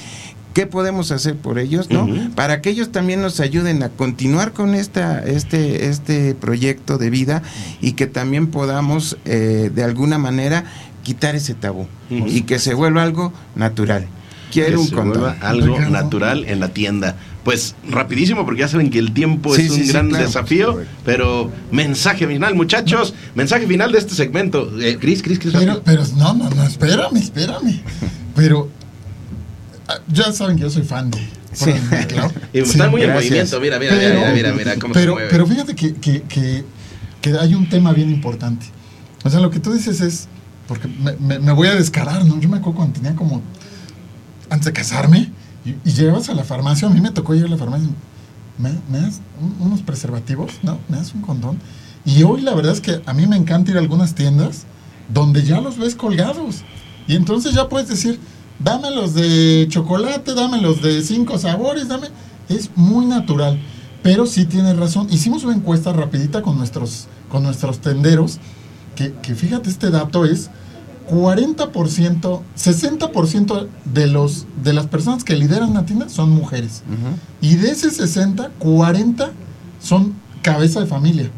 [0.55, 2.09] qué podemos hacer por ellos, ¿no?
[2.35, 7.43] Para que ellos también nos ayuden a continuar con esta, este, este proyecto de vida
[7.83, 10.65] y que también podamos eh, de alguna manera
[11.03, 14.07] quitar ese tabú y que se vuelva algo natural.
[14.51, 15.21] que Quiero un se condón.
[15.21, 17.17] vuelva algo natural en la tienda.
[17.43, 20.25] Pues rapidísimo, porque ya saben que el tiempo Sí, es un sí, sí, gran claro.
[20.25, 20.81] desafío.
[21.05, 23.13] Pero mensaje final, muchachos.
[23.35, 24.71] Mensaje final de este segmento.
[24.81, 25.53] Eh, Cris, Cris, Cris.
[25.53, 27.83] Pero, pero no, no, no, espérame, espérame.
[28.35, 28.71] Pero
[30.09, 31.19] ya saben que yo soy fan de.
[31.53, 31.71] Sí.
[31.91, 32.33] McLeod.
[32.53, 33.31] Y está muy en gracias.
[33.53, 33.61] movimiento.
[33.61, 35.29] Mira, mira, Pero- mira, mira, mira, cómo pero, se mueve.
[35.31, 36.65] pero fíjate que, que, que,
[37.21, 38.67] que hay un tema bien importante.
[39.25, 40.29] O sea, lo que tú dices es,
[40.67, 42.41] porque me, me- me voy a descarar, ¿no?
[42.41, 43.41] Yo me acuerdo cuando tenía como,
[44.51, 45.31] antes de casarme,
[45.65, 47.89] y, y llegabas a la farmacia, a mí me tocó llegar a la farmacia,
[48.59, 50.53] ¿me, me das un- unos preservativos?
[50.63, 50.79] ¿No?
[50.89, 51.59] ¿Me das un condón?
[52.05, 54.65] Y hoy la verdad es que a mí me encanta ir a algunas tiendas
[55.09, 56.63] donde ya los ves colgados.
[57.07, 58.19] Y entonces ya puedes decir,
[58.59, 62.09] dame los de chocolate, dame los de cinco sabores, dame...
[62.49, 63.59] Es muy natural.
[64.03, 65.09] Pero sí tienes razón.
[65.11, 68.39] Hicimos una encuesta rapidita con nuestros, con nuestros tenderos,
[68.97, 70.51] que, que fíjate, este dato es
[71.11, 76.83] 40%, 60% de, los, de las personas que lideran una tienda son mujeres.
[77.41, 79.33] Y de ese 60, 40
[79.81, 81.31] son cabeza de familia.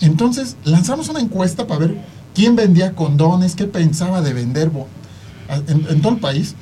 [0.00, 1.98] Entonces, lanzamos una encuesta para ver
[2.34, 4.70] quién vendía condones, qué pensaba de vender
[5.48, 6.54] en, en todo el país.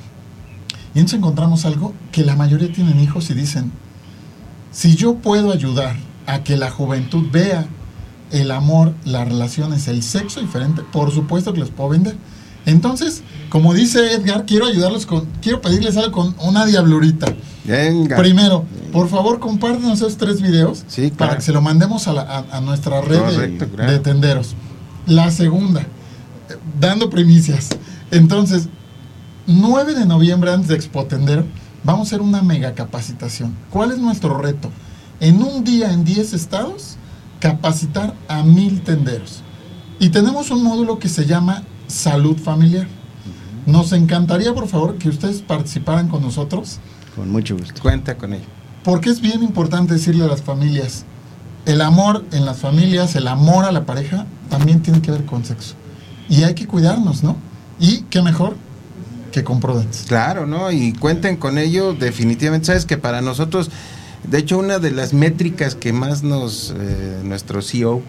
[0.95, 3.71] Y entonces encontramos algo que la mayoría tienen hijos y dicen,
[4.71, 5.95] si yo puedo ayudar
[6.25, 7.67] a que la juventud vea
[8.31, 12.15] el amor, las relaciones, el sexo diferente, por supuesto que los puedo vender.
[12.65, 17.27] Entonces, como dice Edgar, quiero ayudarlos con, quiero pedirles algo con una diablurita.
[17.63, 18.17] Venga.
[18.17, 22.21] Primero, por favor, compártenos esos tres videos Sí, para que se lo mandemos a, la-
[22.21, 23.91] a- a nuestra red de- claro.
[23.91, 24.55] de tenderos.
[25.05, 25.85] La segunda,
[26.79, 27.69] dando primicias.
[28.11, 28.67] Entonces,
[29.47, 31.45] 9 de noviembre, antes de Expo Tendero,
[31.83, 33.55] vamos a hacer una mega capacitación.
[33.69, 34.69] ¿Cuál es nuestro reto?
[35.19, 36.97] En un día, en 10 estados,
[37.39, 39.41] capacitar a mil tenderos.
[39.99, 42.87] Y tenemos un módulo que se llama Salud Familiar.
[43.65, 46.79] Nos encantaría, por favor, que ustedes participaran con nosotros
[47.15, 47.81] Con mucho gusto.
[47.81, 48.45] Cuenta con ello.
[48.83, 51.03] porque es bien importante decirle a las familias,
[51.65, 55.43] el amor en las familias, el amor a la pareja, también tiene que ver con
[55.43, 55.75] sexo.
[56.29, 57.35] Y hay que cuidarnos, ¿no?
[57.79, 58.55] Y qué mejor
[59.31, 60.05] que Prudence.
[60.07, 60.71] Claro, ¿no?
[60.71, 62.67] Y cuenten con ello definitivamente.
[62.67, 63.69] Sabes que para nosotros,
[64.29, 68.01] de hecho, una de las métricas que más nos, eh, nuestro CEO,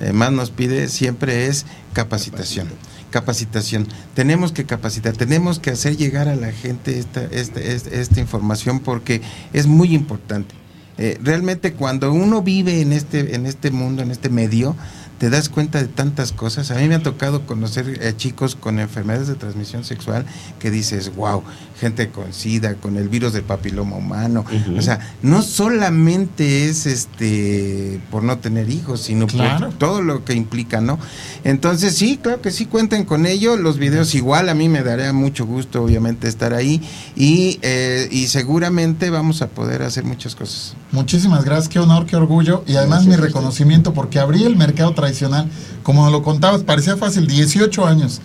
[0.00, 2.68] eh, más nos pide siempre es capacitación.
[3.10, 3.88] Capacitación.
[4.14, 8.80] Tenemos que capacitar, tenemos que hacer llegar a la gente esta, esta, esta, esta información
[8.80, 9.20] porque
[9.52, 10.54] es muy importante.
[11.02, 14.76] Eh, realmente cuando uno vive en este, en este mundo, en este medio,
[15.20, 16.70] te das cuenta de tantas cosas.
[16.70, 20.24] A mí me ha tocado conocer eh, chicos con enfermedades de transmisión sexual
[20.58, 21.44] que dices, wow,
[21.80, 24.44] gente con SIDA, con el virus del papiloma humano.
[24.76, 29.68] O sea, no solamente es este por no tener hijos, sino Claro.
[29.70, 30.98] por todo lo que implica, ¿no?
[31.44, 33.56] Entonces sí, claro que sí cuenten con ello.
[33.56, 36.82] Los videos igual a mí me daría mucho gusto, obviamente, estar ahí
[37.16, 40.74] y, eh, y seguramente vamos a poder hacer muchas cosas.
[40.92, 42.62] Muchísimas gracias, qué honor, qué orgullo.
[42.66, 45.48] Y además mi reconocimiento porque abrí el mercado tradicional,
[45.82, 48.20] como lo contabas, parecía fácil, 18 años.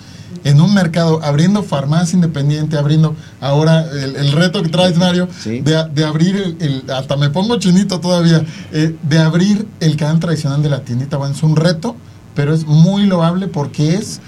[0.46, 5.86] En un mercado, abriendo farmacia independiente, abriendo ahora el, el reto que traes, Mario, de,
[5.94, 10.64] de abrir el, el- hasta me pongo chinito todavía, eh, de abrir el canal tradicional
[10.64, 11.18] de la tiendita.
[11.18, 11.98] Bueno, es un reto,
[12.36, 14.22] pero es muy loable porque es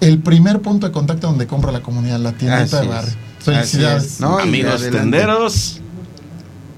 [0.00, 2.88] el primer punto de contacto donde compra la comunidad, la tiendita Así de es.
[2.88, 3.12] barrio.
[3.40, 4.04] Felicidades.
[4.04, 4.22] Es.
[4.22, 5.80] Amigos tenderos,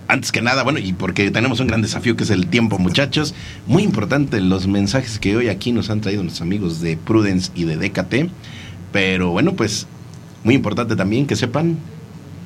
[0.07, 3.35] antes que nada, bueno, y porque tenemos un gran desafío que es el tiempo, muchachos.
[3.67, 7.65] Muy importante los mensajes que hoy aquí nos han traído nuestros amigos de Prudence y
[7.65, 8.31] de DKT.
[8.95, 9.89] Pero bueno, pues
[10.45, 11.79] muy importante también que sepan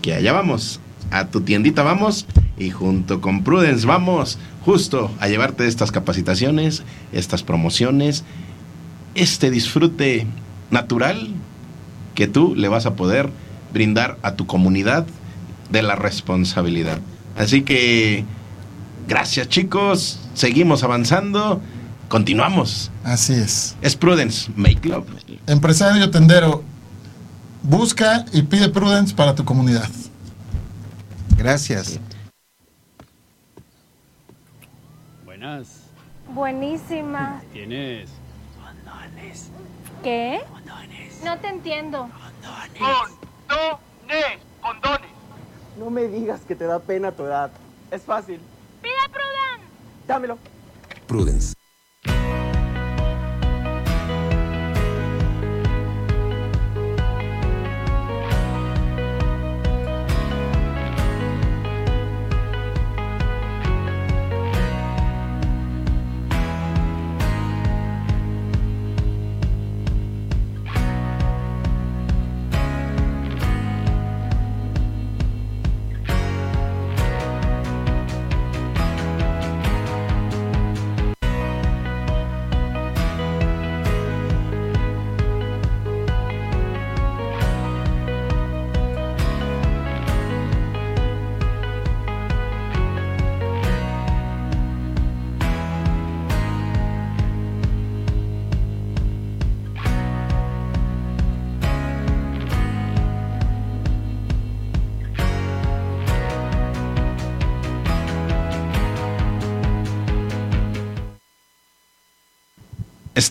[0.00, 0.80] que allá vamos.
[1.10, 2.26] A tu tiendita vamos
[2.56, 8.24] y junto con Prudence vamos justo a llevarte estas capacitaciones, estas promociones,
[9.14, 10.26] este disfrute
[10.70, 11.28] natural
[12.14, 13.28] que tú le vas a poder
[13.74, 15.06] brindar a tu comunidad
[15.70, 16.98] de la responsabilidad.
[17.36, 18.24] Así que,
[19.06, 21.60] gracias chicos, seguimos avanzando,
[22.08, 22.90] continuamos.
[23.04, 23.76] Así es.
[23.80, 25.06] Es Prudence, make love.
[25.46, 26.62] Empresario tendero,
[27.62, 29.88] busca y pide Prudence para tu comunidad.
[31.36, 32.00] Gracias.
[35.24, 35.68] Buenas.
[36.34, 37.42] Buenísima.
[37.52, 38.10] ¿Tienes?
[40.02, 40.40] ¿Qué?
[41.24, 42.08] No te entiendo.
[43.48, 45.10] Condones, condones.
[45.78, 47.50] No me digas que te da pena tu edad.
[47.90, 48.40] Es fácil.
[48.82, 49.66] ¡Pide Prudence!
[50.06, 50.38] Dámelo.
[51.06, 51.57] Prudence.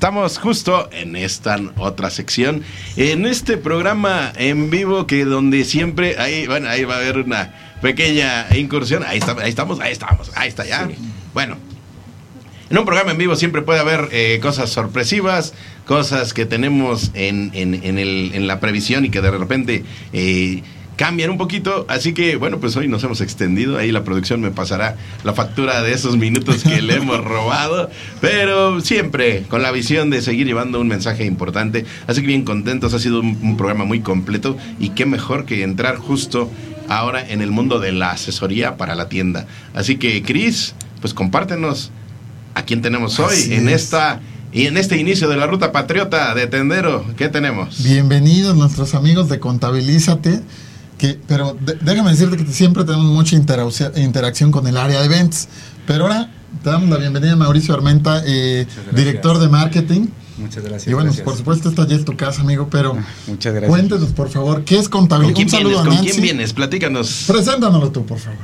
[0.02, 2.62] Estamos justo en esta otra sección,
[2.98, 7.56] en este programa en vivo que donde siempre, ahí, bueno, ahí va a haber una
[7.82, 10.88] pequeña incursión, ahí, está, ahí estamos, ahí estamos, ahí está ya.
[11.34, 11.58] Bueno,
[12.70, 15.56] en un programa en vivo siempre puede haber eh, cosas sorpresivas,
[15.88, 19.84] cosas que tenemos en, en- en el- en la previsión y que de repente
[20.14, 20.62] eh,
[20.98, 21.86] cambian un poquito.
[21.88, 23.78] Así que, bueno, pues hoy nos hemos extendido.
[23.78, 27.90] Ahí la producción me pasará la factura de esos minutos que le hemos robado.
[28.20, 31.86] Pero siempre con la visión de seguir llevando un mensaje importante.
[32.08, 32.94] Así que bien contentos.
[32.94, 34.58] Ha sido un, un programa muy completo.
[34.80, 36.52] Y qué mejor que entrar justo
[36.90, 39.46] ahora en el mundo de la asesoría para la tienda.
[39.74, 41.92] Así que, Cris, pues compártenos
[42.56, 43.84] a quién tenemos hoy Así en es.
[43.84, 44.20] esta
[44.52, 47.06] y en este inicio de la ruta patriota de Tendero.
[47.18, 47.84] ¿Qué tenemos?
[47.84, 50.42] Bienvenidos nuestros amigos de Contabilízate.
[50.98, 55.06] Que, pero de- déjame decirte que siempre tenemos mucha interaucia- interacción con el área de
[55.06, 55.48] eventos.
[55.86, 56.32] Pero ahora
[56.64, 58.66] te damos la bienvenida a Mauricio Armenta, eh,
[58.96, 60.08] director de marketing.
[60.38, 60.88] Muchas gracias.
[60.88, 61.24] Y bueno, gracias.
[61.26, 62.96] por supuesto, esta ya es tu casa, amigo, pero
[63.28, 63.70] Muchas gracias.
[63.70, 65.40] cuéntenos, por favor, ¿qué es ¿Con contabilidad?
[65.44, 65.80] Un saludo vienes?
[65.82, 66.10] a ¿Con Nancy.
[66.12, 66.54] quién vienes?
[66.54, 67.24] Platícanos.
[67.28, 68.40] Preséntanoslo tú, por favor.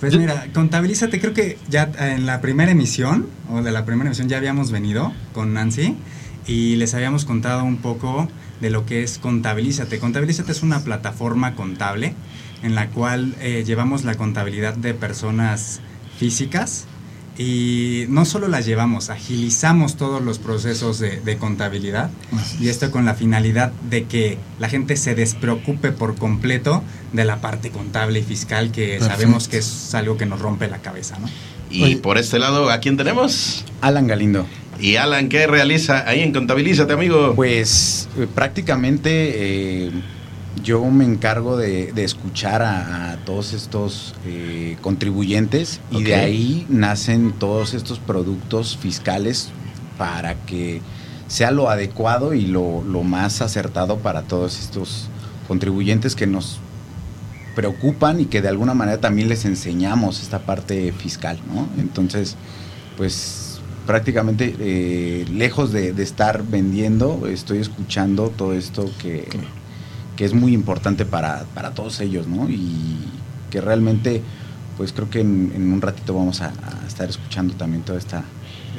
[0.00, 4.28] Pues mira, contabilízate, creo que ya en la primera emisión, o de la primera emisión
[4.28, 5.96] ya habíamos venido con Nancy
[6.46, 8.28] y les habíamos contado un poco
[8.60, 9.98] de lo que es Contabilízate.
[9.98, 12.14] Contabilízate es una plataforma contable
[12.62, 15.80] en la cual eh, llevamos la contabilidad de personas
[16.18, 16.86] físicas
[17.38, 22.10] y no solo las llevamos, agilizamos todos los procesos de, de contabilidad
[22.58, 26.82] y esto con la finalidad de que la gente se despreocupe por completo
[27.12, 29.06] de la parte contable y fiscal que Perfecto.
[29.14, 31.28] sabemos que es algo que nos rompe la cabeza, ¿no?
[31.70, 33.64] Y por este lado, ¿a quién tenemos?
[33.82, 34.46] Alan Galindo.
[34.80, 37.34] ¿Y Alan qué realiza ahí en Contabilízate, amigo?
[37.34, 39.90] Pues eh, prácticamente eh,
[40.62, 46.66] yo me encargo de, de escuchar a, a todos estos eh, contribuyentes y de ahí
[46.68, 49.50] nacen todos estos productos fiscales
[49.98, 50.80] para que
[51.26, 55.08] sea lo adecuado y lo, lo más acertado para todos estos
[55.48, 56.60] contribuyentes que nos
[57.56, 61.68] preocupan y que de alguna manera también les enseñamos esta parte fiscal, ¿no?
[61.80, 62.36] Entonces,
[62.96, 63.47] pues
[63.88, 69.26] prácticamente eh, lejos de, de estar vendiendo, estoy escuchando todo esto que,
[70.14, 72.50] que es muy importante para, para todos ellos, ¿no?
[72.50, 72.98] Y
[73.50, 74.20] que realmente,
[74.76, 78.24] pues creo que en, en un ratito vamos a, a estar escuchando también toda esta,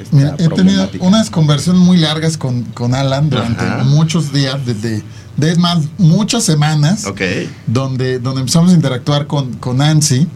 [0.00, 3.82] esta Mira, he tenido unas conversaciones muy largas con, con Alan durante Ajá.
[3.82, 5.02] muchos días, desde,
[5.36, 7.22] de más, muchas semanas, Ok.
[7.66, 10.28] donde, donde empezamos a interactuar con, con Nancy,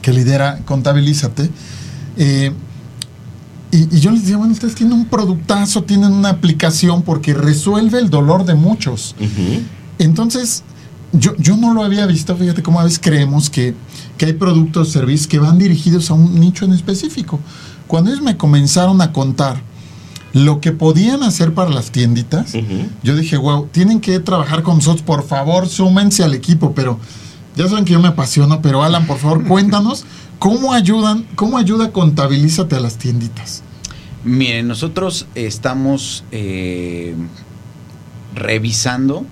[0.00, 1.50] que lidera Contabilízate.
[2.18, 2.52] Eh,
[3.70, 7.98] y, y yo les decía, bueno, ustedes tienen un productazo, tienen una aplicación porque resuelve
[7.98, 9.14] el dolor de muchos.
[9.98, 10.62] Entonces,
[11.12, 13.74] yo, yo no lo había visto, fíjate cómo a veces creemos que,
[14.18, 17.40] que hay productos o servicios que van dirigidos a un nicho en específico.
[17.86, 19.62] Cuando ellos me comenzaron a contar
[20.32, 22.52] lo que podían hacer para las tienditas,
[23.02, 26.98] yo dije, wow, tienen que trabajar con nosotros, por favor, súmense al equipo, pero
[27.56, 30.04] ya saben que yo me apasiono, pero Alan, por favor, cuéntanos
[30.38, 33.62] cómo ayudan, cómo ayuda Contabilízate a las tienditas.
[34.24, 37.14] Miren, nosotros estamos eh,
[38.34, 39.24] revisando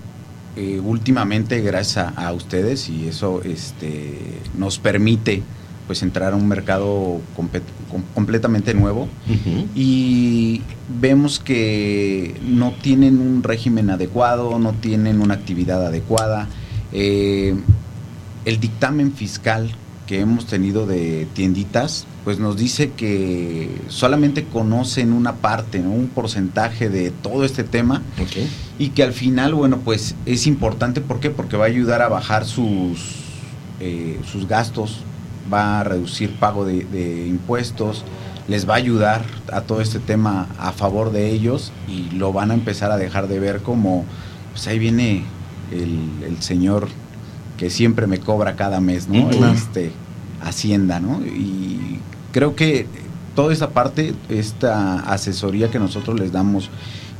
[0.55, 5.43] eh, últimamente gracias a, a ustedes y eso este, nos permite
[5.87, 7.21] pues entrar a un mercado
[8.15, 9.07] completamente nuevo
[9.75, 10.61] y
[10.99, 16.47] vemos que no tienen un régimen adecuado, no tienen una actividad adecuada.
[16.91, 17.55] Eh,
[18.45, 19.71] el dictamen fiscal
[20.05, 25.91] que hemos tenido de tienditas, pues nos dice que solamente conocen una parte, ¿no?
[25.91, 28.01] un porcentaje de todo este tema
[28.77, 31.31] y que al final, bueno, pues es importante, ¿por qué?
[31.31, 33.15] Porque va a ayudar a bajar sus,
[33.79, 35.01] eh, sus gastos,
[35.51, 38.03] va a reducir pago de, de impuestos,
[38.47, 42.51] les va a ayudar a todo este tema a favor de ellos y lo van
[42.51, 44.05] a empezar a dejar de ver como,
[44.51, 45.23] pues ahí viene
[45.71, 46.89] el, el señor
[47.57, 49.27] que siempre me cobra cada mes, ¿no?
[49.27, 49.45] Ujú.
[49.45, 49.91] Este,
[50.41, 51.21] Hacienda, ¿no?
[51.25, 51.99] Y
[52.31, 52.85] creo que
[53.35, 56.69] toda esta parte, esta asesoría que nosotros les damos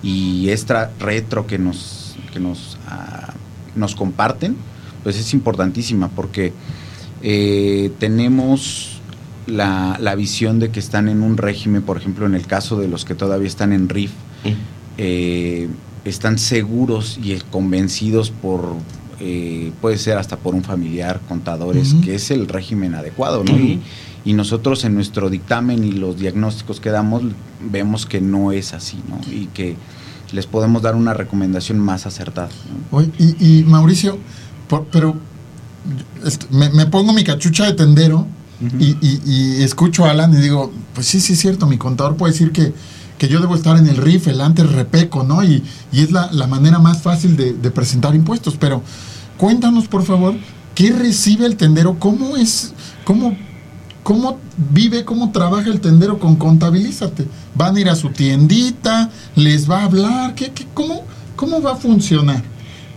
[0.04, 3.34] y esta retro que nos, que nos, ah,
[3.76, 4.56] nos comparten,
[5.04, 6.54] pues es importantísima porque
[7.24, 9.02] eh, tenemos
[9.48, 12.88] la, la visión de que están en un régimen, por ejemplo, en el caso de
[12.88, 14.12] los que todavía están en RIF,
[14.98, 15.68] eh,
[16.06, 18.76] están seguros y convencidos por,
[19.20, 23.58] eh, puede ser hasta por un familiar, contadores, que es el régimen adecuado, ¿no?
[23.58, 23.82] Y,
[24.26, 27.22] y nosotros en nuestro dictamen y los diagnósticos que damos
[27.62, 29.20] vemos que no es así, ¿no?
[29.32, 29.76] Y que
[30.32, 32.50] les podemos dar una recomendación más acertada.
[32.92, 32.98] ¿no?
[32.98, 34.18] Oye, y, y Mauricio,
[34.68, 35.16] por- pero
[36.50, 38.28] me, me pongo mi cachucha de tendero
[38.80, 42.16] y, y- y escucho a Alan y digo, pues sí, sí es cierto, mi contador
[42.16, 42.74] puede decir que,
[43.18, 45.44] que yo debo estar en el RIF, el antes repeco, ¿no?
[45.44, 48.58] Y, y es la, la manera más fácil de, presentar impuestos.
[48.60, 48.82] Pero
[49.38, 50.36] cuéntanos, por favor,
[50.74, 51.98] ¿qué recibe el tendero?
[52.00, 52.74] ¿Cómo es,
[53.04, 53.38] cómo,
[54.04, 54.40] cómo
[54.72, 57.28] vive, cómo trabaja el tendero con Contabilízate?
[57.56, 59.10] ¿Van a ir a su tiendita?
[59.36, 60.36] ¿Les va a hablar?
[60.36, 61.04] ¿Qué, qué, cómo,
[61.36, 62.44] ¿Cómo va a funcionar?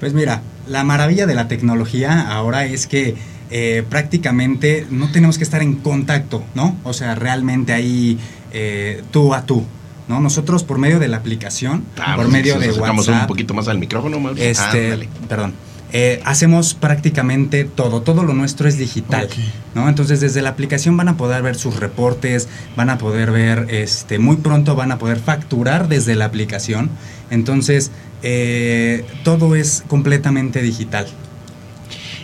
[0.01, 3.16] Pues mira, la maravilla de la tecnología ahora es que
[3.51, 6.77] eh, prácticamente no tenemos que estar en contacto, ¿no?
[6.85, 8.19] O sea, realmente ahí
[8.53, 9.65] eh, tú a tú.
[10.09, 10.20] ¿No?
[10.20, 13.55] Nosotros por medio de la aplicación, Ah, por pues, medio si de WhatsApp, un poquito
[13.55, 14.48] más al micrófono, Mauricio.
[14.51, 15.55] este, perdón.
[15.90, 19.26] Eh, hacemos prácticamente todo, todo lo nuestro es digital,
[19.74, 19.89] ¿no?
[19.89, 24.18] Entonces desde la aplicación van a poder ver sus reportes, van a poder ver, este,
[24.18, 26.90] muy pronto van a poder facturar desde la aplicación,
[27.30, 27.90] entonces
[28.22, 31.06] eh, todo es completamente digital.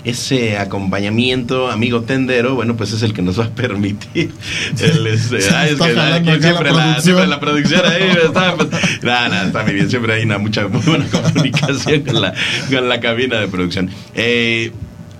[0.05, 4.33] Ese acompañamiento, amigo tendero, bueno, pues es el que nos va a permitir.
[4.81, 7.03] el, este, ay, es que acá siempre, la la, producción.
[7.03, 8.55] siempre la producción ahí está.
[8.55, 8.69] pues,
[9.03, 9.91] nada, nada, está muy bien.
[9.91, 12.35] Siempre hay una mucha muy buena comunicación con la,
[12.71, 13.91] con la cabina de producción.
[14.15, 14.73] Eh,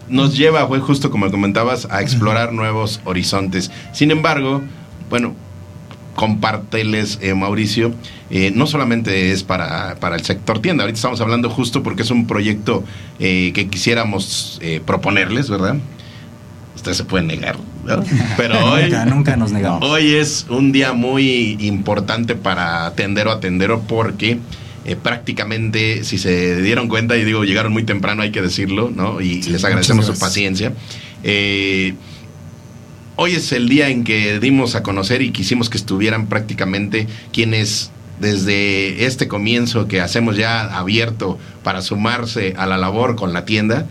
[0.09, 3.71] nos lleva, fue justo como comentabas, a explorar nuevos horizontes.
[3.93, 4.63] Sin embargo,
[5.09, 5.35] bueno,
[6.15, 7.93] compárteles, eh, Mauricio,
[8.31, 12.11] eh, no solamente es para, para el sector tienda, ahorita estamos hablando justo porque es
[12.11, 12.85] un proyecto
[13.19, 15.77] eh, que quisiéramos eh, proponerles, ¿verdad?
[16.75, 18.07] Ustedes se pueden negar, ¿verdad?
[18.37, 19.89] pero hoy, nunca, nunca nos negamos.
[19.89, 24.39] hoy es un día muy importante para Tendero a Tendero porque
[24.87, 29.23] eh, prácticamente, si se dieron cuenta, y digo, llegaron muy temprano, hay que decirlo, ¿no?
[29.23, 30.75] Y les agradecemos su paciencia.
[31.23, 31.95] Eh,
[33.17, 37.91] hoy es el día en que dimos a conocer y quisimos que estuvieran prácticamente quienes
[38.21, 43.87] desde este comienzo que hacemos ya abierto para sumarse a la labor con la tienda,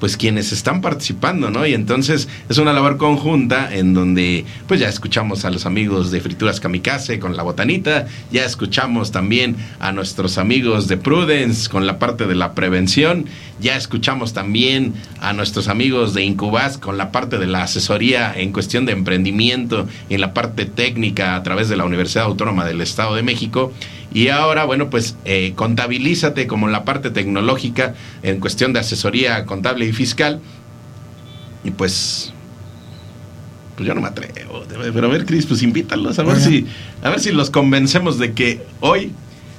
[0.00, 1.66] pues quienes están participando, ¿no?
[1.66, 6.20] Y entonces es una labor conjunta en donde pues ya escuchamos a los amigos de
[6.20, 11.98] Frituras Kamikaze con la botanita, ya escuchamos también a nuestros amigos de Prudence con la
[11.98, 13.26] parte de la prevención,
[13.60, 18.52] ya escuchamos también a nuestros amigos de Incubas con la parte de la asesoría en
[18.52, 23.14] cuestión de emprendimiento, en la parte técnica a través de la Universidad Autónoma del Estado
[23.14, 23.72] de México.
[24.14, 29.84] Y ahora, bueno, pues eh, contabilízate como la parte tecnológica en cuestión de asesoría contable
[29.86, 30.40] y fiscal.
[31.64, 32.32] Y pues
[33.76, 34.62] Pues yo no me atrevo.
[34.68, 36.18] Pero a ver, Cris, pues invítalos.
[36.18, 36.66] A ver, si,
[37.02, 39.10] a ver si los convencemos de que hoy,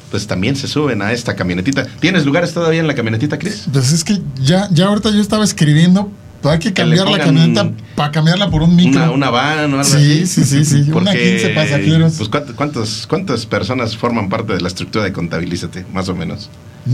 [0.10, 1.86] pues también se suben a esta camionetita.
[2.00, 3.66] ¿Tienes lugares todavía en la camionetita, Cris?
[3.74, 6.10] Pues es que ya, ya ahorita yo estaba escribiendo,
[6.46, 9.02] pues hay que cambiar la camioneta para cambiarla por un micro.
[9.02, 10.26] Una, una van o algo Sí, así.
[10.28, 12.14] sí, sí, sí, una 15 pasajeros.
[12.18, 16.52] Pues, ¿cuántas, cuántas, ¿cuántas personas forman parte de la estructura de Contabilízate, más o menos?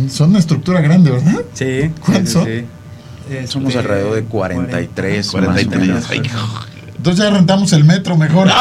[0.10, 1.42] Son una estructura grande, ¿verdad?
[1.54, 1.92] Sí.
[2.00, 2.48] ¿Cuántos son?
[3.46, 5.32] Somos Este, alrededor de 43.
[5.32, 5.70] 43.
[5.74, 6.06] más o menos.
[6.10, 6.22] Ay,
[6.96, 8.48] Entonces ya rentamos el metro mejor.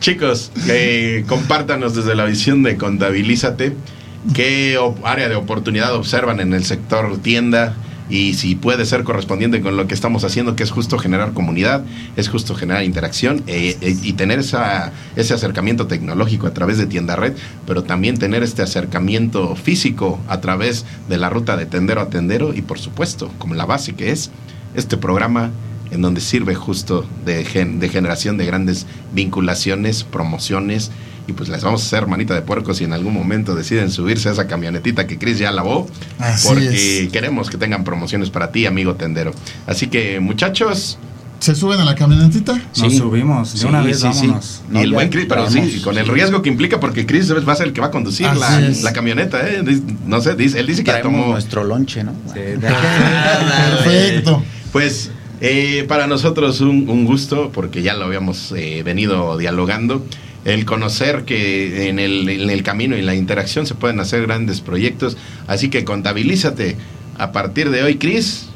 [0.00, 3.74] Chicos, eh, compártanos desde la visión de Contabilízate
[4.34, 7.74] qué área de oportunidad observan en el sector tienda
[8.10, 11.84] y si puede ser correspondiente con lo que estamos haciendo, que es justo generar comunidad,
[12.16, 16.86] es justo generar interacción eh, eh, y tener esa, ese acercamiento tecnológico a través de
[16.86, 17.32] tienda red,
[17.66, 22.52] pero también tener este acercamiento físico a través de la ruta de tendero a tendero
[22.54, 24.30] y por supuesto, como la base que es
[24.74, 25.50] este programa
[25.90, 30.90] en donde sirve justo de, gen- de generación de grandes vinculaciones, promociones.
[31.26, 34.28] Y pues les vamos a hacer manita de puerco si en algún momento deciden subirse
[34.28, 35.88] a esa camionetita que Chris ya lavó.
[36.18, 39.32] Así porque queremos que tengan promociones para ti, amigo tendero.
[39.66, 40.98] Así que, muchachos.
[41.38, 42.60] ¿Se suben a la camionetita?
[42.78, 44.20] Nos subimos, de Sí, una vez sí, sí.
[44.26, 44.62] vámonos.
[44.72, 47.56] Y el buen Chris, pero sí, con el riesgo que implica, porque Chris va a
[47.56, 48.82] ser el que va a conducir la, es.
[48.82, 49.62] la camioneta, ¿eh?
[50.06, 51.26] No sé, dice, él dice que ya tomó.
[51.32, 52.12] nuestro lonche, ¿no?
[52.34, 54.42] Perfecto.
[54.72, 60.04] Pues eh, para nosotros un, un gusto, porque ya lo habíamos eh, venido dialogando,
[60.44, 64.60] el conocer que en el, en el camino y la interacción se pueden hacer grandes
[64.60, 65.16] proyectos.
[65.46, 66.76] Así que contabilízate
[67.18, 68.46] a partir de hoy, Cris.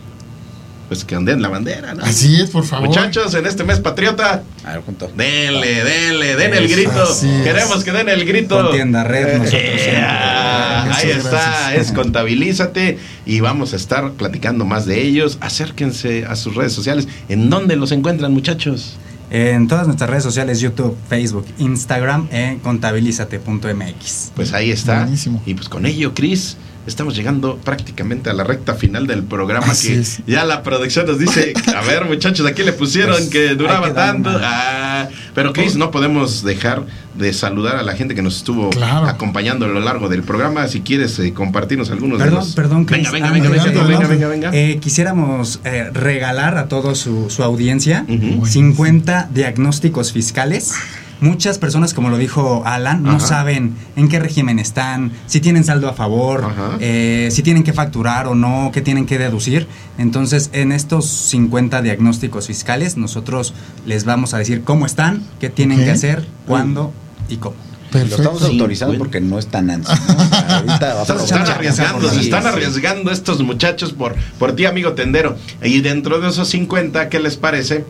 [0.89, 2.05] Pues que anden la bandera, ¿no?
[2.05, 2.87] Así es, por favor.
[2.87, 5.11] Muchachos, en este mes patriota, A ver, junto.
[5.17, 7.03] denle, denle, den el grito.
[7.03, 7.43] así es.
[7.43, 8.63] Queremos que den el grito.
[8.63, 10.05] Con tienda red, nosotros Eh, siempre.
[10.07, 11.89] ah, ahí está, gracias.
[11.89, 15.39] es contabilízate y vamos a estar platicando más de ellos.
[15.41, 17.09] Acérquense a sus redes sociales.
[17.29, 18.97] ¿En dónde los encuentran, muchachos?
[19.31, 24.33] En todas nuestras redes sociales, YouTube, Facebook, Instagram, en contabilizate.mx.
[24.35, 25.01] Pues ahí está.
[25.01, 25.43] Buenísimo.
[25.45, 26.57] Y pues con ello, Cris,
[26.87, 30.21] estamos llegando prácticamente a la recta final del programa Así que es.
[30.27, 33.95] ya la producción nos dice, a ver muchachos, aquí le pusieron Pues, que duraba que
[33.95, 34.31] tanto.
[34.43, 36.85] Ah, pero Cris, no podemos dejar
[37.15, 39.07] de saludar a la gente que nos estuvo Claro.
[39.07, 40.69] acompañando a lo largo del programa.
[40.69, 42.55] Si quieres eh, compartirnos algunos de Perdón, los...
[42.55, 43.11] perdón, Chris.
[43.11, 44.51] Venga, venga, Ah, venga, venga, venga, venga, venga.
[44.53, 48.47] Eh, quisiéramos eh, regalar a toda su, su audiencia Ujú.
[48.47, 50.75] 50 diagnósticos fiscales.
[51.21, 53.27] Muchas personas, como lo dijo Alan, no Ajá.
[53.27, 56.45] saben en qué régimen están, si tienen saldo a favor,
[56.81, 59.67] eh, si tienen que facturar o no, qué tienen que deducir.
[59.97, 63.55] Entonces, en estos 50 diagnósticos fiscales, nosotros
[63.87, 66.93] les vamos a decir cómo están, qué tienen que hacer, cuándo
[67.29, 67.57] y cómo.
[67.93, 68.47] Lo estamos Perfecto.
[68.47, 69.05] autorizando bueno.
[69.05, 69.91] porque no está Nancy.
[69.91, 70.75] ¿no?
[71.25, 75.37] Están arriesgando, se están arriesgando estos muchachos por, por ti, amigo tendero.
[75.63, 77.85] Y dentro de esos 50, ¿qué les parece?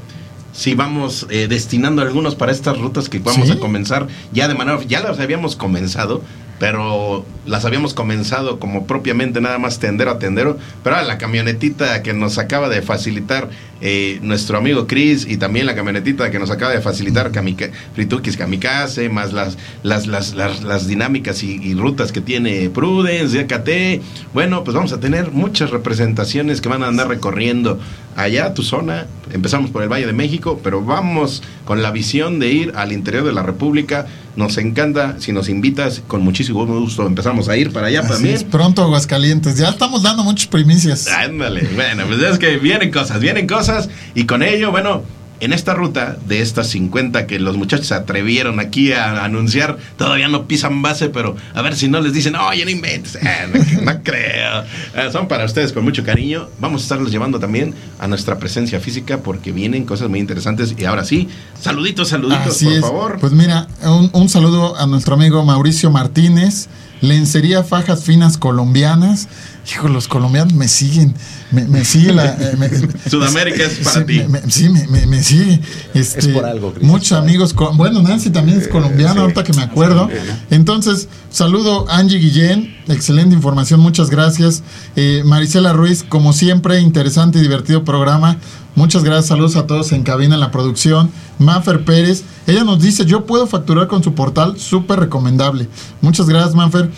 [0.56, 3.52] Si vamos eh, destinando algunos para estas rutas que vamos Sí.
[3.52, 6.22] a comenzar ya de manera, ya las habíamos comenzado,
[6.58, 12.02] pero las habíamos comenzado como propiamente nada más tendero a tendero, pero ahora la camionetita
[12.02, 13.50] que nos acaba de facilitar
[13.80, 18.36] eh, nuestro amigo Chris y también la camionetita que nos acaba de facilitar Kamika- Fritukis
[18.36, 24.02] Kamikaze, más las, las, las, las, las dinámicas y, y rutas que tiene Prudence, DKT.
[24.32, 27.78] Bueno, pues vamos a tener muchas representaciones que van a andar recorriendo
[28.16, 29.06] allá tu zona.
[29.32, 33.24] Empezamos por el Valle de México, pero vamos con la visión de ir al interior
[33.24, 34.06] de la República.
[34.36, 38.34] Nos encanta, si nos invitas, con muchísimo gusto empezamos a ir para allá Así también.
[38.36, 39.56] es, pronto Aguascalientes.
[39.56, 41.08] Ya estamos dando muchas primicias.
[41.08, 43.65] Ándale, bueno, pues es que vienen cosas, vienen cosas
[44.14, 45.02] y con ello, bueno,
[45.38, 50.28] en esta ruta de estas 50 que los muchachos se atrevieron aquí a anunciar, todavía
[50.28, 53.20] no pisan base, pero a ver si no les dicen, oye, no inventes, Eh,
[53.52, 54.64] no, no creo.
[54.96, 56.48] Eh, son para ustedes con mucho cariño.
[56.58, 60.74] Vamos a estarlos llevando también a nuestra presencia física porque vienen cosas muy interesantes.
[60.78, 61.28] Y ahora sí,
[61.60, 62.80] saluditos, saluditos, Así por es.
[62.80, 63.18] favor.
[63.20, 66.68] Pues mira, un, un saludo a nuestro amigo Mauricio Martínez,
[67.02, 69.28] Lencería Fajas Finas Colombianas.
[69.68, 71.14] Hijo, los colombianos me siguen.
[71.50, 72.26] Me, me sigue la.
[72.38, 72.68] eh, me-
[73.10, 74.18] Sudamérica es para sí, ti.
[74.20, 75.60] me- me- sí, me, me- me sigue.
[75.94, 77.54] Este, Es por algo, Muchos por amigos.
[77.74, 79.18] Bueno, Nancy también es colombiana, sí.
[79.20, 80.08] ahorita que me acuerdo.
[80.50, 82.76] Entonces, saludo Angie Guillén.
[82.88, 84.62] Excelente información, muchas gracias.
[84.94, 88.36] Eh, Marisela Ruiz, como siempre, interesante y divertido programa.
[88.76, 91.10] Muchas gracias, saludos a todos en cabina en la producción.
[91.38, 95.68] Manfer Pérez, ella nos dice, yo puedo facturar con su portal, súper recomendable.
[96.02, 96.90] Muchas gracias, Manfer.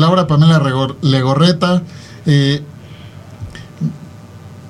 [0.00, 0.62] Laura Pamela
[1.02, 1.82] Legorreta,
[2.26, 2.62] eh,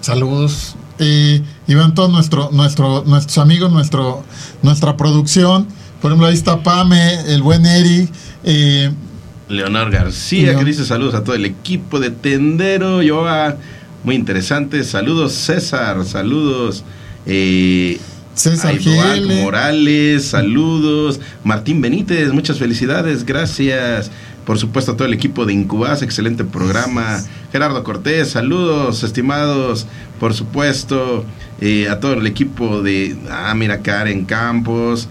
[0.01, 0.77] saludos.
[0.99, 4.23] Eh, y van todos nuestro, nuestro, nuestros amigos, nuestro,
[4.63, 5.67] nuestra producción.
[6.01, 8.11] Por ejemplo, ahí está Pame, el buen Eric.
[8.45, 8.93] eh,
[9.49, 13.57] Leonor García, Leon- que dice saludos a todo el equipo de Tendero, Yoa,
[14.03, 16.85] muy interesante, saludos César, saludos
[17.27, 17.99] Eh,
[18.35, 18.75] César.
[19.43, 21.21] Morales, saludos.
[21.43, 24.11] Martín Benítez, muchas felicidades, gracias.
[24.45, 27.23] Por supuesto a todo el equipo de Incubas, excelente programa.
[27.51, 29.87] Gerardo Cortés, saludos, estimados.
[30.21, 31.25] Por supuesto,
[31.61, 33.17] eh, a todo el equipo de...
[33.31, 35.09] Ah, mira, Karen Campos.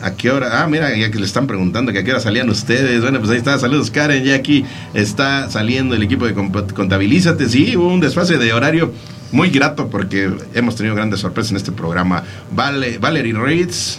[0.00, 0.62] ¿A qué hora?
[0.62, 3.02] Ah, mira, ya que le están preguntando que a qué hora salían ustedes.
[3.02, 3.58] Bueno, pues ahí está.
[3.58, 4.22] Saludos, Karen.
[4.24, 4.64] Ya aquí
[4.94, 7.48] está saliendo el equipo de Contabilízate.
[7.48, 8.92] Sí, hubo un desfase de horario
[9.32, 12.22] muy grato porque hemos tenido grandes sorpresas en este programa.
[12.54, 13.98] Vale, Valerie Reitz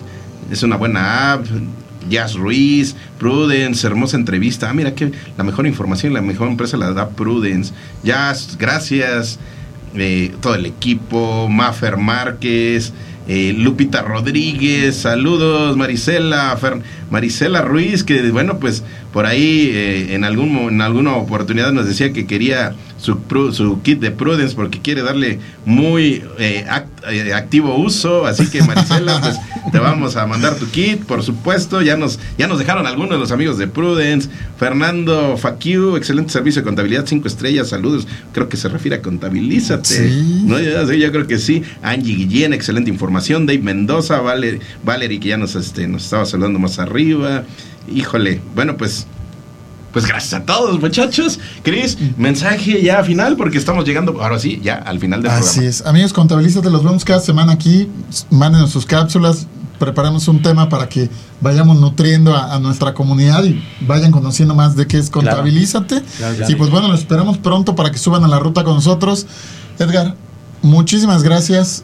[0.51, 1.45] es una buena app.
[2.09, 4.69] Jazz Ruiz, Prudence, hermosa entrevista.
[4.69, 7.73] Ah, mira que la mejor información la mejor empresa la da Prudence.
[8.03, 9.39] Jazz, gracias.
[9.95, 12.93] Eh, todo el equipo, Maffer Márquez,
[13.27, 16.57] eh, Lupita Rodríguez, saludos, Marisela,
[17.11, 22.11] Marisela Ruiz, que bueno, pues por ahí eh, en, algún, en alguna oportunidad nos decía
[22.11, 22.73] que quería
[23.03, 23.19] su,
[23.51, 28.63] su kit de Prudence porque quiere darle muy eh, act- eh, activo uso, así que
[28.63, 29.35] Marisela, pues
[29.73, 33.17] te vamos a mandar tu kit, por supuesto, ya nos, ya nos dejaron algunos de
[33.17, 38.55] los amigos de Prudence, Fernando Faquiu, excelente servicio de contabilidad, cinco estrellas, saludos, creo que
[38.55, 40.43] se refiere a contabilízate, Sí.
[40.45, 40.57] ¿no?
[40.87, 45.37] Sí, yo creo que sí, Angie Guillén, excelente información, Dave Mendoza, Valer, Valerie, que ya
[45.37, 47.43] nos, este, nos estaba saludando más arriba,
[47.93, 49.07] híjole, bueno, pues...
[49.93, 51.39] Pues gracias a todos, muchachos.
[51.61, 55.69] Cris, mensaje ya final, porque estamos llegando, ahora sí, ya al final del Así programa.
[55.69, 55.85] es.
[55.85, 57.87] Amigos, contabilízate, los vemos cada semana aquí.
[58.31, 59.45] Mándenos sus cápsulas.
[59.79, 61.09] Preparamos un tema para que
[61.41, 66.01] vayamos nutriendo a, a nuestra comunidad y vayan conociendo más de qué es contabilízate.
[66.17, 66.51] Claro, claro.
[66.51, 69.27] Y pues bueno, los esperamos pronto para que suban a la ruta con nosotros.
[69.77, 70.15] Edgar,
[70.61, 71.83] muchísimas gracias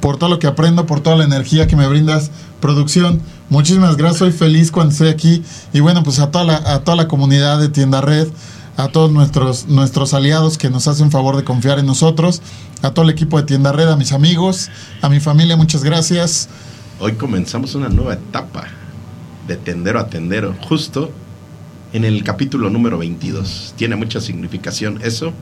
[0.00, 2.30] por todo lo que aprendo, por toda la energía que me brindas.
[2.60, 4.18] Producción, muchísimas gracias.
[4.18, 5.42] Soy feliz cuando estoy aquí.
[5.72, 8.28] Y bueno, pues a toda la, a toda la comunidad de Tienda Red,
[8.76, 12.40] a todos nuestros, nuestros aliados que nos hacen favor de confiar en nosotros,
[12.82, 14.70] a todo el equipo de Tienda Red, a mis amigos,
[15.02, 16.48] a mi familia, muchas gracias.
[16.98, 18.64] Hoy comenzamos una nueva etapa
[19.46, 21.10] de tendero a tendero, justo
[21.92, 23.74] en el capítulo número 22.
[23.76, 25.32] Tiene mucha significación eso.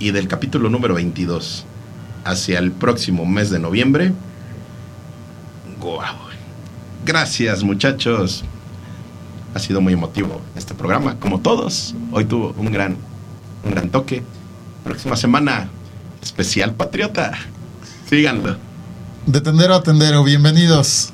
[0.00, 1.64] Y del capítulo número 22
[2.24, 4.12] hacia el próximo mes de noviembre.
[5.80, 6.16] ¡Guau!
[7.04, 8.44] Gracias, muchachos.
[9.54, 11.94] Ha sido muy emotivo este programa, como todos.
[12.12, 12.96] Hoy tuvo un gran,
[13.64, 14.22] un gran toque.
[14.82, 15.68] Próxima semana,
[16.22, 17.32] especial patriota.
[18.08, 18.56] Síganlo.
[19.26, 21.13] De tendero a tendero, bienvenidos.